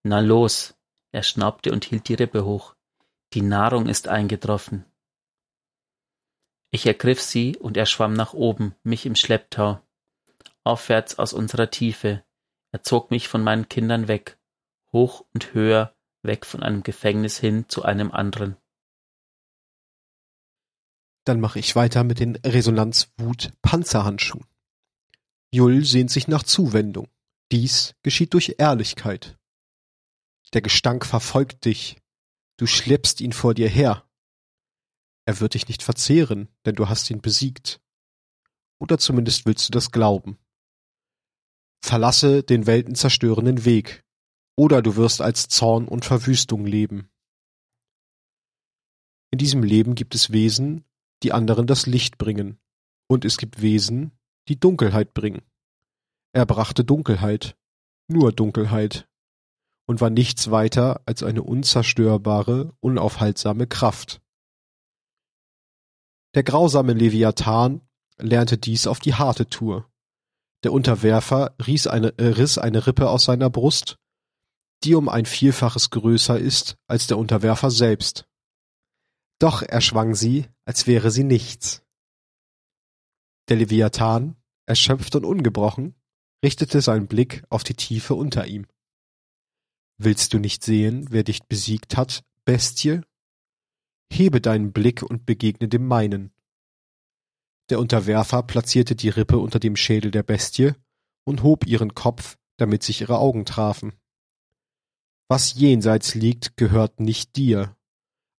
Na 0.02 0.20
los! 0.20 0.74
Er 1.12 1.22
schnaubte 1.22 1.70
und 1.70 1.84
hielt 1.84 2.08
die 2.08 2.14
Rippe 2.14 2.44
hoch. 2.44 2.74
Die 3.34 3.42
Nahrung 3.42 3.86
ist 3.86 4.08
eingetroffen. 4.08 4.84
Ich 6.74 6.84
ergriff 6.86 7.22
sie, 7.22 7.56
und 7.56 7.76
er 7.76 7.86
schwamm 7.86 8.14
nach 8.14 8.34
oben, 8.34 8.74
mich 8.82 9.06
im 9.06 9.14
Schlepptau. 9.14 9.80
Aufwärts 10.64 11.20
aus 11.20 11.32
unserer 11.32 11.70
Tiefe. 11.70 12.24
Er 12.72 12.82
zog 12.82 13.12
mich 13.12 13.28
von 13.28 13.44
meinen 13.44 13.68
Kindern 13.68 14.08
weg. 14.08 14.40
Hoch 14.92 15.24
und 15.32 15.54
höher, 15.54 15.94
weg 16.22 16.44
von 16.44 16.64
einem 16.64 16.82
Gefängnis 16.82 17.38
hin 17.38 17.66
zu 17.68 17.84
einem 17.84 18.10
anderen. 18.10 18.56
Dann 21.22 21.38
mache 21.38 21.60
ich 21.60 21.76
weiter 21.76 22.02
mit 22.02 22.18
den 22.18 22.34
Resonanzwut-Panzerhandschuhen. 22.38 24.48
Jull 25.52 25.84
sehnt 25.84 26.10
sich 26.10 26.26
nach 26.26 26.42
Zuwendung. 26.42 27.06
Dies 27.52 27.94
geschieht 28.02 28.34
durch 28.34 28.56
Ehrlichkeit. 28.58 29.38
Der 30.54 30.60
Gestank 30.60 31.06
verfolgt 31.06 31.66
dich. 31.66 31.98
Du 32.56 32.66
schleppst 32.66 33.20
ihn 33.20 33.32
vor 33.32 33.54
dir 33.54 33.68
her. 33.68 34.04
Er 35.26 35.40
wird 35.40 35.54
dich 35.54 35.68
nicht 35.68 35.82
verzehren, 35.82 36.48
denn 36.66 36.74
du 36.74 36.88
hast 36.88 37.10
ihn 37.10 37.20
besiegt. 37.20 37.80
Oder 38.78 38.98
zumindest 38.98 39.46
willst 39.46 39.68
du 39.68 39.70
das 39.72 39.90
glauben. 39.90 40.38
Verlasse 41.82 42.42
den 42.42 42.66
weltenzerstörenden 42.66 43.64
Weg. 43.64 44.04
Oder 44.56 44.82
du 44.82 44.96
wirst 44.96 45.20
als 45.20 45.48
Zorn 45.48 45.88
und 45.88 46.04
Verwüstung 46.04 46.66
leben. 46.66 47.10
In 49.30 49.38
diesem 49.38 49.62
Leben 49.62 49.94
gibt 49.94 50.14
es 50.14 50.32
Wesen, 50.32 50.84
die 51.22 51.32
anderen 51.32 51.66
das 51.66 51.86
Licht 51.86 52.18
bringen. 52.18 52.58
Und 53.08 53.24
es 53.24 53.36
gibt 53.36 53.60
Wesen, 53.60 54.12
die 54.48 54.58
Dunkelheit 54.58 55.14
bringen. 55.14 55.42
Er 56.32 56.46
brachte 56.46 56.84
Dunkelheit, 56.84 57.56
nur 58.08 58.32
Dunkelheit, 58.32 59.08
und 59.86 60.00
war 60.00 60.10
nichts 60.10 60.50
weiter 60.50 61.02
als 61.06 61.22
eine 61.22 61.42
unzerstörbare, 61.42 62.74
unaufhaltsame 62.80 63.66
Kraft. 63.66 64.20
Der 66.34 66.42
grausame 66.42 66.94
Leviathan 66.94 67.80
lernte 68.18 68.58
dies 68.58 68.86
auf 68.86 68.98
die 68.98 69.14
harte 69.14 69.48
Tour. 69.48 69.88
Der 70.64 70.72
Unterwerfer 70.72 71.54
riss 71.64 71.86
eine, 71.86 72.18
äh, 72.18 72.26
riss 72.26 72.58
eine 72.58 72.86
Rippe 72.86 73.08
aus 73.08 73.24
seiner 73.24 73.50
Brust, 73.50 73.98
die 74.82 74.94
um 74.94 75.08
ein 75.08 75.26
Vielfaches 75.26 75.90
größer 75.90 76.38
ist 76.38 76.76
als 76.86 77.06
der 77.06 77.18
Unterwerfer 77.18 77.70
selbst. 77.70 78.26
Doch 79.38 79.62
er 79.62 79.80
schwang 79.80 80.14
sie, 80.14 80.46
als 80.64 80.86
wäre 80.86 81.10
sie 81.10 81.24
nichts. 81.24 81.82
Der 83.48 83.56
Leviathan, 83.56 84.36
erschöpft 84.66 85.14
und 85.16 85.24
ungebrochen, 85.24 85.94
richtete 86.44 86.80
seinen 86.80 87.06
Blick 87.06 87.44
auf 87.50 87.62
die 87.62 87.74
Tiefe 87.74 88.14
unter 88.14 88.46
ihm. 88.46 88.66
Willst 89.98 90.32
du 90.32 90.38
nicht 90.38 90.64
sehen, 90.64 91.06
wer 91.10 91.22
dich 91.22 91.44
besiegt 91.44 91.96
hat, 91.96 92.24
Bestie? 92.44 93.02
Hebe 94.14 94.40
deinen 94.40 94.72
Blick 94.72 95.02
und 95.02 95.26
begegne 95.26 95.68
dem 95.68 95.86
meinen. 95.86 96.32
Der 97.68 97.80
Unterwerfer 97.80 98.42
platzierte 98.42 98.94
die 98.94 99.08
Rippe 99.08 99.38
unter 99.38 99.58
dem 99.58 99.74
Schädel 99.74 100.10
der 100.10 100.22
Bestie 100.22 100.72
und 101.24 101.42
hob 101.42 101.66
ihren 101.66 101.94
Kopf, 101.94 102.36
damit 102.56 102.82
sich 102.84 103.00
ihre 103.00 103.18
Augen 103.18 103.44
trafen. 103.44 103.92
Was 105.28 105.54
jenseits 105.54 106.14
liegt, 106.14 106.56
gehört 106.56 107.00
nicht 107.00 107.34
dir, 107.34 107.76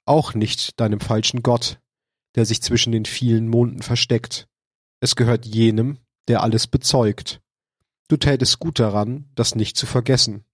auch 0.06 0.34
nicht 0.34 0.80
deinem 0.80 1.02
falschen 1.02 1.44
Gott, 1.44 1.82
der 2.36 2.46
sich 2.46 2.62
zwischen 2.62 2.92
den 2.92 3.06
vielen 3.06 3.50
Monden 3.50 3.82
versteckt. 3.82 4.48
Es 5.02 5.16
gehört 5.16 5.46
jenem, 5.46 5.98
der 6.28 6.42
alles 6.42 6.68
bezeugt. 6.68 7.42
Du 8.08 8.16
tätest 8.18 8.60
gut 8.60 8.80
daran, 8.80 9.30
das 9.36 9.56
nicht 9.56 9.76
zu 9.76 9.88
vergessen, 9.88 10.46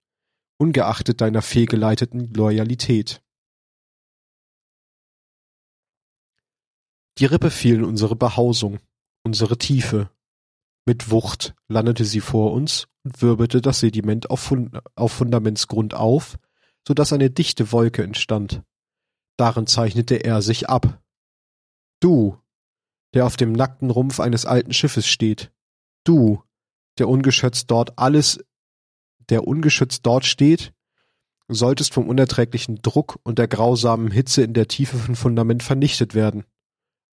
ungeachtet 0.58 1.20
deiner 1.20 1.42
fehlgeleiteten 1.42 2.32
Loyalität. 2.34 3.22
Die 7.18 7.26
Rippe 7.26 7.50
fiel 7.50 7.76
in 7.76 7.84
unsere 7.84 8.16
Behausung, 8.16 8.78
unsere 9.24 9.58
Tiefe. 9.58 10.10
Mit 10.86 11.10
Wucht 11.10 11.54
landete 11.68 12.04
sie 12.04 12.20
vor 12.20 12.52
uns 12.52 12.88
und 13.04 13.22
wirbelte 13.22 13.60
das 13.60 13.80
Sediment 13.80 14.30
auf, 14.30 14.40
Fund 14.40 14.78
auf 14.96 15.12
Fundamentsgrund 15.12 15.94
auf, 15.94 16.38
so 16.86 16.94
dass 16.94 17.12
eine 17.12 17.30
dichte 17.30 17.70
Wolke 17.70 18.02
entstand. 18.02 18.62
Darin 19.36 19.66
zeichnete 19.66 20.16
er 20.16 20.42
sich 20.42 20.68
ab. 20.68 21.00
Du, 22.00 22.38
der 23.14 23.26
auf 23.26 23.36
dem 23.36 23.52
nackten 23.52 23.90
Rumpf 23.90 24.18
eines 24.18 24.46
alten 24.46 24.72
Schiffes 24.72 25.06
steht. 25.06 25.52
Du, 26.04 26.42
der 26.98 27.08
ungeschützt 27.08 27.70
dort 27.70 27.98
alles, 27.98 28.44
der 29.28 29.46
ungeschützt 29.46 30.04
dort 30.04 30.24
steht, 30.24 30.72
solltest 31.48 31.92
vom 31.92 32.08
unerträglichen 32.08 32.82
Druck 32.82 33.18
und 33.22 33.38
der 33.38 33.48
grausamen 33.48 34.10
Hitze 34.10 34.42
in 34.42 34.54
der 34.54 34.68
Tiefe 34.68 34.96
von 34.96 35.14
Fundament 35.14 35.62
vernichtet 35.62 36.14
werden. 36.14 36.44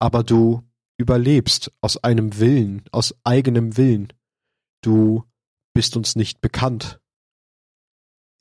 Aber 0.01 0.23
du 0.23 0.63
überlebst 0.99 1.73
aus 1.81 2.03
einem 2.03 2.39
Willen, 2.39 2.85
aus 2.93 3.15
eigenem 3.25 3.77
Willen. 3.77 4.13
Du 4.83 5.25
bist 5.75 5.97
uns 5.97 6.17
nicht 6.17 6.41
bekannt. 6.41 7.01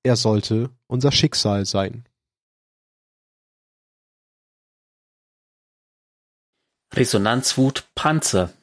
Er 0.03 0.16
sollte 0.16 0.70
unser 0.88 1.12
Schicksal 1.12 1.66
sein. 1.66 2.08
Resonanzwut 6.93 7.88
Panzer. 7.93 8.53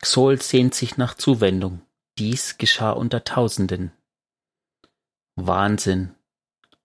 Xol 0.00 0.40
sehnt 0.40 0.74
sich 0.74 0.96
nach 0.96 1.14
Zuwendung. 1.14 1.80
Dies 2.18 2.58
geschah 2.58 2.92
unter 2.92 3.24
Tausenden. 3.24 3.92
Wahnsinn. 5.34 6.14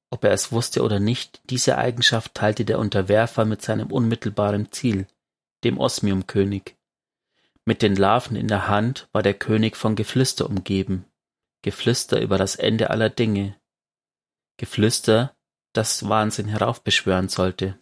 Ob 0.10 0.24
er 0.24 0.32
es 0.32 0.52
wusste 0.52 0.84
oder 0.84 1.00
nicht, 1.00 1.42
diese 1.50 1.78
Eigenschaft 1.78 2.34
teilte 2.34 2.66
der 2.66 2.80
Unterwerfer 2.80 3.46
mit 3.46 3.62
seinem 3.62 3.92
unmittelbaren 3.92 4.72
Ziel, 4.72 5.08
dem 5.64 5.78
Osmiumkönig. 5.78 6.76
Mit 7.66 7.82
den 7.82 7.96
Larven 7.96 8.36
in 8.36 8.48
der 8.48 8.68
Hand 8.68 9.08
war 9.14 9.24
der 9.24 9.34
König 9.34 9.78
von 9.78 9.96
Geflüster 9.96 10.50
umgeben. 10.50 11.06
Geflüster 11.62 12.22
über 12.22 12.38
das 12.38 12.56
Ende 12.56 12.90
aller 12.90 13.10
Dinge. 13.10 13.60
Geflüster, 14.58 15.36
das 15.74 16.08
Wahnsinn 16.08 16.48
heraufbeschwören 16.48 17.30
sollte. 17.30 17.80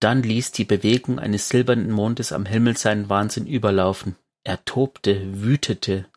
Dann 0.00 0.22
ließ 0.22 0.52
die 0.52 0.64
Bewegung 0.64 1.18
eines 1.18 1.48
silbernen 1.48 1.90
Mondes 1.90 2.32
am 2.32 2.46
Himmel 2.46 2.76
seinen 2.76 3.08
Wahnsinn 3.08 3.46
überlaufen. 3.46 4.16
Er 4.44 4.64
tobte, 4.64 5.42
wütete, 5.42 6.10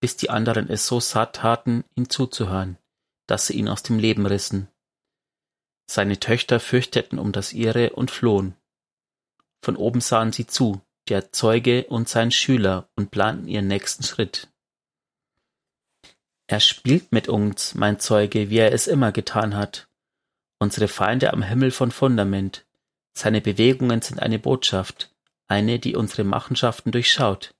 bis 0.00 0.16
die 0.16 0.30
anderen 0.30 0.70
es 0.70 0.86
so 0.86 1.00
satt 1.00 1.36
taten, 1.36 1.84
ihm 1.94 2.08
zuzuhören, 2.08 2.78
dass 3.26 3.46
sie 3.46 3.54
ihn 3.54 3.68
aus 3.68 3.82
dem 3.82 3.98
Leben 3.98 4.24
rissen. 4.24 4.68
Seine 5.90 6.20
Töchter 6.20 6.60
fürchteten 6.60 7.18
um 7.18 7.32
das 7.32 7.52
ihre 7.52 7.90
und 7.90 8.10
flohen. 8.10 8.54
Von 9.62 9.76
oben 9.76 10.00
sahen 10.00 10.32
sie 10.32 10.46
zu, 10.46 10.80
der 11.08 11.32
Zeuge 11.32 11.86
und 11.86 12.08
sein 12.08 12.30
Schüler, 12.30 12.88
und 12.94 13.10
planten 13.10 13.48
ihren 13.48 13.66
nächsten 13.66 14.02
Schritt. 14.02 14.48
Er 16.46 16.60
spielt 16.60 17.12
mit 17.12 17.28
uns, 17.28 17.74
mein 17.74 17.98
Zeuge, 17.98 18.50
wie 18.50 18.58
er 18.58 18.72
es 18.72 18.86
immer 18.86 19.12
getan 19.12 19.56
hat. 19.56 19.88
Unsere 20.58 20.88
Feinde 20.88 21.32
am 21.32 21.42
Himmel 21.42 21.70
von 21.70 21.90
Fundament, 21.90 22.66
seine 23.14 23.40
Bewegungen 23.40 24.00
sind 24.00 24.20
eine 24.20 24.38
Botschaft, 24.38 25.14
eine, 25.48 25.78
die 25.78 25.96
unsere 25.96 26.24
Machenschaften 26.24 26.92
durchschaut. 26.92 27.54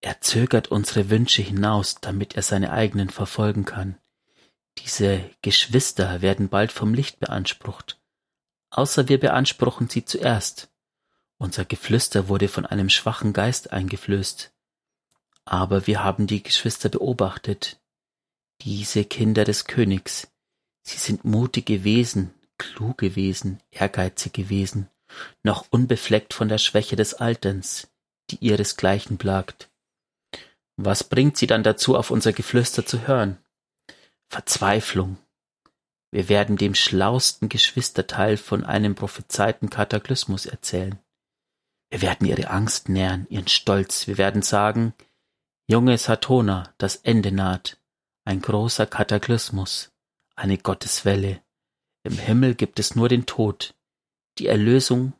Er 0.00 0.20
zögert 0.20 0.68
unsere 0.68 1.10
Wünsche 1.10 1.42
hinaus, 1.42 1.96
damit 2.00 2.36
er 2.36 2.42
seine 2.42 2.72
eigenen 2.72 3.10
verfolgen 3.10 3.64
kann. 3.64 3.98
Diese 4.78 5.28
Geschwister 5.42 6.22
werden 6.22 6.48
bald 6.48 6.70
vom 6.70 6.94
Licht 6.94 7.18
beansprucht. 7.18 8.00
Außer 8.70 9.08
wir 9.08 9.18
beanspruchen 9.18 9.88
sie 9.88 10.04
zuerst. 10.04 10.70
Unser 11.38 11.64
Geflüster 11.64 12.28
wurde 12.28 12.48
von 12.48 12.64
einem 12.64 12.88
schwachen 12.88 13.32
Geist 13.32 13.72
eingeflößt. 13.72 14.52
Aber 15.44 15.86
wir 15.86 16.04
haben 16.04 16.26
die 16.26 16.42
Geschwister 16.42 16.88
beobachtet. 16.88 17.80
Diese 18.60 19.04
Kinder 19.04 19.44
des 19.44 19.64
Königs. 19.64 20.28
Sie 20.82 20.98
sind 20.98 21.24
mutige 21.24 21.84
Wesen, 21.84 22.34
kluge 22.56 23.16
Wesen, 23.16 23.60
ehrgeizige 23.70 24.48
Wesen, 24.48 24.88
noch 25.42 25.66
unbefleckt 25.70 26.34
von 26.34 26.48
der 26.48 26.58
Schwäche 26.58 26.96
des 26.96 27.14
Alterns, 27.14 27.88
die 28.30 28.36
ihresgleichen 28.36 29.18
plagt. 29.18 29.70
Was 30.76 31.04
bringt 31.04 31.36
sie 31.36 31.46
dann 31.46 31.62
dazu, 31.62 31.96
auf 31.96 32.10
unser 32.10 32.32
Geflüster 32.32 32.86
zu 32.86 33.06
hören? 33.06 33.38
Verzweiflung. 34.28 35.18
Wir 36.10 36.28
werden 36.28 36.56
dem 36.56 36.74
schlausten 36.74 37.48
Geschwisterteil 37.48 38.36
von 38.36 38.64
einem 38.64 38.94
prophezeiten 38.94 39.70
Kataklysmus 39.70 40.46
erzählen. 40.46 40.98
Wir 41.90 42.02
werden 42.02 42.26
ihre 42.26 42.50
Angst 42.50 42.88
nähren, 42.88 43.26
ihren 43.30 43.48
Stolz. 43.48 44.06
Wir 44.06 44.18
werden 44.18 44.42
sagen, 44.42 44.94
junge 45.66 45.96
Satona, 45.98 46.74
das 46.78 46.96
Ende 46.96 47.32
naht. 47.32 47.78
Ein 48.24 48.40
großer 48.40 48.86
Kataklysmus, 48.86 49.90
eine 50.34 50.58
Gotteswelle, 50.58 51.42
im 52.08 52.16
Himmel 52.16 52.54
gibt 52.54 52.78
es 52.78 52.94
nur 52.94 53.10
den 53.10 53.26
Tod. 53.26 53.74
Die 54.38 54.46
Erlösung 54.46 55.12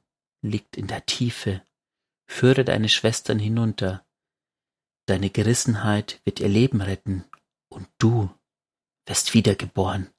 liegt 0.42 0.76
in 0.76 0.86
der 0.86 1.04
Tiefe. 1.04 1.62
Führe 2.26 2.64
deine 2.64 2.88
Schwestern 2.88 3.38
hinunter. 3.38 4.06
Deine 5.06 5.28
Gerissenheit 5.28 6.20
wird 6.24 6.40
ihr 6.40 6.48
Leben 6.48 6.80
retten. 6.80 7.24
Und 7.68 7.88
du 7.98 8.30
wirst 9.08 9.32
wiedergeboren. 9.32 10.10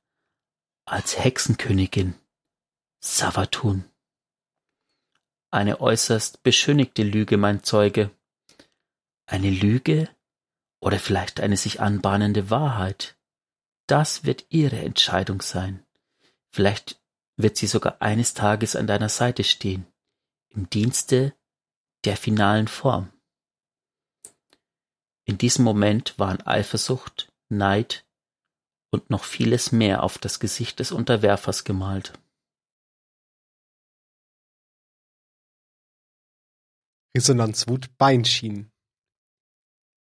Als 0.85 1.19
Hexenkönigin. 1.19 2.15
Savatun. 2.99 3.85
Eine 5.51 5.79
äußerst 5.79 6.41
beschönigte 6.43 7.03
Lüge, 7.03 7.37
mein 7.37 7.63
Zeuge. 7.63 8.09
Eine 9.27 9.51
Lüge 9.51 10.09
oder 10.81 10.99
vielleicht 10.99 11.39
eine 11.39 11.55
sich 11.55 11.79
anbahnende 11.79 12.49
Wahrheit. 12.49 13.15
das 13.85 14.23
wird 14.23 14.45
ihre 14.49 14.77
Entscheidung 14.77 15.41
sein. 15.41 15.83
Vielleicht 16.51 17.01
wird 17.37 17.57
sie 17.57 17.65
sogar 17.65 18.03
eines 18.03 18.35
Tages 18.35 18.75
an 18.75 18.85
deiner 18.85 19.09
Seite 19.09 19.43
stehen, 19.43 19.87
im 20.49 20.69
Dienste 20.69 21.33
der 22.05 22.15
finalen 22.15 22.67
Form. 22.67 23.11
In 25.25 25.39
diesem 25.39 25.65
Moment 25.65 26.19
waren 26.19 26.39
Eifersucht, 26.41 27.33
Neid 27.47 28.05
und 28.91 29.09
noch 29.09 29.23
vieles 29.23 29.71
mehr 29.71 30.03
auf 30.03 30.17
das 30.17 30.39
Gesicht 30.39 30.79
des 30.79 30.91
Unterwerfers 30.91 31.63
gemalt. 31.63 32.13
Resonanzwut 37.15 37.97
Beinschienen. 37.97 38.71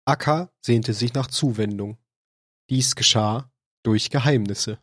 Akka 0.05 0.51
sehnte 0.61 0.93
sich 0.93 1.13
nach 1.13 1.27
Zuwendung. 1.27 1.97
Dies 2.69 2.95
geschah 2.95 3.51
durch 3.83 4.09
Geheimnisse. 4.09 4.81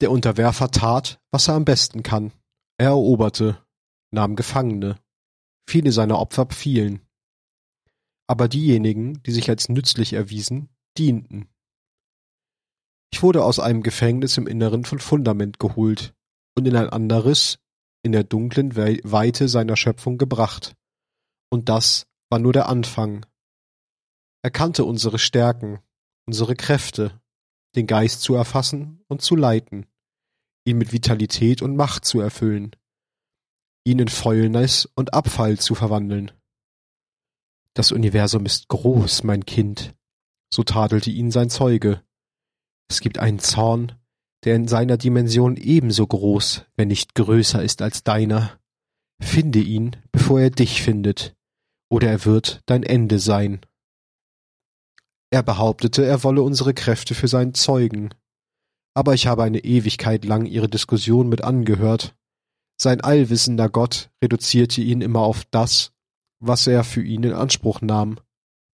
Der 0.00 0.10
Unterwerfer 0.10 0.70
tat, 0.70 1.20
was 1.30 1.48
er 1.48 1.54
am 1.54 1.64
besten 1.64 2.02
kann. 2.02 2.32
Er 2.78 2.88
eroberte, 2.88 3.64
nahm 4.10 4.34
Gefangene. 4.34 4.98
Viele 5.68 5.92
seiner 5.92 6.18
Opfer 6.18 6.48
fielen. 6.50 7.06
Aber 8.26 8.48
diejenigen, 8.48 9.22
die 9.22 9.30
sich 9.32 9.48
als 9.48 9.68
nützlich 9.68 10.14
erwiesen, 10.14 10.68
dienten. 10.98 11.51
Ich 13.12 13.22
wurde 13.22 13.44
aus 13.44 13.58
einem 13.58 13.82
Gefängnis 13.82 14.36
im 14.38 14.46
Inneren 14.46 14.84
von 14.84 14.98
Fundament 14.98 15.58
geholt 15.58 16.14
und 16.56 16.66
in 16.66 16.76
ein 16.76 16.88
anderes, 16.88 17.58
in 18.02 18.12
der 18.12 18.24
dunklen 18.24 18.74
Weite 18.74 19.48
seiner 19.48 19.76
Schöpfung 19.76 20.18
gebracht. 20.18 20.74
Und 21.50 21.68
das 21.68 22.06
war 22.30 22.38
nur 22.38 22.52
der 22.52 22.68
Anfang. 22.68 23.26
Er 24.42 24.50
kannte 24.50 24.84
unsere 24.84 25.18
Stärken, 25.18 25.80
unsere 26.26 26.56
Kräfte, 26.56 27.20
den 27.76 27.86
Geist 27.86 28.22
zu 28.22 28.34
erfassen 28.34 29.04
und 29.08 29.22
zu 29.22 29.36
leiten 29.36 29.86
ihn 30.64 30.78
mit 30.78 30.92
Vitalität 30.92 31.62
und 31.62 31.76
Macht 31.76 32.04
zu 32.04 32.20
erfüllen, 32.20 32.76
ihn 33.84 33.98
in 33.98 34.08
Fäulnis 34.08 34.88
und 34.94 35.14
Abfall 35.14 35.58
zu 35.58 35.74
verwandeln. 35.74 36.32
Das 37.74 37.90
Universum 37.90 38.46
ist 38.46 38.68
groß, 38.68 39.24
mein 39.24 39.46
Kind, 39.46 39.94
so 40.52 40.62
tadelte 40.62 41.10
ihn 41.10 41.30
sein 41.30 41.50
Zeuge. 41.50 42.04
Es 42.88 43.00
gibt 43.00 43.18
einen 43.18 43.38
Zorn, 43.38 43.92
der 44.44 44.56
in 44.56 44.68
seiner 44.68 44.96
Dimension 44.96 45.56
ebenso 45.56 46.06
groß, 46.06 46.66
wenn 46.76 46.88
nicht 46.88 47.14
größer 47.14 47.62
ist 47.62 47.82
als 47.82 48.02
deiner. 48.04 48.58
Finde 49.20 49.60
ihn, 49.60 49.96
bevor 50.10 50.40
er 50.40 50.50
dich 50.50 50.82
findet, 50.82 51.36
oder 51.90 52.08
er 52.08 52.24
wird 52.24 52.60
dein 52.66 52.82
Ende 52.82 53.18
sein. 53.18 53.60
Er 55.30 55.42
behauptete, 55.42 56.04
er 56.04 56.24
wolle 56.24 56.42
unsere 56.42 56.74
Kräfte 56.74 57.14
für 57.14 57.28
seinen 57.28 57.54
Zeugen, 57.54 58.10
aber 58.94 59.14
ich 59.14 59.26
habe 59.26 59.42
eine 59.42 59.60
Ewigkeit 59.60 60.24
lang 60.24 60.44
ihre 60.44 60.68
Diskussion 60.68 61.28
mit 61.28 61.42
angehört. 61.42 62.14
Sein 62.80 63.00
allwissender 63.00 63.68
Gott 63.68 64.10
reduzierte 64.22 64.80
ihn 64.80 65.00
immer 65.00 65.20
auf 65.20 65.44
das, 65.50 65.92
was 66.40 66.66
er 66.66 66.84
für 66.84 67.02
ihn 67.02 67.22
in 67.22 67.32
Anspruch 67.32 67.80
nahm 67.80 68.18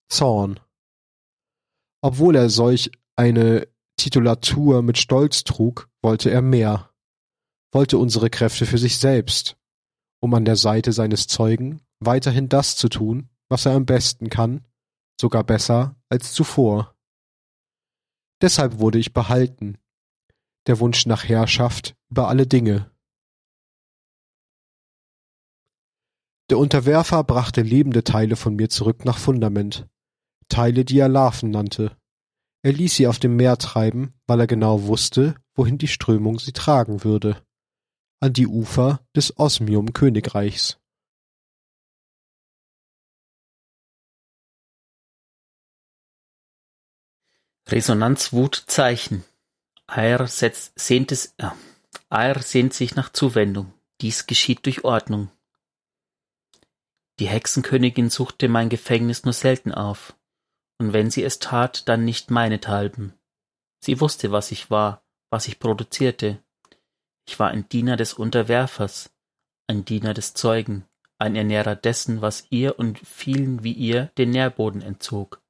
Zorn. 0.09 0.59
Obwohl 2.03 2.37
er 2.37 2.49
solch 2.49 2.91
eine 3.17 3.69
Titulatur 3.99 4.83
mit 4.83 4.97
Stolz 4.97 5.45
trug, 5.45 5.91
wollte 6.03 6.31
er 6.31 6.41
mehr, 6.41 6.91
wollte 7.73 7.99
unsere 7.99 8.31
Kräfte 8.31 8.65
für 8.65 8.79
sich 8.79 8.97
selbst, 8.99 9.59
um 10.21 10.33
an 10.35 10.45
der 10.45 10.57
Seite 10.57 10.93
seines 10.93 11.27
Zeugen 11.27 11.83
weiterhin 12.01 12.49
das 12.49 12.77
zu 12.77 12.89
tun, 12.89 13.29
was 13.51 13.67
er 13.67 13.73
am 13.73 13.85
besten 13.85 14.31
kann, 14.31 14.65
sogar 15.21 15.45
besser 15.45 15.97
als 16.09 16.33
zuvor. 16.33 16.97
Deshalb 18.41 18.79
wurde 18.79 18.99
ich 18.99 19.13
behalten, 19.13 19.79
der 20.69 20.79
Wunsch 20.79 21.07
nach 21.07 21.25
Herrschaft 21.25 21.97
über 22.09 22.29
alle 22.29 22.47
Dinge. 22.47 22.91
Der 26.51 26.59
Unterwerfer 26.59 27.25
brachte 27.25 27.63
lebende 27.63 28.05
Teile 28.05 28.37
von 28.37 28.55
mir 28.55 28.71
zurück 28.71 29.05
nach 29.05 29.19
Fundament, 29.19 29.89
Teile, 30.49 30.85
die 30.85 30.99
er 30.99 31.09
Larven 31.09 31.51
nannte. 31.51 31.97
Er 32.63 32.73
ließ 32.73 32.97
sie 32.97 33.07
auf 33.07 33.19
dem 33.19 33.37
Meer 33.37 33.57
treiben, 33.57 34.15
weil 34.27 34.41
er 34.41 34.47
genau 34.47 34.83
wusste, 34.85 35.35
wohin 35.55 35.79
die 35.79 35.89
Strömung 35.89 36.39
sie 36.39 36.53
tragen 36.53 37.05
würde. 37.05 37.45
An 38.21 38.33
die 38.33 38.49
Ufer 38.49 39.01
des 39.15 39.39
Osmium-Königreichs. 39.39 40.79
Resonanzwutzeichen 47.69 49.25
Eyre 49.87 50.27
sehnt, 50.29 51.13
es, 51.13 51.35
äh, 51.39 51.51
Eyre 52.11 52.43
sehnt 52.43 52.75
sich 52.75 52.95
nach 52.95 53.11
Zuwendung. 53.11 53.73
Dies 54.01 54.27
geschieht 54.27 54.65
durch 54.67 54.85
Ordnung. 54.85 55.31
Die 57.19 57.29
Hexenkönigin 57.29 58.11
suchte 58.11 58.49
mein 58.49 58.69
Gefängnis 58.69 59.25
nur 59.25 59.33
selten 59.33 59.73
auf, 59.73 60.15
und 60.79 60.93
wenn 60.93 61.11
sie 61.11 61.24
es 61.24 61.39
tat, 61.39 61.89
dann 61.89 62.05
nicht 62.05 62.31
meinethalben. 62.31 63.14
Sie 63.81 64.01
wusste, 64.01 64.33
was 64.33 64.51
ich 64.51 64.70
war, 64.70 65.05
was 65.31 65.49
ich 65.49 65.59
produzierte. 65.59 66.43
Ich 67.26 67.39
war 67.39 67.49
ein 67.49 67.68
Diener 67.68 67.97
des 67.97 68.14
Unterwerfers, 68.14 69.11
ein 69.66 69.85
Diener 69.85 70.14
des 70.14 70.35
Zeugen, 70.35 70.87
ein 71.18 71.37
Ernährer 71.37 71.74
dessen, 71.74 72.22
was 72.22 72.47
ihr 72.51 72.79
und 72.79 72.99
vielen 73.01 73.64
wie 73.64 73.72
ihr 73.72 74.07
den 74.18 74.31
Nährboden 74.31 74.83
entzog. 74.83 75.43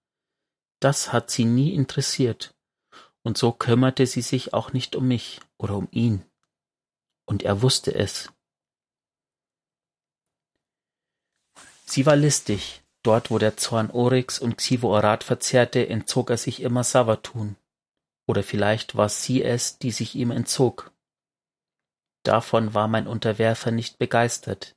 Das 0.80 1.12
hat 1.12 1.30
sie 1.30 1.44
nie 1.44 1.74
interessiert. 1.74 2.54
Und 3.22 3.36
so 3.36 3.52
kümmerte 3.52 4.06
sie 4.06 4.22
sich 4.22 4.54
auch 4.54 4.72
nicht 4.72 4.96
um 4.96 5.06
mich 5.08 5.40
oder 5.58 5.76
um 5.76 5.88
ihn. 5.90 6.24
Und 7.26 7.42
er 7.42 7.60
wusste 7.62 7.94
es. 7.94 8.32
Sie 11.84 12.06
war 12.06 12.16
listig. 12.16 12.82
Dort, 13.02 13.30
wo 13.30 13.38
der 13.38 13.56
Zorn 13.56 13.90
Oryx 13.90 14.38
und 14.38 14.58
Xivo-Orat 14.58 15.24
verzehrte, 15.24 15.88
entzog 15.88 16.30
er 16.30 16.36
sich 16.36 16.60
immer 16.62 16.84
Savatun. 16.84 17.56
Oder 18.26 18.42
vielleicht 18.42 18.96
war 18.96 19.08
sie 19.08 19.42
es, 19.42 19.78
die 19.78 19.90
sich 19.90 20.14
ihm 20.14 20.30
entzog. 20.30 20.92
Davon 22.24 22.74
war 22.74 22.88
mein 22.88 23.06
Unterwerfer 23.06 23.70
nicht 23.70 23.98
begeistert. 23.98 24.76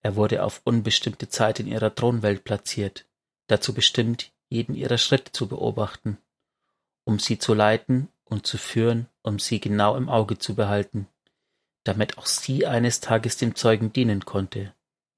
Er 0.00 0.16
wurde 0.16 0.44
auf 0.44 0.62
unbestimmte 0.64 1.28
Zeit 1.28 1.60
in 1.60 1.66
ihrer 1.66 1.94
Thronwelt 1.94 2.44
platziert, 2.44 3.06
dazu 3.48 3.74
bestimmt, 3.74 4.32
jeden 4.48 4.74
ihrer 4.74 4.96
Schritte 4.96 5.32
zu 5.32 5.48
beobachten 5.48 6.18
um 7.08 7.18
sie 7.18 7.38
zu 7.38 7.54
leiten 7.54 8.08
und 8.26 8.46
zu 8.46 8.58
führen, 8.58 9.08
um 9.22 9.38
sie 9.38 9.60
genau 9.60 9.96
im 9.96 10.10
Auge 10.10 10.36
zu 10.36 10.54
behalten, 10.54 11.08
damit 11.82 12.18
auch 12.18 12.26
sie 12.26 12.66
eines 12.66 13.00
Tages 13.00 13.38
dem 13.38 13.54
Zeugen 13.54 13.94
dienen 13.94 14.26
konnte, 14.26 14.74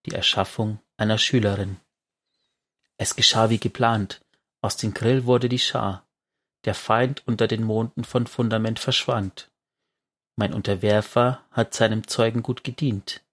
die 0.06 0.12
Erschaffung 0.12 0.78
einer 0.96 1.18
Schülerin. 1.18 1.78
Es 3.02 3.16
geschah 3.16 3.48
wie 3.48 3.58
geplant, 3.58 4.20
aus 4.60 4.76
dem 4.76 4.92
Grill 4.92 5.24
wurde 5.24 5.48
die 5.48 5.58
Schar, 5.58 6.06
der 6.66 6.74
Feind 6.74 7.26
unter 7.26 7.48
den 7.48 7.64
Monden 7.64 8.04
von 8.04 8.26
Fundament 8.26 8.78
verschwand. 8.78 9.50
Mein 10.36 10.52
Unterwerfer 10.52 11.42
hat 11.50 11.72
seinem 11.72 12.06
Zeugen 12.06 12.42
gut 12.42 12.62
gedient, 12.62 13.24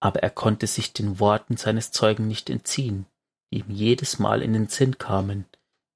aber 0.00 0.22
er 0.22 0.28
konnte 0.28 0.66
sich 0.66 0.92
den 0.92 1.18
Worten 1.18 1.56
seines 1.56 1.92
Zeugen 1.92 2.28
nicht 2.28 2.50
entziehen, 2.50 3.06
die 3.50 3.60
ihm 3.60 3.70
jedes 3.70 4.18
Mal 4.18 4.42
in 4.42 4.52
den 4.52 4.68
Sinn 4.68 4.98
kamen, 4.98 5.46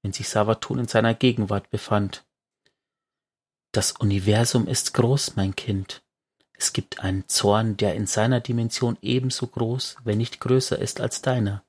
wenn 0.01 0.11
sich 0.11 0.27
Savatun 0.27 0.79
in 0.79 0.87
seiner 0.87 1.13
Gegenwart 1.13 1.69
befand. 1.69 2.25
Das 3.71 3.91
Universum 3.91 4.65
ist 4.65 4.95
groß, 4.95 5.35
mein 5.35 5.55
Kind. 5.55 6.01
Es 6.53 6.73
gibt 6.73 7.01
einen 7.01 7.27
Zorn, 7.27 7.77
der 7.77 7.93
in 7.93 8.07
seiner 8.07 8.39
Dimension 8.39 8.97
ebenso 9.03 9.45
groß, 9.45 9.97
wenn 10.05 10.17
nicht 10.17 10.39
größer 10.39 10.79
ist 10.79 11.01
als 11.01 11.21
deiner. 11.21 11.63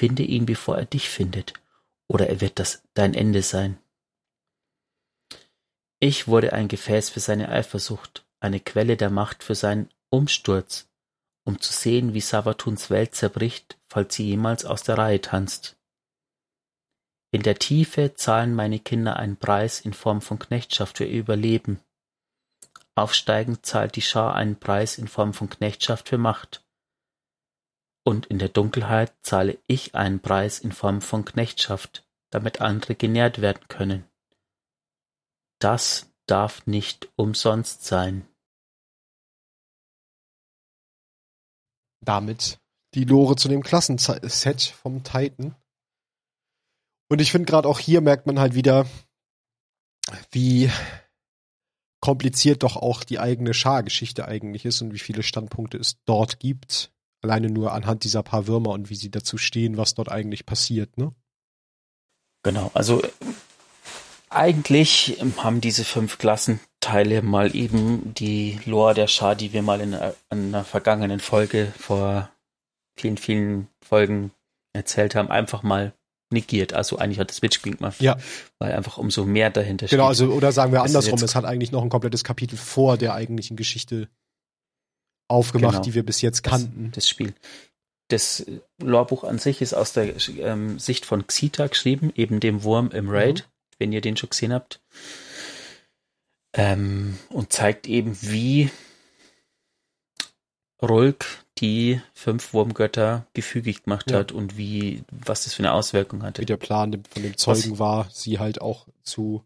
Finde 0.00 0.22
ihn, 0.22 0.46
bevor 0.46 0.78
er 0.78 0.86
dich 0.86 1.10
findet, 1.10 1.52
oder 2.08 2.26
er 2.30 2.40
wird 2.40 2.58
das 2.58 2.82
dein 2.94 3.12
Ende 3.12 3.42
sein. 3.42 3.78
Ich 5.98 6.26
wurde 6.26 6.54
ein 6.54 6.68
Gefäß 6.68 7.10
für 7.10 7.20
seine 7.20 7.50
Eifersucht, 7.50 8.26
eine 8.40 8.60
Quelle 8.60 8.96
der 8.96 9.10
Macht 9.10 9.44
für 9.44 9.54
seinen 9.54 9.90
Umsturz, 10.08 10.88
um 11.44 11.60
zu 11.60 11.74
sehen, 11.74 12.14
wie 12.14 12.22
Savatuns 12.22 12.88
Welt 12.88 13.14
zerbricht, 13.14 13.78
falls 13.90 14.14
sie 14.14 14.24
jemals 14.24 14.64
aus 14.64 14.84
der 14.84 14.96
Reihe 14.96 15.20
tanzt. 15.20 15.76
In 17.30 17.42
der 17.42 17.56
Tiefe 17.56 18.14
zahlen 18.14 18.54
meine 18.54 18.78
Kinder 18.78 19.16
einen 19.18 19.36
Preis 19.36 19.82
in 19.82 19.92
Form 19.92 20.22
von 20.22 20.38
Knechtschaft 20.38 20.96
für 20.96 21.04
ihr 21.04 21.20
Überleben. 21.20 21.78
Aufsteigend 22.94 23.66
zahlt 23.66 23.96
die 23.96 24.00
Schar 24.00 24.34
einen 24.34 24.58
Preis 24.58 24.96
in 24.96 25.08
Form 25.08 25.34
von 25.34 25.50
Knechtschaft 25.50 26.08
für 26.08 26.16
Macht. 26.16 26.64
Und 28.04 28.26
in 28.26 28.38
der 28.38 28.48
Dunkelheit 28.48 29.12
zahle 29.22 29.58
ich 29.66 29.94
einen 29.94 30.20
Preis 30.20 30.58
in 30.58 30.72
Form 30.72 31.00
von 31.00 31.24
Knechtschaft, 31.24 32.06
damit 32.30 32.60
andere 32.60 32.94
genährt 32.94 33.40
werden 33.40 33.68
können. 33.68 34.04
Das 35.60 36.10
darf 36.26 36.66
nicht 36.66 37.10
umsonst 37.16 37.84
sein. 37.84 38.26
Damit 42.02 42.58
die 42.94 43.04
Lore 43.04 43.36
zu 43.36 43.48
dem 43.48 43.62
Klassenset 43.62 44.62
vom 44.62 45.04
Titan. 45.04 45.54
Und 47.10 47.20
ich 47.20 47.30
finde 47.30 47.46
gerade 47.46 47.68
auch 47.68 47.78
hier 47.78 48.00
merkt 48.00 48.26
man 48.26 48.38
halt 48.38 48.54
wieder, 48.54 48.86
wie 50.30 50.70
kompliziert 52.00 52.62
doch 52.62 52.76
auch 52.76 53.04
die 53.04 53.18
eigene 53.18 53.52
Schargeschichte 53.52 54.26
eigentlich 54.26 54.64
ist 54.64 54.80
und 54.80 54.94
wie 54.94 54.98
viele 54.98 55.22
Standpunkte 55.22 55.76
es 55.76 56.02
dort 56.04 56.40
gibt. 56.40 56.92
Alleine 57.22 57.50
nur 57.50 57.72
anhand 57.72 58.04
dieser 58.04 58.22
paar 58.22 58.46
Würmer 58.46 58.70
und 58.70 58.90
wie 58.90 58.94
sie 58.94 59.10
dazu 59.10 59.36
stehen, 59.36 59.76
was 59.76 59.94
dort 59.94 60.10
eigentlich 60.10 60.46
passiert, 60.46 60.96
ne? 60.96 61.12
Genau, 62.42 62.70
also 62.72 63.02
eigentlich 64.30 65.18
haben 65.38 65.60
diese 65.60 65.84
fünf 65.84 66.16
Klassenteile 66.18 67.20
mal 67.20 67.54
eben 67.54 68.14
die 68.14 68.58
Lore 68.64 68.94
der 68.94 69.08
Schar, 69.08 69.34
die 69.34 69.52
wir 69.52 69.62
mal 69.62 69.80
in 69.80 69.94
einer 70.30 70.64
vergangenen 70.64 71.20
Folge 71.20 71.72
vor 71.76 72.30
vielen, 72.96 73.18
vielen 73.18 73.68
Folgen 73.82 74.30
erzählt 74.72 75.14
haben, 75.14 75.30
einfach 75.30 75.62
mal 75.62 75.92
negiert. 76.32 76.72
Also 76.72 76.96
eigentlich 76.96 77.18
hat 77.18 77.30
das 77.30 77.42
Mitspiel 77.42 77.76
gemacht. 77.76 78.00
Ja. 78.00 78.16
Weil 78.58 78.72
einfach 78.72 78.98
umso 78.98 79.24
mehr 79.24 79.50
dahinter 79.50 79.86
Genau, 79.86 80.04
steht. 80.04 80.22
also 80.22 80.34
oder 80.34 80.52
sagen 80.52 80.72
wir 80.72 80.82
andersrum, 80.82 81.20
es 81.22 81.34
hat 81.34 81.44
eigentlich 81.44 81.72
noch 81.72 81.82
ein 81.82 81.88
komplettes 81.88 82.22
Kapitel 82.24 82.56
vor 82.56 82.96
der 82.96 83.14
eigentlichen 83.14 83.56
Geschichte 83.56 84.08
aufgemacht, 85.30 85.72
Genau. 85.74 85.82
die 85.84 85.94
wir 85.94 86.04
bis 86.04 86.20
jetzt 86.22 86.44
das, 86.44 86.50
kannten. 86.50 86.90
das 86.94 87.08
Spiel. 87.08 87.34
Das 88.08 88.44
Lorbuch 88.82 89.22
an 89.24 89.38
sich 89.38 89.62
ist 89.62 89.72
aus 89.74 89.92
der 89.92 90.14
ähm, 90.38 90.78
Sicht 90.78 91.06
von 91.06 91.26
Xita 91.26 91.68
geschrieben, 91.68 92.12
eben 92.16 92.40
dem 92.40 92.64
Wurm 92.64 92.90
im 92.90 93.08
Raid, 93.08 93.48
wenn 93.78 93.92
ihr 93.92 94.00
den 94.00 94.16
schon 94.16 94.30
gesehen 94.30 94.52
habt. 94.52 94.80
Ähm, 96.52 97.16
und 97.28 97.52
zeigt 97.52 97.86
eben, 97.86 98.18
wie 98.22 98.70
Rulk 100.82 101.26
die 101.58 102.00
fünf 102.14 102.52
Wurmgötter 102.54 103.26
gefügig 103.34 103.84
gemacht 103.84 104.10
Ja. 104.10 104.18
hat 104.18 104.32
und 104.32 104.56
wie, 104.56 105.04
was 105.12 105.44
das 105.44 105.54
für 105.54 105.60
eine 105.62 105.72
Auswirkung 105.72 106.22
hatte. 106.22 106.42
wie 106.42 106.46
der 106.46 106.56
Plan 106.56 107.02
von 107.10 107.22
dem 107.22 107.36
Zeugen 107.36 107.78
war, 107.78 108.08
sie 108.10 108.38
halt 108.38 108.60
auch 108.60 108.88
zu 109.02 109.44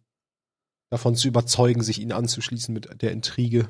davon 0.91 1.17
zu 1.17 1.27
überzeugen, 1.27 1.83
sich 1.83 2.01
ihnen 2.01 2.13
anzuschließen 2.13 2.73
mit 2.73 3.03
der 3.03 3.11
Intrige. 3.11 3.69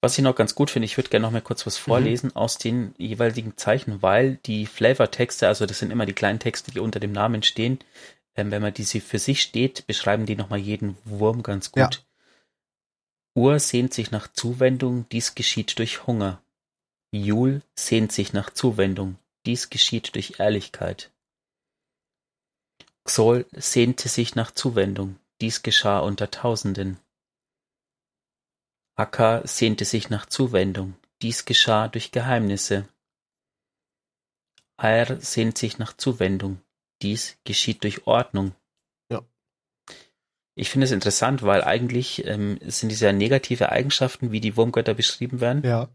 Was 0.00 0.16
ich 0.16 0.22
noch 0.22 0.36
ganz 0.36 0.54
gut 0.54 0.70
finde, 0.70 0.86
ich 0.86 0.96
würde 0.96 1.10
gerne 1.10 1.26
noch 1.26 1.32
mal 1.32 1.42
kurz 1.42 1.66
was 1.66 1.76
vorlesen 1.76 2.36
aus 2.36 2.56
den 2.56 2.94
jeweiligen 2.98 3.56
Zeichen, 3.56 4.00
weil 4.00 4.36
die 4.46 4.66
Flavortexte, 4.66 5.48
also 5.48 5.66
das 5.66 5.80
sind 5.80 5.90
immer 5.90 6.06
die 6.06 6.12
kleinen 6.12 6.38
Texte, 6.38 6.70
die 6.70 6.78
unter 6.78 7.00
dem 7.00 7.10
Namen 7.10 7.42
stehen, 7.42 7.80
ähm, 8.36 8.52
wenn 8.52 8.62
man 8.62 8.72
diese 8.72 9.00
für 9.00 9.18
sich 9.18 9.42
steht, 9.42 9.86
beschreiben 9.88 10.24
die 10.24 10.36
nochmal 10.36 10.60
jeden 10.60 10.96
Wurm 11.04 11.42
ganz 11.42 11.72
gut. 11.72 11.94
Ja. 11.94 12.00
Ur 13.34 13.58
sehnt 13.58 13.92
sich 13.92 14.12
nach 14.12 14.28
Zuwendung, 14.32 15.06
dies 15.10 15.34
geschieht 15.34 15.78
durch 15.78 16.06
Hunger. 16.06 16.40
Jul 17.10 17.62
sehnt 17.74 18.12
sich 18.12 18.32
nach 18.32 18.50
Zuwendung, 18.50 19.16
dies 19.46 19.70
geschieht 19.70 20.14
durch 20.14 20.38
Ehrlichkeit. 20.38 21.10
Xol 23.04 23.46
sehnte 23.52 24.08
sich 24.08 24.34
nach 24.34 24.50
Zuwendung, 24.50 25.16
dies 25.40 25.62
geschah 25.62 26.00
unter 26.00 26.30
Tausenden. 26.30 26.98
Akka 28.98 29.46
sehnte 29.46 29.84
sich 29.84 30.10
nach 30.10 30.26
Zuwendung, 30.26 30.94
dies 31.22 31.44
geschah 31.44 31.86
durch 31.86 32.10
Geheimnisse. 32.10 32.88
Aer 34.76 35.20
sehnt 35.20 35.56
sich 35.56 35.78
nach 35.78 35.96
Zuwendung, 35.96 36.60
dies 37.02 37.36
geschieht 37.44 37.84
durch 37.84 38.06
Ordnung. 38.08 38.54
Ja. 39.10 39.22
Ich 40.56 40.70
finde 40.70 40.86
es 40.86 40.90
interessant, 40.90 41.42
weil 41.44 41.62
eigentlich 41.62 42.24
ähm, 42.26 42.58
sind 42.66 42.88
diese 42.88 43.06
ja 43.06 43.12
negative 43.12 43.70
Eigenschaften, 43.70 44.32
wie 44.32 44.40
die 44.40 44.56
Wurmgötter 44.56 44.94
beschrieben 44.94 45.40
werden. 45.40 45.62
Ja, 45.64 45.88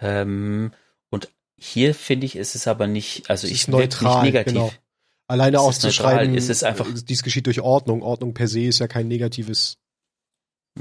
Ähm, 0.00 0.72
und 1.10 1.30
hier 1.60 1.94
finde 1.94 2.24
ich, 2.24 2.36
ist 2.36 2.54
es 2.54 2.66
aber 2.66 2.86
nicht, 2.86 3.28
also 3.28 3.46
Es 3.46 3.52
ich 3.52 3.60
ist 3.62 3.68
neutral, 3.68 4.22
nicht 4.22 4.32
negativ. 4.32 4.54
genau. 4.54 4.72
alleine 5.26 5.56
Es 5.58 5.62
ist 5.62 5.66
auszuschreiben, 5.68 6.30
neutral, 6.32 6.38
es 6.38 6.48
ist 6.48 6.64
einfach- 6.64 6.88
äh, 6.88 6.94
dies 7.02 7.22
geschieht 7.22 7.44
durch 7.46 7.60
Ordnung. 7.60 8.02
Ordnung 8.02 8.32
per 8.32 8.48
se 8.48 8.62
ist 8.62 8.78
ja 8.78 8.88
kein 8.88 9.08
negatives. 9.08 9.76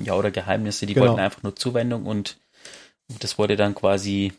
Ja, 0.04 0.14
oder 0.16 0.32
Geheimnisse, 0.32 0.86
die 0.86 0.94
Genau. 0.94 1.08
wollten 1.08 1.20
einfach 1.20 1.44
nur 1.44 1.56
Zuwendung 1.56 2.06
und 2.06 2.38
das 3.20 3.38
wurde 3.38 3.56
dann 3.56 3.74
quasi 3.76 4.34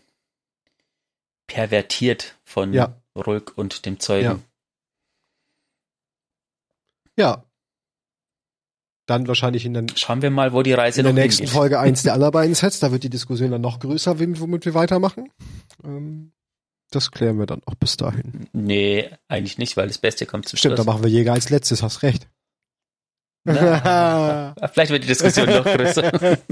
pervertiert 1.47 2.37
von 2.45 2.73
Ja. 2.73 2.95
Rulk 3.17 3.53
und 3.57 3.87
dem 3.87 3.99
Zeugen. 4.01 4.45
Ja. 7.17 7.45
Dann 9.07 9.27
wahrscheinlich 9.27 9.65
in 9.65 9.73
der, 9.75 9.87
Schauen 9.97 10.21
wir 10.21 10.31
mal, 10.31 10.53
wo 10.53 10.63
die 10.63 10.75
Reise 10.75 11.01
in 11.01 11.05
der 11.05 11.15
nächsten 11.15 11.45
hingeht. 11.45 11.55
Folge 11.57 11.81
eins 11.81 12.03
der 12.03 12.13
aller 12.15 12.31
beiden 12.31 12.55
Sets. 12.55 12.79
Da 12.81 12.93
wird 12.93 13.03
die 13.05 13.11
Diskussion 13.11 13.51
dann 13.51 13.63
noch 13.63 13.81
größer, 13.81 14.19
womit 14.21 14.67
wir 14.67 14.75
weitermachen. 14.75 15.31
Ähm, 15.83 16.33
das 16.91 17.11
klären 17.11 17.39
wir 17.39 17.47
dann 17.47 17.63
auch 17.65 17.75
bis 17.75 17.97
dahin. 17.97 18.49
Nee, 18.53 19.09
eigentlich 19.27 19.57
nicht, 19.59 19.77
weil 19.79 19.89
das 19.89 19.99
Beste 19.99 20.27
kommt 20.27 20.47
zum 20.49 20.59
Stimmt, 20.59 20.73
da 20.73 20.77
Schluss. 20.83 20.87
machen 20.87 21.03
wir 21.05 21.11
Jäger 21.11 21.33
als 21.33 21.49
letztes, 21.51 21.83
hast 21.83 22.03
recht. 22.03 22.29
Na, 23.49 24.55
vielleicht 24.73 24.91
wird 24.91 25.05
die 25.05 25.09
Diskussion 25.09 25.49
noch 25.49 25.65
größer. 25.65 26.39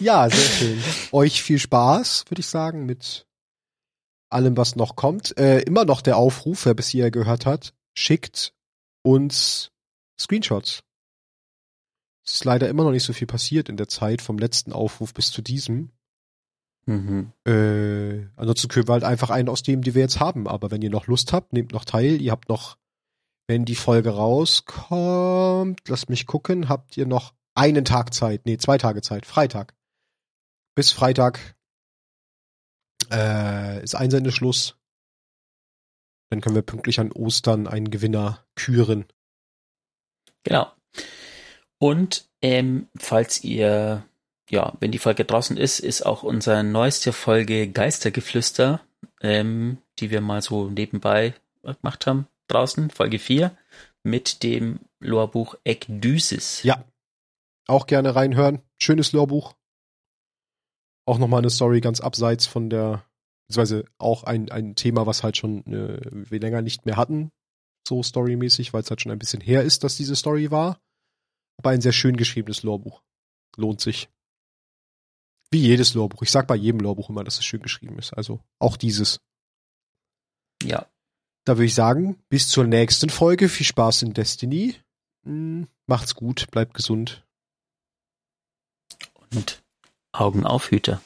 Ja, 0.00 0.28
sehr 0.28 0.38
schön. 0.44 0.82
Euch 1.12 1.42
viel 1.42 1.58
Spaß, 1.58 2.24
würde 2.28 2.40
ich 2.40 2.48
sagen, 2.48 2.84
mit 2.84 3.26
allem, 4.28 4.56
was 4.56 4.76
noch 4.76 4.96
kommt. 4.96 5.38
Äh, 5.38 5.60
immer 5.60 5.84
noch 5.86 6.02
der 6.02 6.18
Aufruf, 6.18 6.66
wer 6.66 6.74
bis 6.74 6.88
hierher 6.88 7.10
gehört 7.10 7.46
hat, 7.46 7.72
schickt 7.94 8.52
uns 9.02 9.70
Screenshots. 10.20 10.82
Es 12.26 12.34
ist 12.34 12.44
leider 12.44 12.68
immer 12.68 12.84
noch 12.84 12.90
nicht 12.90 13.04
so 13.04 13.12
viel 13.12 13.26
passiert 13.26 13.68
in 13.68 13.76
der 13.76 13.88
Zeit 13.88 14.20
vom 14.20 14.38
letzten 14.38 14.72
Aufruf 14.72 15.14
bis 15.14 15.30
zu 15.30 15.42
diesem. 15.42 15.90
mhm. 16.86 17.32
Äh, 17.46 18.26
ansonsten 18.36 18.68
können 18.68 18.88
wir 18.88 18.94
halt 18.94 19.04
einfach 19.04 19.30
einen 19.30 19.48
aus 19.48 19.62
dem, 19.62 19.82
die 19.82 19.94
wir 19.94 20.02
jetzt 20.02 20.20
haben. 20.20 20.48
Aber 20.48 20.70
wenn 20.70 20.82
ihr 20.82 20.90
noch 20.90 21.06
Lust 21.06 21.32
habt, 21.32 21.52
nehmt 21.52 21.72
noch 21.72 21.84
teil. 21.84 22.20
Ihr 22.20 22.32
habt 22.32 22.48
noch, 22.48 22.76
wenn 23.46 23.64
die 23.64 23.74
Folge 23.74 24.10
rauskommt, 24.10 25.88
lasst 25.88 26.08
mich 26.08 26.26
gucken, 26.26 26.68
habt 26.68 26.96
ihr 26.96 27.06
noch 27.06 27.34
einen 27.54 27.84
Tag 27.84 28.14
Zeit. 28.14 28.46
Nee, 28.46 28.56
zwei 28.56 28.78
Tage 28.78 29.02
Zeit. 29.02 29.26
Freitag. 29.26 29.74
Bis 30.74 30.92
Freitag 30.92 31.54
äh, 33.12 33.82
ist 33.82 33.94
Einsendeschluss. 33.94 34.76
Dann 36.30 36.40
können 36.40 36.54
wir 36.56 36.62
pünktlich 36.62 36.98
an 36.98 37.12
Ostern 37.12 37.68
einen 37.68 37.90
Gewinner 37.90 38.44
küren. 38.56 39.06
Genau. 40.42 40.72
Und 41.78 42.28
ähm, 42.42 42.88
falls 42.96 43.44
ihr, 43.44 44.04
ja, 44.50 44.72
wenn 44.80 44.90
die 44.90 44.98
Folge 44.98 45.24
draußen 45.24 45.56
ist, 45.56 45.80
ist 45.80 46.04
auch 46.04 46.22
unsere 46.22 46.64
neueste 46.64 47.12
Folge 47.12 47.68
Geistergeflüster, 47.68 48.80
ähm, 49.20 49.78
die 49.98 50.10
wir 50.10 50.20
mal 50.20 50.42
so 50.42 50.68
nebenbei 50.70 51.34
gemacht 51.62 52.06
haben, 52.06 52.26
draußen, 52.48 52.90
Folge 52.90 53.18
4, 53.18 53.56
mit 54.02 54.42
dem 54.42 54.80
Lorbuch 55.00 55.56
Ekdysis. 55.64 56.62
Ja. 56.62 56.84
Auch 57.66 57.86
gerne 57.86 58.14
reinhören. 58.14 58.60
Schönes 58.78 59.12
Lehrbuch. 59.12 59.54
Auch 61.06 61.18
nochmal 61.18 61.40
eine 61.40 61.50
Story 61.50 61.80
ganz 61.80 62.00
abseits 62.00 62.46
von 62.46 62.70
der, 62.70 63.04
beziehungsweise 63.46 63.84
auch 63.98 64.24
ein, 64.24 64.50
ein 64.50 64.74
Thema, 64.74 65.06
was 65.06 65.22
halt 65.22 65.36
schon 65.36 65.66
äh, 65.66 66.00
wir 66.30 66.40
länger 66.40 66.62
nicht 66.62 66.86
mehr 66.86 66.96
hatten, 66.96 67.30
so 67.86 68.02
storymäßig, 68.02 68.72
weil 68.72 68.82
es 68.82 68.90
halt 68.90 69.00
schon 69.00 69.12
ein 69.12 69.18
bisschen 69.18 69.40
her 69.40 69.62
ist, 69.62 69.84
dass 69.84 69.96
diese 69.96 70.16
Story 70.16 70.50
war. 70.50 70.80
Aber 71.58 71.70
ein 71.70 71.80
sehr 71.80 71.92
schön 71.92 72.16
geschriebenes 72.16 72.62
Lorbuch. 72.62 73.02
Lohnt 73.56 73.80
sich. 73.80 74.08
Wie 75.50 75.60
jedes 75.60 75.94
Lorbuch. 75.94 76.22
Ich 76.22 76.30
sag 76.30 76.46
bei 76.46 76.56
jedem 76.56 76.80
Lorbuch 76.80 77.10
immer, 77.10 77.22
dass 77.22 77.38
es 77.38 77.44
schön 77.44 77.62
geschrieben 77.62 77.98
ist. 77.98 78.12
Also 78.12 78.40
auch 78.58 78.76
dieses. 78.76 79.20
Ja, 80.62 80.90
Da 81.44 81.56
würde 81.56 81.66
ich 81.66 81.74
sagen, 81.74 82.18
bis 82.28 82.48
zur 82.48 82.64
nächsten 82.64 83.10
Folge. 83.10 83.48
Viel 83.48 83.66
Spaß 83.66 84.02
in 84.02 84.14
Destiny. 84.14 84.76
Mm, 85.24 85.64
Macht's 85.86 86.14
gut, 86.14 86.50
bleibt 86.50 86.74
gesund. 86.74 87.22
und 89.30 89.62
Augen 90.12 90.46
auf, 90.46 90.70
Hüter. 90.70 91.02